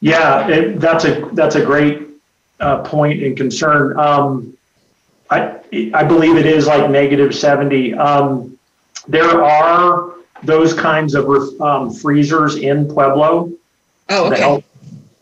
Yeah, 0.00 0.48
it, 0.48 0.80
that's 0.80 1.04
a 1.04 1.28
that's 1.32 1.56
a 1.56 1.64
great 1.64 2.06
uh, 2.60 2.82
point 2.82 3.22
and 3.22 3.36
concern. 3.36 3.98
Um, 3.98 4.56
I 5.30 5.58
I 5.94 6.04
believe 6.04 6.36
it 6.36 6.46
is 6.46 6.66
like 6.66 6.88
negative 6.90 7.34
seventy. 7.34 7.94
Um, 7.94 8.56
there 9.08 9.42
are 9.42 10.12
those 10.42 10.74
kinds 10.74 11.14
of 11.14 11.26
um, 11.60 11.92
freezers 11.92 12.56
in 12.56 12.86
Pueblo. 12.86 13.50
Oh, 14.08 14.32
okay. 14.32 14.62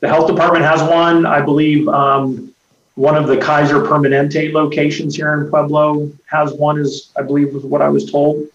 The 0.04 0.10
health 0.10 0.26
department 0.26 0.66
has 0.66 0.82
one. 0.82 1.24
I 1.24 1.40
believe 1.40 1.88
um, 1.88 2.52
one 2.94 3.16
of 3.16 3.26
the 3.26 3.38
Kaiser 3.38 3.80
Permanente 3.80 4.52
locations 4.52 5.16
here 5.16 5.32
in 5.32 5.48
Pueblo 5.48 6.12
has 6.26 6.52
one, 6.52 6.78
is 6.78 7.10
I 7.16 7.22
believe 7.22 7.54
was 7.54 7.64
what 7.64 7.80
I 7.80 7.88
was 7.88 8.10
told. 8.12 8.46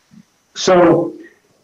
So 0.54 1.16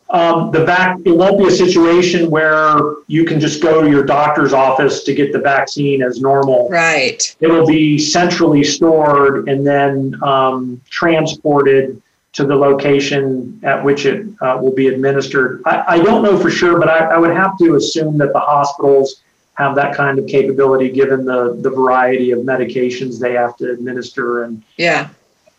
um, 0.10 0.50
the 0.50 0.66
vac 0.66 0.98
it 1.06 1.16
won't 1.16 1.38
be 1.38 1.46
a 1.46 1.52
situation 1.52 2.32
where 2.32 2.80
you 3.06 3.26
can 3.26 3.40
just 3.40 3.62
go 3.62 3.84
to 3.84 3.88
your 3.88 4.04
doctor's 4.04 4.54
office 4.54 5.04
to 5.04 5.14
get 5.14 5.32
the 5.32 5.38
vaccine 5.38 6.02
as 6.02 6.20
normal. 6.20 6.68
Right. 6.68 7.36
It'll 7.40 7.68
be 7.68 8.00
centrally 8.00 8.64
stored 8.64 9.48
and 9.48 9.68
then 9.68 10.20
um, 10.24 10.82
transported 10.90 12.02
to 12.34 12.44
the 12.44 12.56
location 12.56 13.60
at 13.62 13.84
which 13.84 14.08
it 14.08 14.26
uh, 14.42 14.58
will 14.60 14.74
be 14.74 14.88
administered. 14.88 15.62
I, 15.64 15.84
I, 15.88 16.00
don't 16.00 16.24
know 16.24 16.38
for 16.38 16.50
sure, 16.50 16.80
but 16.80 16.90
I, 16.90 17.14
I 17.14 17.18
would 17.18 17.32
have 17.32 17.58
to 17.60 17.76
assume 17.76 18.18
that 18.18 18.34
the 18.34 18.40
hospitals 18.40 19.22
have 19.56 19.76
that 19.76 19.96
kind 19.96 20.20
of 20.20 20.28
capability 20.28 20.90
given 20.90 21.26
the 21.26 21.58
the 21.62 21.70
variety 21.70 22.32
of 22.32 22.40
medications 22.40 23.20
they 23.20 23.34
have 23.34 23.56
to 23.58 23.72
administer 23.72 24.44
and 24.44 24.62
yeah. 24.78 25.10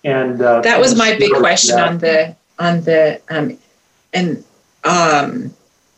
and 0.04 0.40
uh, 0.40 0.60
that 0.60 0.78
was 0.78 0.96
my 0.96 1.16
big 1.18 1.32
question 1.32 1.78
on 1.78 1.98
the 1.98 2.34
on 2.58 2.80
the 2.82 3.20
um 3.30 3.58
and 4.12 4.44
um 4.84 5.52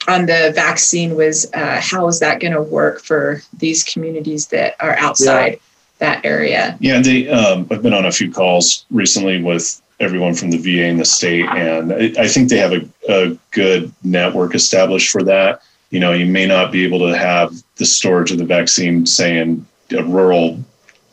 on 0.07 0.25
the 0.25 0.53
vaccine 0.55 1.15
was 1.15 1.51
uh, 1.53 1.81
how 1.83 2.09
is 2.09 2.19
that 2.21 2.41
going 2.41 2.55
to 2.55 2.63
work 2.63 3.03
for 3.03 3.43
these 3.59 3.85
communities 3.85 4.47
that 4.47 4.75
are 4.81 4.97
outside 4.97 5.53
yeah. 5.53 5.59
that 5.99 6.25
area? 6.25 6.79
Yeah 6.81 7.03
they 7.03 7.29
um, 7.29 7.67
i've 7.71 7.83
been 7.83 7.95
on 7.95 8.07
a 8.07 8.13
few 8.13 8.33
calls 8.33 8.87
recently 8.91 9.43
with 9.43 9.83
everyone 10.01 10.35
from 10.35 10.53
the 10.53 10.59
va 10.59 10.87
and 10.87 11.01
the 11.01 11.05
state 11.05 11.47
and 11.47 11.93
i, 11.93 12.23
I 12.23 12.29
think 12.29 12.49
they 12.49 12.59
have 12.59 12.73
a, 12.73 12.89
a 13.09 13.37
good 13.51 13.93
network 14.05 14.55
established 14.55 15.11
for 15.11 15.25
that 15.25 15.63
you 15.91 16.01
know, 16.01 16.13
you 16.13 16.27
may 16.27 16.47
not 16.47 16.71
be 16.71 16.85
able 16.85 16.99
to 17.01 17.17
have 17.17 17.55
the 17.77 17.87
storage 17.87 18.31
of 18.31 18.39
the 18.39 18.45
vaccine, 18.45 19.07
say 19.07 19.39
in 19.39 19.67
a 19.91 20.03
rural, 20.03 20.63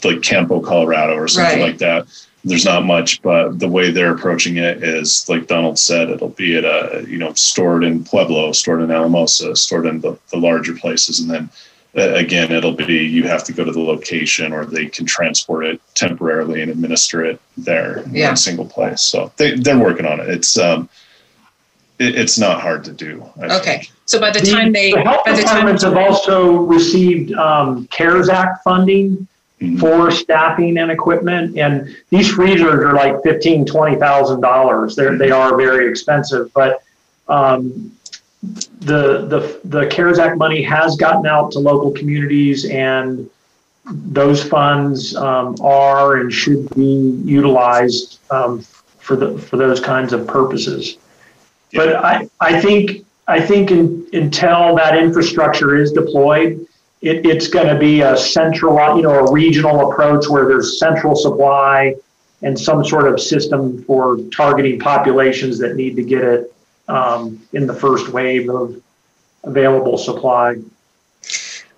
like 0.04 0.22
Campo, 0.22 0.60
Colorado, 0.60 1.16
or 1.16 1.28
something 1.28 1.60
right. 1.60 1.70
like 1.70 1.78
that. 1.80 2.08
There's 2.44 2.66
not 2.66 2.86
much, 2.86 3.24
but 3.24 3.58
the 3.58 3.68
way 3.68 3.90
they're 3.90 4.14
approaching 4.14 4.58
it 4.58 4.84
is, 4.84 5.28
like 5.28 5.48
Donald 5.48 5.80
said, 5.80 6.10
it'll 6.10 6.30
be 6.30 6.56
at 6.58 6.64
a, 6.64 7.04
you 7.08 7.18
know, 7.18 7.34
stored 7.34 7.84
in 7.84 8.04
Pueblo, 8.04 8.52
stored 8.52 8.82
in 8.82 8.92
Alamosa, 8.92 9.56
stored 9.56 9.88
in 9.88 10.02
the, 10.02 10.20
the 10.30 10.38
larger 10.38 10.76
places, 10.76 11.20
and 11.20 11.30
then 11.30 11.50
uh, 11.98 12.14
again, 12.14 12.52
it'll 12.52 12.74
be 12.74 13.06
you 13.06 13.24
have 13.24 13.44
to 13.46 13.54
go 13.54 13.64
to 13.64 13.72
the 13.72 13.80
location, 13.80 14.52
or 14.52 14.66
they 14.66 14.86
can 14.88 15.06
transport 15.06 15.66
it 15.66 15.82
temporarily 15.94 16.62
and 16.62 16.70
administer 16.70 17.24
it 17.24 17.40
there 17.58 18.00
in 18.00 18.18
a 18.18 18.36
single 18.36 18.66
place. 18.66 19.02
So 19.02 19.32
they 19.38 19.56
they're 19.56 19.80
working 19.80 20.06
on 20.06 20.20
it. 20.20 20.30
It's 20.30 20.58
um, 20.58 20.90
it, 21.98 22.16
it's 22.16 22.38
not 22.38 22.60
hard 22.60 22.84
to 22.86 22.92
do. 22.92 23.26
I 23.42 23.58
okay. 23.60 23.78
Think. 23.78 23.92
So 24.06 24.20
by 24.20 24.32
the 24.32 24.40
time 24.40 24.72
they, 24.72 24.92
the 24.92 25.02
health 25.02 25.26
by 25.26 25.32
the 25.32 25.42
departments 25.42 25.84
time, 25.84 25.96
have 25.96 26.12
also 26.12 26.58
received 26.58 27.34
um, 27.34 27.88
CARES 27.88 28.30
Act 28.30 28.64
funding 28.64 29.28
mm-hmm. 29.60 29.78
for 29.78 30.12
staffing 30.12 30.78
and 30.78 30.92
equipment, 30.92 31.58
and 31.58 31.96
these 32.10 32.30
freezers 32.30 32.84
are 32.84 32.94
like 32.94 33.22
fifteen, 33.24 33.66
twenty 33.66 33.96
thousand 33.98 34.42
dollars. 34.42 34.96
They 34.96 35.16
they 35.16 35.32
are 35.32 35.58
very 35.58 35.90
expensive, 35.90 36.54
but 36.54 36.84
um, 37.28 37.92
the 38.80 39.26
the 39.26 39.60
the 39.64 39.88
CARES 39.88 40.20
Act 40.20 40.38
money 40.38 40.62
has 40.62 40.96
gotten 40.98 41.26
out 41.26 41.52
to 41.54 41.60
local 41.60 41.92
communities, 41.92 42.66
and 42.70 43.28
those 43.86 44.44
funds 44.44 45.16
um, 45.16 45.56
are 45.62 46.18
and 46.18 46.32
should 46.32 46.70
be 46.76 47.20
utilized 47.24 48.20
um, 48.30 48.62
for 49.00 49.16
the 49.16 49.38
for 49.40 49.58
those 49.58 49.80
kinds 49.80 50.14
of 50.14 50.28
purposes. 50.28 50.98
But 51.74 51.96
I, 51.96 52.30
I 52.40 52.62
think 52.62 53.05
I 53.28 53.42
think 53.42 53.72
in, 53.72 54.08
until 54.14 54.76
that 54.76 54.98
infrastructure 54.98 55.76
is 55.76 55.92
deployed, 55.92 56.68
it, 57.02 57.26
it's 57.26 57.48
going 57.48 57.68
to 57.68 57.78
be 57.78 58.02
a 58.02 58.16
central, 58.16 58.96
you 58.96 59.04
know, 59.04 59.26
a 59.26 59.32
regional 59.32 59.92
approach 59.92 60.28
where 60.28 60.48
there's 60.48 60.80
central 60.80 61.16
supply 61.16 61.96
and 62.42 62.60
some 62.60 62.86
sort 62.86 63.08
of 63.08 63.20
system 63.20 63.84
for 63.84 64.18
targeting 64.36 64.80
populations 64.80 65.58
that 65.60 65.76
need 65.76 65.96
to 65.96 66.04
get 66.04 66.24
it 66.24 66.54
um, 66.88 67.42
in 67.54 67.66
the 67.66 67.74
first 67.74 68.10
wave 68.10 68.50
of 68.50 68.82
available 69.44 69.98
supply. 69.98 70.56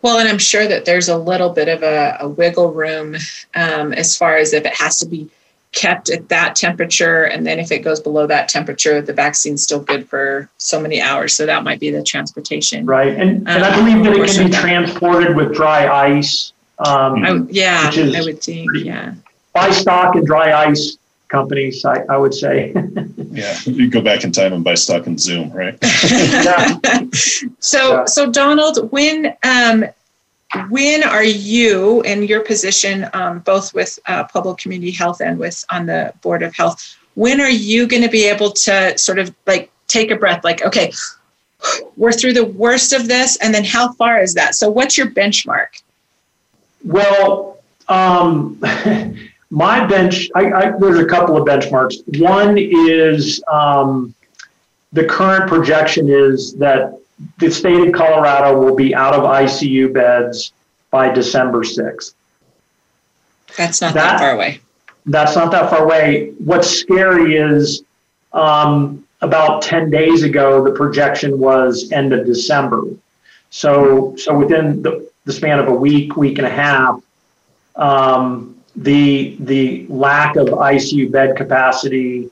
Well, 0.02 0.20
and 0.20 0.28
I'm 0.30 0.38
sure 0.38 0.68
that 0.68 0.86
there's 0.86 1.10
a 1.10 1.18
little 1.18 1.50
bit 1.50 1.68
of 1.68 1.84
a, 1.84 2.18
a 2.22 2.28
wiggle 2.28 2.72
room 2.72 3.16
um, 3.56 3.94
as 3.94 4.18
far 4.18 4.38
as 4.38 4.54
if 4.54 4.66
it 4.66 4.76
has 4.76 5.00
to 5.00 5.06
be 5.06 5.30
kept 5.74 6.10
at 6.10 6.30
that 6.30 6.56
temperature 6.56 7.26
and 7.26 7.46
then 7.46 7.60
if 7.60 7.72
it 7.72 7.80
goes 7.80 8.00
below 8.00 8.26
that 8.26 8.50
temperature 8.50 9.02
the 9.02 9.14
vaccine's 9.14 9.64
still 9.64 9.80
good 9.80 10.08
for 10.08 10.50
so 10.58 10.80
many 10.80 11.02
hours. 11.02 11.36
So 11.36 11.46
that 11.46 11.64
might 11.64 11.80
be 11.80 11.92
the 11.92 12.04
transportation. 12.04 12.86
Right. 12.86 13.14
And, 13.14 13.48
and 13.48 13.64
i 13.64 13.70
um, 13.70 13.86
believe 13.86 14.04
that 14.04 14.16
it 14.16 14.36
can 14.36 14.50
be 14.50 14.54
transported 14.54 15.36
with 15.36 15.54
dry 15.54 15.88
ice 15.88 16.54
um, 16.80 17.24
I, 17.24 17.42
yeah 17.50 17.92
i 17.94 18.22
would 18.24 18.42
think 18.42 18.70
yeah. 18.76 19.14
Buy 19.54 19.72
stock 19.72 20.16
in 20.16 20.26
dry 20.26 20.54
ice 20.68 20.98
companies 21.28 21.84
i, 21.86 22.02
I 22.10 22.18
would 22.18 22.34
say. 22.34 22.74
Yeah 23.30 23.56
you 23.66 23.88
go 23.92 24.02
back 24.02 24.24
in 24.24 24.32
time 24.32 24.54
and 24.54 24.64
buy 24.64 24.74
stock 24.74 25.06
in 25.06 25.18
zoom 25.18 25.52
right? 25.52 25.78
Yeah. 25.84 26.80
so 27.60 27.98
yeah. 27.98 28.06
so 28.06 28.32
donald 28.32 28.92
when 28.92 29.36
um, 29.44 29.86
when 30.70 31.04
are 31.04 31.24
you 31.24 32.02
in 32.04 32.24
your 32.24 32.42
position, 32.42 33.10
um, 33.14 33.40
both 33.40 33.74
with 33.74 34.00
uh, 34.06 34.24
Pueblo 34.24 34.56
Community 34.56 34.92
Health 34.92 35.22
and 35.22 35.38
with 35.38 35.66
on 35.70 35.86
the 35.86 36.14
board 36.22 36.42
of 36.42 36.56
health? 36.56 36.96
When 37.16 37.42
are 37.42 37.50
you 37.50 37.88
going 37.88 38.04
to 38.04 38.10
be 38.10 38.26
able 38.26 38.52
to 38.52 38.98
sort 38.98 39.20
of 39.20 39.34
like 39.46 39.72
take 39.88 40.12
a 40.12 40.16
breath 40.16 40.44
like, 40.44 40.62
okay, 40.64 40.92
we're 41.96 42.12
through 42.12 42.34
the 42.34 42.46
worst 42.46 42.94
of 42.94 43.08
this. 43.08 43.38
And 43.38 43.54
then 43.54 43.64
how 43.64 43.94
far 43.94 44.22
is 44.22 44.34
that? 44.36 44.56
So, 44.56 44.70
what's 44.70 44.98
your 44.98 45.08
benchmark? 45.08 45.82
Well, 46.84 47.60
um, 47.88 48.62
my 49.50 49.86
bench, 49.86 50.30
I, 50.36 50.52
I, 50.52 50.72
there's 50.78 51.00
a 51.00 51.06
couple 51.06 51.38
of 51.38 51.48
benchmarks. 51.48 51.96
One 52.20 52.58
is 52.58 53.44
um, 53.52 54.14
the 54.94 55.06
current 55.06 55.50
projection 55.50 56.10
is 56.10 56.54
that 56.56 57.00
the 57.40 57.52
state 57.52 57.88
of 57.88 57.94
Colorado 57.94 58.60
will 58.60 58.76
be 58.76 58.94
out 58.94 59.14
of 59.14 59.24
ICU 59.24 59.94
beds 59.94 60.52
by 60.92 61.10
December 61.10 61.64
6th. 61.64 62.14
That's 63.58 63.82
not 63.82 63.94
that, 63.94 64.12
that 64.12 64.20
far 64.20 64.32
away. 64.34 64.60
That's 65.06 65.36
not 65.36 65.52
that 65.52 65.70
far 65.70 65.84
away. 65.84 66.34
What's 66.38 66.70
scary 66.70 67.38
is 67.38 67.84
um, 68.34 69.06
about 69.22 69.62
10 69.62 69.90
days 69.90 70.24
ago, 70.24 70.64
the 70.64 70.72
projection 70.72 71.40
was 71.40 71.92
end 71.92 72.14
of 72.14 72.26
December. 72.26 72.84
So, 73.50 74.16
so 74.18 74.38
within 74.38 74.82
the, 74.82 75.10
the 75.26 75.34
span 75.34 75.60
of 75.60 75.68
a 75.68 75.74
week, 75.74 76.16
week 76.18 76.38
and 76.38 76.48
a 76.48 76.52
half, 76.52 77.02
um, 77.76 78.56
the 78.76 79.36
the 79.40 79.88
lack 79.90 80.36
of 80.36 80.48
ICU 80.48 81.12
bed 81.12 81.36
capacity 81.36 82.30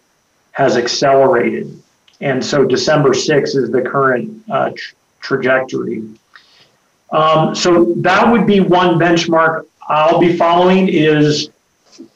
has 0.51 0.77
accelerated, 0.77 1.81
and 2.21 2.43
so 2.43 2.65
December 2.65 3.09
6th 3.09 3.55
is 3.55 3.71
the 3.71 3.81
current 3.81 4.43
uh, 4.49 4.71
tr- 4.75 4.95
trajectory. 5.19 6.03
Um, 7.11 7.55
so 7.55 7.93
that 7.97 8.31
would 8.31 8.47
be 8.47 8.59
one 8.59 8.97
benchmark 8.97 9.65
I'll 9.87 10.19
be 10.19 10.35
following 10.35 10.89
is 10.89 11.49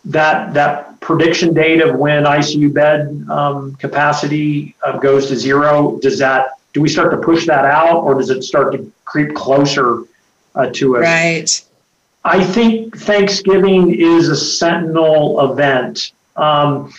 that 0.05 0.53
that 0.53 0.99
prediction 0.99 1.53
date 1.53 1.81
of 1.81 1.95
when 1.95 2.23
ICU 2.23 2.73
bed 2.73 3.25
um, 3.29 3.75
capacity 3.75 4.75
uh, 4.83 4.97
goes 4.97 5.27
to 5.27 5.35
zero. 5.35 5.99
Does 5.99 6.19
that 6.19 6.51
do 6.73 6.81
we 6.81 6.89
start 6.89 7.11
to 7.11 7.17
push 7.17 7.45
that 7.47 7.65
out, 7.65 8.03
or 8.03 8.15
does 8.15 8.29
it 8.29 8.43
start 8.43 8.73
to 8.73 8.91
creep 9.05 9.33
closer 9.35 10.03
uh, 10.55 10.69
to 10.73 10.95
it? 10.95 10.99
Right. 10.99 11.65
I 12.23 12.43
think 12.43 12.97
Thanksgiving 12.97 13.95
is 13.95 14.29
a 14.29 14.35
sentinel 14.35 15.51
event. 15.51 16.11
Um, 16.35 16.93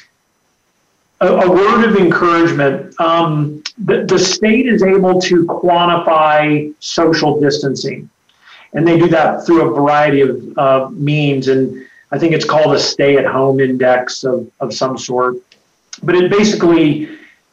a, 1.21 1.27
a, 1.27 1.51
word 1.51 1.89
of 1.89 1.97
encouragement. 1.97 2.99
Um, 3.01 3.63
the, 3.79 4.05
the 4.05 4.19
state 4.19 4.67
is 4.67 4.83
able 4.83 5.21
to 5.23 5.47
quantify 5.47 6.73
social 6.81 7.41
distancing, 7.41 8.09
and 8.73 8.87
they 8.87 8.99
do 8.99 9.09
that 9.09 9.45
through 9.45 9.71
a 9.71 9.75
variety 9.75 10.23
of 10.23 10.59
uh, 10.59 10.89
means. 10.91 11.49
And 11.49 11.87
I 12.11 12.19
think 12.19 12.33
it's 12.33 12.45
called 12.45 12.75
a 12.75 12.79
stay 12.79 13.17
at 13.17 13.27
home 13.27 13.61
index 13.61 14.25
of, 14.25 14.51
of 14.61 14.73
some 14.73 14.97
sort. 14.97 15.37
But 16.03 16.15
it 16.15 16.31
basically 16.31 17.09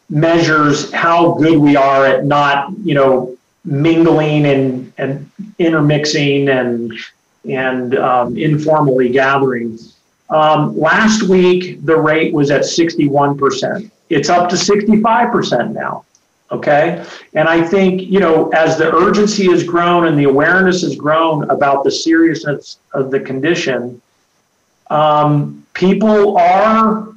measures 0.10 0.92
how 0.94 1.34
good 1.34 1.58
we 1.58 1.76
are 1.76 2.06
at 2.06 2.26
not, 2.26 2.72
you 2.84 2.94
know, 2.94 3.38
mingling 3.66 4.46
and, 4.46 4.94
and 4.98 5.30
intermixing 5.60 6.48
and 6.50 6.94
and 7.46 7.98
um, 7.98 8.38
informally 8.38 9.10
gathering. 9.10 9.78
Um, 10.30 10.78
last 10.78 11.24
week, 11.24 11.86
the 11.86 11.98
rate 11.98 12.34
was 12.34 12.52
at 12.52 12.62
61%. 12.62 13.90
It's 14.10 14.30
up 14.30 14.50
to 14.50 14.56
65% 14.56 15.74
now. 15.74 16.06
Okay. 16.50 17.04
And 17.34 17.50
I 17.50 17.66
think, 17.66 18.02
you 18.02 18.20
know, 18.20 18.50
as 18.50 18.78
the 18.78 18.94
urgency 18.94 19.50
has 19.52 19.64
grown 19.64 20.08
and 20.08 20.18
the 20.18 20.24
awareness 20.24 20.82
has 20.82 20.96
grown 20.96 21.50
about 21.50 21.84
the 21.84 21.92
seriousness 21.92 22.78
of 22.94 23.12
the 23.12 23.20
condition, 23.20 24.02
um, 24.90 25.66
people 25.74 26.38
are 26.38 27.10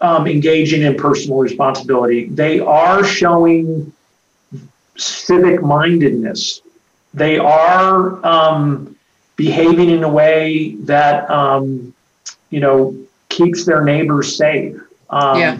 um, 0.00 0.26
engaging 0.26 0.82
in 0.82 0.96
personal 0.96 1.38
responsibility. 1.38 2.26
They 2.26 2.60
are 2.60 3.04
showing 3.04 3.92
civic 4.96 5.62
mindedness. 5.62 6.62
They 7.12 7.38
are 7.38 8.24
um, 8.24 8.96
behaving 9.36 9.90
in 9.90 10.02
a 10.02 10.08
way 10.08 10.76
that 10.80 11.30
um, 11.30 11.91
you 12.52 12.60
know 12.60 12.96
keeps 13.28 13.64
their 13.64 13.82
neighbors 13.82 14.36
safe. 14.36 14.76
Um, 15.10 15.38
yeah. 15.38 15.58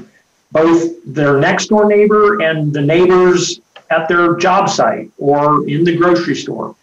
Both 0.53 1.03
their 1.07 1.39
next 1.39 1.67
door 1.69 1.87
neighbor 1.87 2.43
and 2.43 2.73
the 2.73 2.83
neighbors 2.83 3.61
at 3.91 4.09
their 4.09 4.37
job 4.37 4.69
site 4.69 5.11
or 5.19 5.67
in 5.69 5.85
the 5.85 5.97
grocery 5.97 6.37
store. 6.37 6.77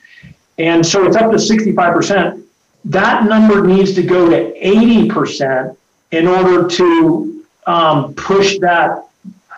And 0.58 0.86
so 0.86 1.06
it's 1.06 1.16
up 1.16 1.32
to 1.32 1.38
65%. 1.38 2.44
That 2.86 3.26
number 3.26 3.66
needs 3.66 3.94
to 3.94 4.04
go 4.04 4.30
to 4.30 4.60
80% 4.60 5.78
in 6.12 6.28
order 6.28 6.68
to 6.68 7.46
um, 7.68 8.14
push 8.16 8.58
that 8.60 9.06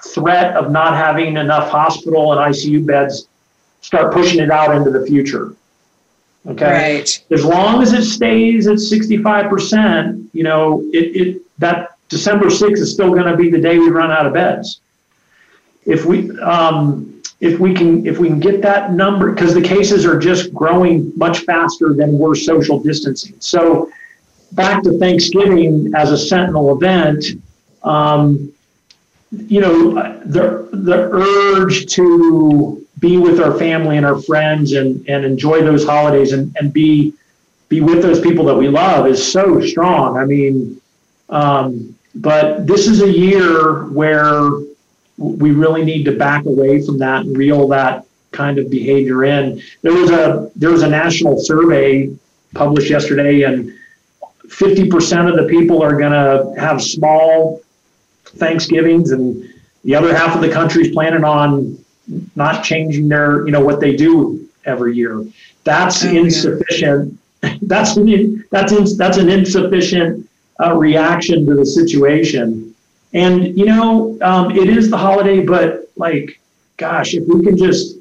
threat 0.04 0.56
of 0.56 0.72
not 0.72 0.96
having 0.96 1.38
enough 1.38 1.70
hospital 1.70 2.34
and 2.34 2.54
ICU 2.54 2.86
beds, 2.86 3.28
start 3.82 4.14
pushing 4.14 4.40
it 4.40 4.52
out 4.52 4.76
into 4.76 4.92
the 4.92 5.06
future. 5.06 5.56
Okay. 6.48 6.98
Right. 6.98 7.26
As 7.30 7.46
long 7.46 7.84
as 7.84 7.94
it 7.94 8.04
stays 8.04 8.68
at 8.68 8.78
65%, 8.78 10.28
you 10.34 10.44
know, 10.44 10.82
it, 10.92 11.16
it 11.16 11.42
that 11.60 11.98
December 12.10 12.48
6th 12.48 12.80
is 12.80 12.92
still 12.92 13.12
going 13.12 13.26
to 13.26 13.38
be 13.38 13.50
the 13.50 13.60
day 13.60 13.78
we 13.78 13.90
run 13.90 14.12
out 14.12 14.26
of 14.26 14.34
beds. 14.34 14.82
If 15.86 16.06
we 16.06 16.32
um, 16.40 17.22
if 17.40 17.60
we 17.60 17.74
can 17.74 18.06
if 18.06 18.20
we 18.20 18.28
can 18.28 18.40
get 18.40 18.62
that 18.62 18.94
number 18.94 19.32
because 19.32 19.54
the 19.54 19.62
cases 19.62 20.06
are 20.06 20.20
just 20.20 20.54
growing 20.54 21.12
much 21.16 21.40
faster 21.40 21.94
than 21.94 22.18
we're 22.18 22.36
social 22.36 22.80
distancing. 22.80 23.36
So 23.40 23.92
back 24.52 24.84
to 24.84 24.98
Thanksgiving 25.00 25.92
as 25.96 26.12
a 26.12 26.18
sentinel 26.18 26.76
event, 26.76 27.26
um, 27.84 28.52
you 29.32 29.62
know, 29.62 29.94
the 30.26 30.70
the 30.72 31.10
urge 31.12 31.86
to 31.94 32.81
be 33.02 33.18
with 33.18 33.42
our 33.42 33.58
family 33.58 33.98
and 33.98 34.06
our 34.06 34.22
friends 34.22 34.74
and, 34.74 35.06
and 35.10 35.26
enjoy 35.26 35.62
those 35.62 35.84
holidays 35.84 36.32
and, 36.32 36.56
and 36.58 36.72
be 36.72 37.14
be 37.68 37.82
with 37.82 38.02
those 38.02 38.20
people 38.20 38.46
that 38.46 38.56
we 38.56 38.68
love 38.68 39.08
is 39.08 39.32
so 39.32 39.62
strong. 39.62 40.18
I 40.18 40.26
mean, 40.26 40.80
um, 41.30 41.98
but 42.14 42.68
this 42.68 42.86
is 42.86 43.02
a 43.02 43.10
year 43.10 43.86
where 43.86 44.52
we 45.18 45.52
really 45.52 45.84
need 45.86 46.04
to 46.04 46.12
back 46.12 46.46
away 46.46 46.86
from 46.86 46.98
that 47.00 47.22
and 47.26 47.38
reel 47.38 47.70
that 47.70 48.06
kind 48.32 48.60
of 48.60 48.70
behavior 48.70 49.24
in. 49.24 49.62
There 49.82 49.94
was 49.94 50.12
a 50.12 50.52
there 50.56 50.70
was 50.70 50.84
a 50.84 50.90
national 50.90 51.40
survey 51.40 52.14
published 52.54 52.90
yesterday, 52.90 53.44
and 53.44 53.74
50% 54.48 55.30
of 55.30 55.38
the 55.38 55.48
people 55.48 55.82
are 55.82 55.98
going 55.98 56.12
to 56.12 56.60
have 56.60 56.82
small 56.82 57.62
Thanksgivings, 58.26 59.12
and 59.12 59.48
the 59.86 59.96
other 59.96 60.14
half 60.14 60.36
of 60.36 60.42
the 60.42 60.52
country 60.52 60.84
is 60.84 60.94
planning 60.94 61.24
on 61.24 61.81
not 62.36 62.64
changing 62.64 63.08
their, 63.08 63.46
you 63.46 63.52
know, 63.52 63.64
what 63.64 63.80
they 63.80 63.96
do 63.96 64.48
every 64.66 64.96
year. 64.96 65.26
That's 65.64 66.04
oh, 66.06 66.10
insufficient. 66.10 67.18
That's 67.64 67.98
an, 67.98 68.46
that's 68.52 68.72
in, 68.72 68.98
that's 68.98 69.18
an 69.18 69.28
insufficient 69.28 70.30
uh, 70.64 70.76
reaction 70.76 71.44
to 71.48 71.56
the 71.56 71.66
situation. 71.66 72.76
And 73.14 73.58
you 73.58 73.66
know, 73.66 74.16
um, 74.22 74.56
it 74.56 74.70
is 74.70 74.92
the 74.92 74.98
holiday, 74.98 75.44
but 75.44 75.90
like, 75.96 76.40
gosh, 76.78 77.16
if 77.16 77.28
we 77.28 77.44
can 77.44 77.58
just 77.58 77.98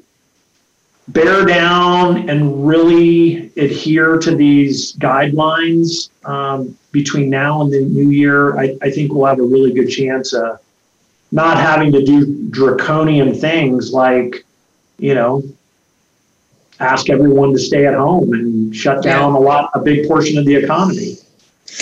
bear 1.07 1.43
down 1.45 2.29
and 2.29 2.67
really 2.67 3.51
adhere 3.57 4.17
to 4.19 4.35
these 4.35 4.93
guidelines 4.97 6.09
um, 6.25 6.77
between 6.91 7.29
now 7.29 7.61
and 7.61 7.73
the 7.73 7.81
new 7.81 8.11
year, 8.11 8.57
I, 8.59 8.77
I, 8.81 8.91
think 8.91 9.11
we'll 9.11 9.25
have 9.25 9.39
a 9.39 9.43
really 9.43 9.73
good 9.73 9.89
chance 9.89 10.33
of 10.33 10.60
not 11.31 11.57
having 11.57 11.91
to 11.93 12.03
do 12.03 12.49
draconian 12.49 13.33
things 13.33 13.91
like, 13.91 14.45
you 14.97 15.15
know, 15.15 15.43
ask 16.79 17.09
everyone 17.09 17.53
to 17.53 17.59
stay 17.59 17.85
at 17.85 17.93
home 17.93 18.33
and 18.33 18.75
shut 18.75 19.03
down 19.03 19.33
yeah. 19.33 19.39
a 19.39 19.41
lot, 19.41 19.71
a 19.73 19.79
big 19.79 20.07
portion 20.07 20.37
of 20.37 20.45
the 20.45 20.55
economy. 20.55 21.15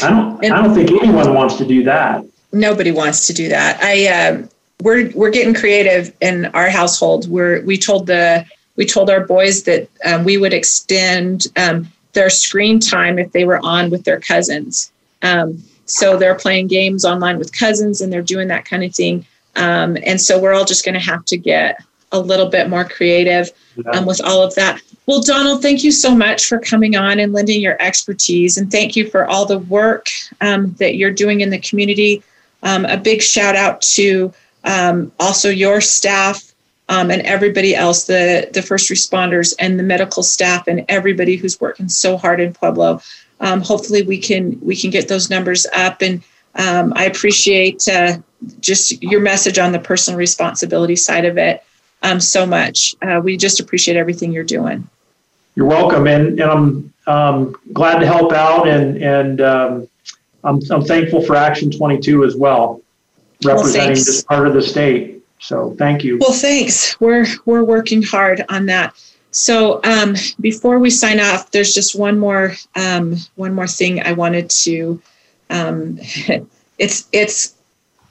I 0.03 0.09
don't, 0.09 0.43
and 0.43 0.53
I 0.53 0.61
don't 0.61 0.75
think 0.75 0.91
anyone 0.91 1.33
wants 1.33 1.55
to 1.57 1.65
do 1.65 1.83
that. 1.85 2.23
Nobody 2.51 2.91
wants 2.91 3.27
to 3.27 3.33
do 3.33 3.49
that. 3.49 3.81
I, 3.81 4.07
uh, 4.07 4.47
we're 4.81 5.11
we're 5.11 5.29
getting 5.29 5.53
creative 5.53 6.15
in 6.21 6.45
our 6.47 6.69
household. 6.69 7.29
We're 7.29 7.61
we 7.63 7.77
told 7.77 8.07
the 8.07 8.45
we 8.75 8.85
told 8.85 9.09
our 9.09 9.25
boys 9.25 9.63
that 9.63 9.89
um, 10.05 10.23
we 10.23 10.37
would 10.37 10.53
extend 10.53 11.47
um, 11.57 11.91
their 12.13 12.29
screen 12.29 12.79
time 12.79 13.19
if 13.19 13.31
they 13.33 13.45
were 13.45 13.59
on 13.63 13.89
with 13.89 14.05
their 14.05 14.19
cousins. 14.19 14.91
Um, 15.21 15.61
so 15.85 16.17
they're 16.17 16.35
playing 16.35 16.67
games 16.67 17.03
online 17.03 17.39
with 17.39 17.51
cousins 17.51 17.99
and 17.99 18.13
they're 18.13 18.21
doing 18.21 18.47
that 18.47 18.65
kind 18.65 18.83
of 18.83 18.95
thing. 18.95 19.25
Um, 19.55 19.97
and 20.05 20.19
so 20.19 20.39
we're 20.39 20.53
all 20.53 20.65
just 20.65 20.85
going 20.85 20.93
to 20.93 20.99
have 20.99 21.25
to 21.25 21.37
get 21.37 21.83
a 22.11 22.19
little 22.19 22.47
bit 22.47 22.69
more 22.69 22.85
creative 22.85 23.51
um, 23.93 24.05
with 24.05 24.21
all 24.21 24.41
of 24.41 24.55
that. 24.55 24.81
Well, 25.05 25.21
Donald, 25.21 25.61
thank 25.61 25.83
you 25.83 25.91
so 25.91 26.13
much 26.13 26.45
for 26.45 26.59
coming 26.59 26.95
on 26.95 27.19
and 27.19 27.33
lending 27.33 27.61
your 27.61 27.81
expertise. 27.81 28.57
And 28.57 28.71
thank 28.71 28.95
you 28.95 29.09
for 29.09 29.25
all 29.25 29.45
the 29.45 29.59
work 29.59 30.07
um, 30.41 30.73
that 30.79 30.95
you're 30.95 31.11
doing 31.11 31.41
in 31.41 31.49
the 31.49 31.59
community. 31.59 32.23
Um, 32.63 32.85
a 32.85 32.97
big 32.97 33.21
shout 33.21 33.55
out 33.55 33.81
to 33.81 34.33
um, 34.63 35.11
also 35.19 35.49
your 35.49 35.81
staff 35.81 36.53
um, 36.89 37.11
and 37.11 37.21
everybody 37.21 37.75
else, 37.75 38.05
the, 38.05 38.49
the 38.53 38.61
first 38.61 38.89
responders 38.89 39.53
and 39.59 39.79
the 39.79 39.83
medical 39.83 40.23
staff 40.23 40.67
and 40.67 40.83
everybody 40.89 41.35
who's 41.35 41.61
working 41.61 41.87
so 41.87 42.17
hard 42.17 42.39
in 42.39 42.53
Pueblo. 42.53 43.01
Um, 43.39 43.61
hopefully 43.61 44.01
we 44.01 44.17
can 44.17 44.59
we 44.61 44.75
can 44.75 44.89
get 44.89 45.07
those 45.07 45.29
numbers 45.29 45.65
up 45.73 46.01
and 46.01 46.21
Um, 46.55 46.93
I 46.95 47.05
appreciate 47.05 47.87
uh, 47.87 48.17
just 48.59 49.01
your 49.03 49.21
message 49.21 49.59
on 49.59 49.71
the 49.71 49.79
personal 49.79 50.17
responsibility 50.17 50.95
side 50.95 51.25
of 51.25 51.37
it 51.37 51.63
um, 52.01 52.19
so 52.19 52.45
much. 52.45 52.95
Uh, 53.01 53.21
we 53.23 53.37
just 53.37 53.59
appreciate 53.59 53.97
everything 53.97 54.31
you're 54.31 54.43
doing. 54.43 54.87
You're 55.55 55.67
welcome, 55.67 56.07
and, 56.07 56.39
and 56.39 56.51
I'm 56.51 56.93
um, 57.07 57.55
glad 57.73 57.99
to 57.99 58.05
help 58.05 58.31
out, 58.31 58.67
and 58.67 59.01
and 59.03 59.41
um, 59.41 59.87
I'm 60.43 60.59
I'm 60.69 60.83
thankful 60.83 61.21
for 61.21 61.35
Action 61.35 61.71
22 61.71 62.23
as 62.23 62.35
well, 62.35 62.81
representing 63.43 63.89
well, 63.89 63.95
this 63.95 64.23
part 64.23 64.47
of 64.47 64.53
the 64.53 64.61
state. 64.61 65.21
So 65.39 65.75
thank 65.77 66.03
you. 66.03 66.17
Well, 66.19 66.33
thanks. 66.33 66.99
We're 67.01 67.25
we're 67.45 67.63
working 67.63 68.03
hard 68.03 68.45
on 68.49 68.67
that. 68.67 68.95
So 69.31 69.81
um, 69.83 70.15
before 70.39 70.79
we 70.79 70.89
sign 70.89 71.19
off, 71.19 71.51
there's 71.51 71.73
just 71.73 71.97
one 71.97 72.17
more 72.17 72.53
um, 72.75 73.17
one 73.35 73.53
more 73.53 73.67
thing 73.67 74.01
I 74.01 74.13
wanted 74.13 74.49
to. 74.51 75.01
Um, 75.49 75.97
it's 76.77 77.07
it's 77.11 77.55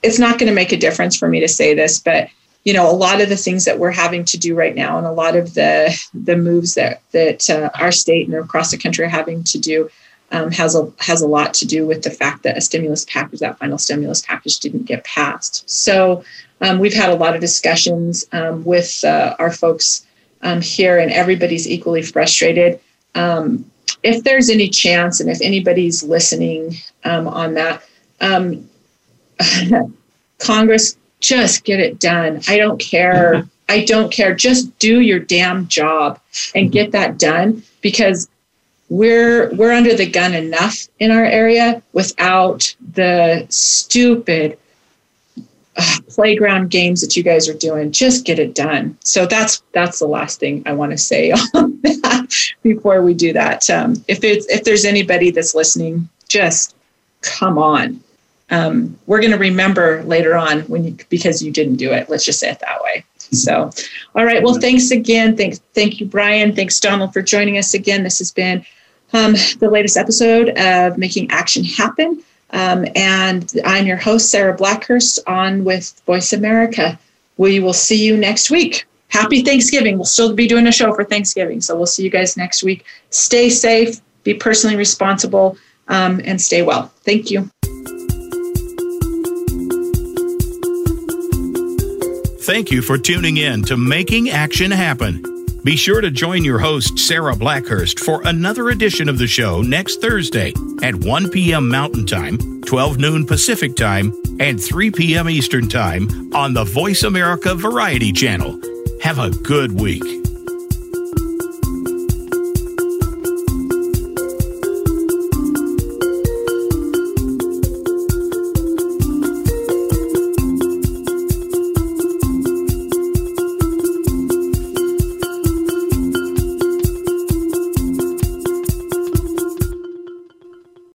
it's 0.02 0.18
not 0.18 0.38
going 0.38 0.48
to 0.48 0.54
make 0.54 0.72
a 0.72 0.76
difference 0.76 1.16
for 1.16 1.28
me 1.28 1.40
to 1.40 1.48
say 1.48 1.74
this, 1.74 1.98
but 1.98 2.28
you 2.64 2.72
know, 2.72 2.90
a 2.90 2.92
lot 2.92 3.20
of 3.20 3.28
the 3.28 3.36
things 3.36 3.64
that 3.64 3.78
we're 3.78 3.90
having 3.90 4.24
to 4.26 4.36
do 4.36 4.54
right 4.54 4.74
now, 4.74 4.98
and 4.98 5.06
a 5.06 5.12
lot 5.12 5.36
of 5.36 5.54
the 5.54 5.96
the 6.12 6.36
moves 6.36 6.74
that 6.74 7.00
that 7.12 7.48
uh, 7.48 7.70
our 7.74 7.92
state 7.92 8.28
and 8.28 8.36
across 8.36 8.70
the 8.70 8.78
country 8.78 9.04
are 9.04 9.08
having 9.08 9.42
to 9.44 9.58
do, 9.58 9.88
um, 10.32 10.50
has 10.50 10.74
a 10.74 10.92
has 10.98 11.22
a 11.22 11.26
lot 11.26 11.54
to 11.54 11.66
do 11.66 11.86
with 11.86 12.02
the 12.02 12.10
fact 12.10 12.42
that 12.42 12.58
a 12.58 12.60
stimulus 12.60 13.04
package, 13.06 13.40
that 13.40 13.58
final 13.58 13.78
stimulus 13.78 14.20
package, 14.20 14.58
didn't 14.58 14.84
get 14.84 15.04
passed. 15.04 15.68
So 15.70 16.24
um, 16.60 16.78
we've 16.78 16.94
had 16.94 17.10
a 17.10 17.14
lot 17.14 17.34
of 17.34 17.40
discussions 17.40 18.26
um, 18.32 18.64
with 18.64 19.02
uh, 19.04 19.36
our 19.38 19.52
folks 19.52 20.06
um, 20.42 20.60
here, 20.60 20.98
and 20.98 21.10
everybody's 21.10 21.68
equally 21.68 22.02
frustrated. 22.02 22.80
Um, 24.08 24.14
if 24.14 24.24
there's 24.24 24.50
any 24.50 24.68
chance, 24.68 25.20
and 25.20 25.30
if 25.30 25.40
anybody's 25.40 26.02
listening 26.02 26.74
um, 27.04 27.28
on 27.28 27.54
that, 27.54 27.82
Congress 30.38 30.96
just 31.20 31.64
get 31.64 31.80
it 31.80 31.98
done. 31.98 32.40
I 32.48 32.56
don't 32.56 32.78
care. 32.78 33.46
I 33.68 33.84
don't 33.84 34.10
care. 34.10 34.34
Just 34.34 34.78
do 34.78 35.00
your 35.00 35.18
damn 35.18 35.68
job 35.68 36.20
and 36.54 36.72
get 36.72 36.92
that 36.92 37.18
done 37.18 37.62
because 37.82 38.28
we're 38.88 39.54
we're 39.54 39.72
under 39.72 39.94
the 39.94 40.08
gun 40.08 40.32
enough 40.32 40.88
in 40.98 41.10
our 41.10 41.24
area 41.24 41.82
without 41.92 42.74
the 42.94 43.46
stupid 43.50 44.58
uh, 45.76 45.96
playground 46.08 46.70
games 46.70 47.02
that 47.02 47.14
you 47.14 47.22
guys 47.22 47.46
are 47.46 47.54
doing. 47.54 47.92
Just 47.92 48.24
get 48.24 48.38
it 48.38 48.54
done. 48.54 48.96
So 49.04 49.26
that's 49.26 49.62
that's 49.72 49.98
the 49.98 50.06
last 50.06 50.40
thing 50.40 50.62
I 50.64 50.72
want 50.72 50.92
to 50.92 50.98
say 50.98 51.30
on 51.54 51.78
that 51.82 52.17
before 52.62 53.02
we 53.02 53.14
do 53.14 53.32
that. 53.32 53.68
Um, 53.70 53.94
if 54.08 54.24
it's 54.24 54.46
if 54.46 54.64
there's 54.64 54.84
anybody 54.84 55.30
that's 55.30 55.54
listening, 55.54 56.08
just 56.28 56.74
come 57.22 57.58
on 57.58 58.00
um, 58.50 58.98
we're 59.06 59.20
going 59.20 59.32
to 59.32 59.38
remember 59.38 60.02
later 60.04 60.36
on 60.36 60.60
when 60.62 60.84
you 60.84 60.96
because 61.08 61.42
you 61.42 61.50
didn't 61.50 61.76
do 61.76 61.92
it. 61.92 62.08
Let's 62.08 62.24
just 62.24 62.40
say 62.40 62.50
it 62.50 62.60
that 62.60 62.82
way. 62.82 63.04
So, 63.18 63.70
all 64.14 64.24
right. 64.24 64.42
Well, 64.42 64.54
thanks 64.54 64.90
again. 64.90 65.36
Thanks, 65.36 65.60
thank 65.74 66.00
you, 66.00 66.06
Brian. 66.06 66.54
Thanks, 66.54 66.80
Donald, 66.80 67.12
for 67.12 67.20
joining 67.20 67.58
us 67.58 67.74
again. 67.74 68.02
This 68.02 68.18
has 68.18 68.32
been 68.32 68.64
um, 69.12 69.34
the 69.58 69.68
latest 69.70 69.98
episode 69.98 70.50
of 70.58 70.96
Making 70.96 71.30
Action 71.30 71.62
Happen. 71.62 72.22
Um, 72.50 72.86
and 72.96 73.52
I'm 73.66 73.86
your 73.86 73.98
host, 73.98 74.30
Sarah 74.30 74.56
Blackhurst, 74.56 75.18
on 75.26 75.64
with 75.64 76.00
Voice 76.06 76.32
America. 76.32 76.98
We 77.36 77.60
will 77.60 77.74
see 77.74 78.02
you 78.02 78.16
next 78.16 78.50
week. 78.50 78.86
Happy 79.08 79.42
Thanksgiving. 79.42 79.96
We'll 79.96 80.04
still 80.04 80.34
be 80.34 80.46
doing 80.46 80.66
a 80.66 80.72
show 80.72 80.94
for 80.94 81.04
Thanksgiving. 81.04 81.60
So 81.60 81.76
we'll 81.76 81.86
see 81.86 82.04
you 82.04 82.10
guys 82.10 82.36
next 82.36 82.62
week. 82.62 82.84
Stay 83.10 83.48
safe, 83.48 84.00
be 84.22 84.34
personally 84.34 84.76
responsible, 84.76 85.56
um, 85.88 86.20
and 86.24 86.40
stay 86.40 86.62
well. 86.62 86.92
Thank 87.04 87.30
you. 87.30 87.50
Thank 92.42 92.70
you 92.70 92.80
for 92.80 92.96
tuning 92.96 93.36
in 93.36 93.62
to 93.64 93.76
Making 93.76 94.30
Action 94.30 94.70
Happen. 94.70 95.22
Be 95.64 95.76
sure 95.76 96.00
to 96.00 96.10
join 96.10 96.44
your 96.44 96.58
host, 96.58 96.98
Sarah 96.98 97.34
Blackhurst, 97.34 98.00
for 98.00 98.22
another 98.26 98.70
edition 98.70 99.08
of 99.08 99.18
the 99.18 99.26
show 99.26 99.60
next 99.60 100.00
Thursday 100.00 100.54
at 100.82 100.94
1 100.94 101.30
p.m. 101.30 101.68
Mountain 101.68 102.06
Time, 102.06 102.38
12 102.62 102.98
noon 102.98 103.26
Pacific 103.26 103.76
Time, 103.76 104.14
and 104.40 104.62
3 104.62 104.90
p.m. 104.92 105.28
Eastern 105.28 105.68
Time 105.68 106.34
on 106.34 106.54
the 106.54 106.64
Voice 106.64 107.02
America 107.02 107.54
Variety 107.54 108.12
Channel. 108.12 108.58
Have 109.00 109.18
a 109.18 109.30
good 109.30 109.80
week. 109.80 110.27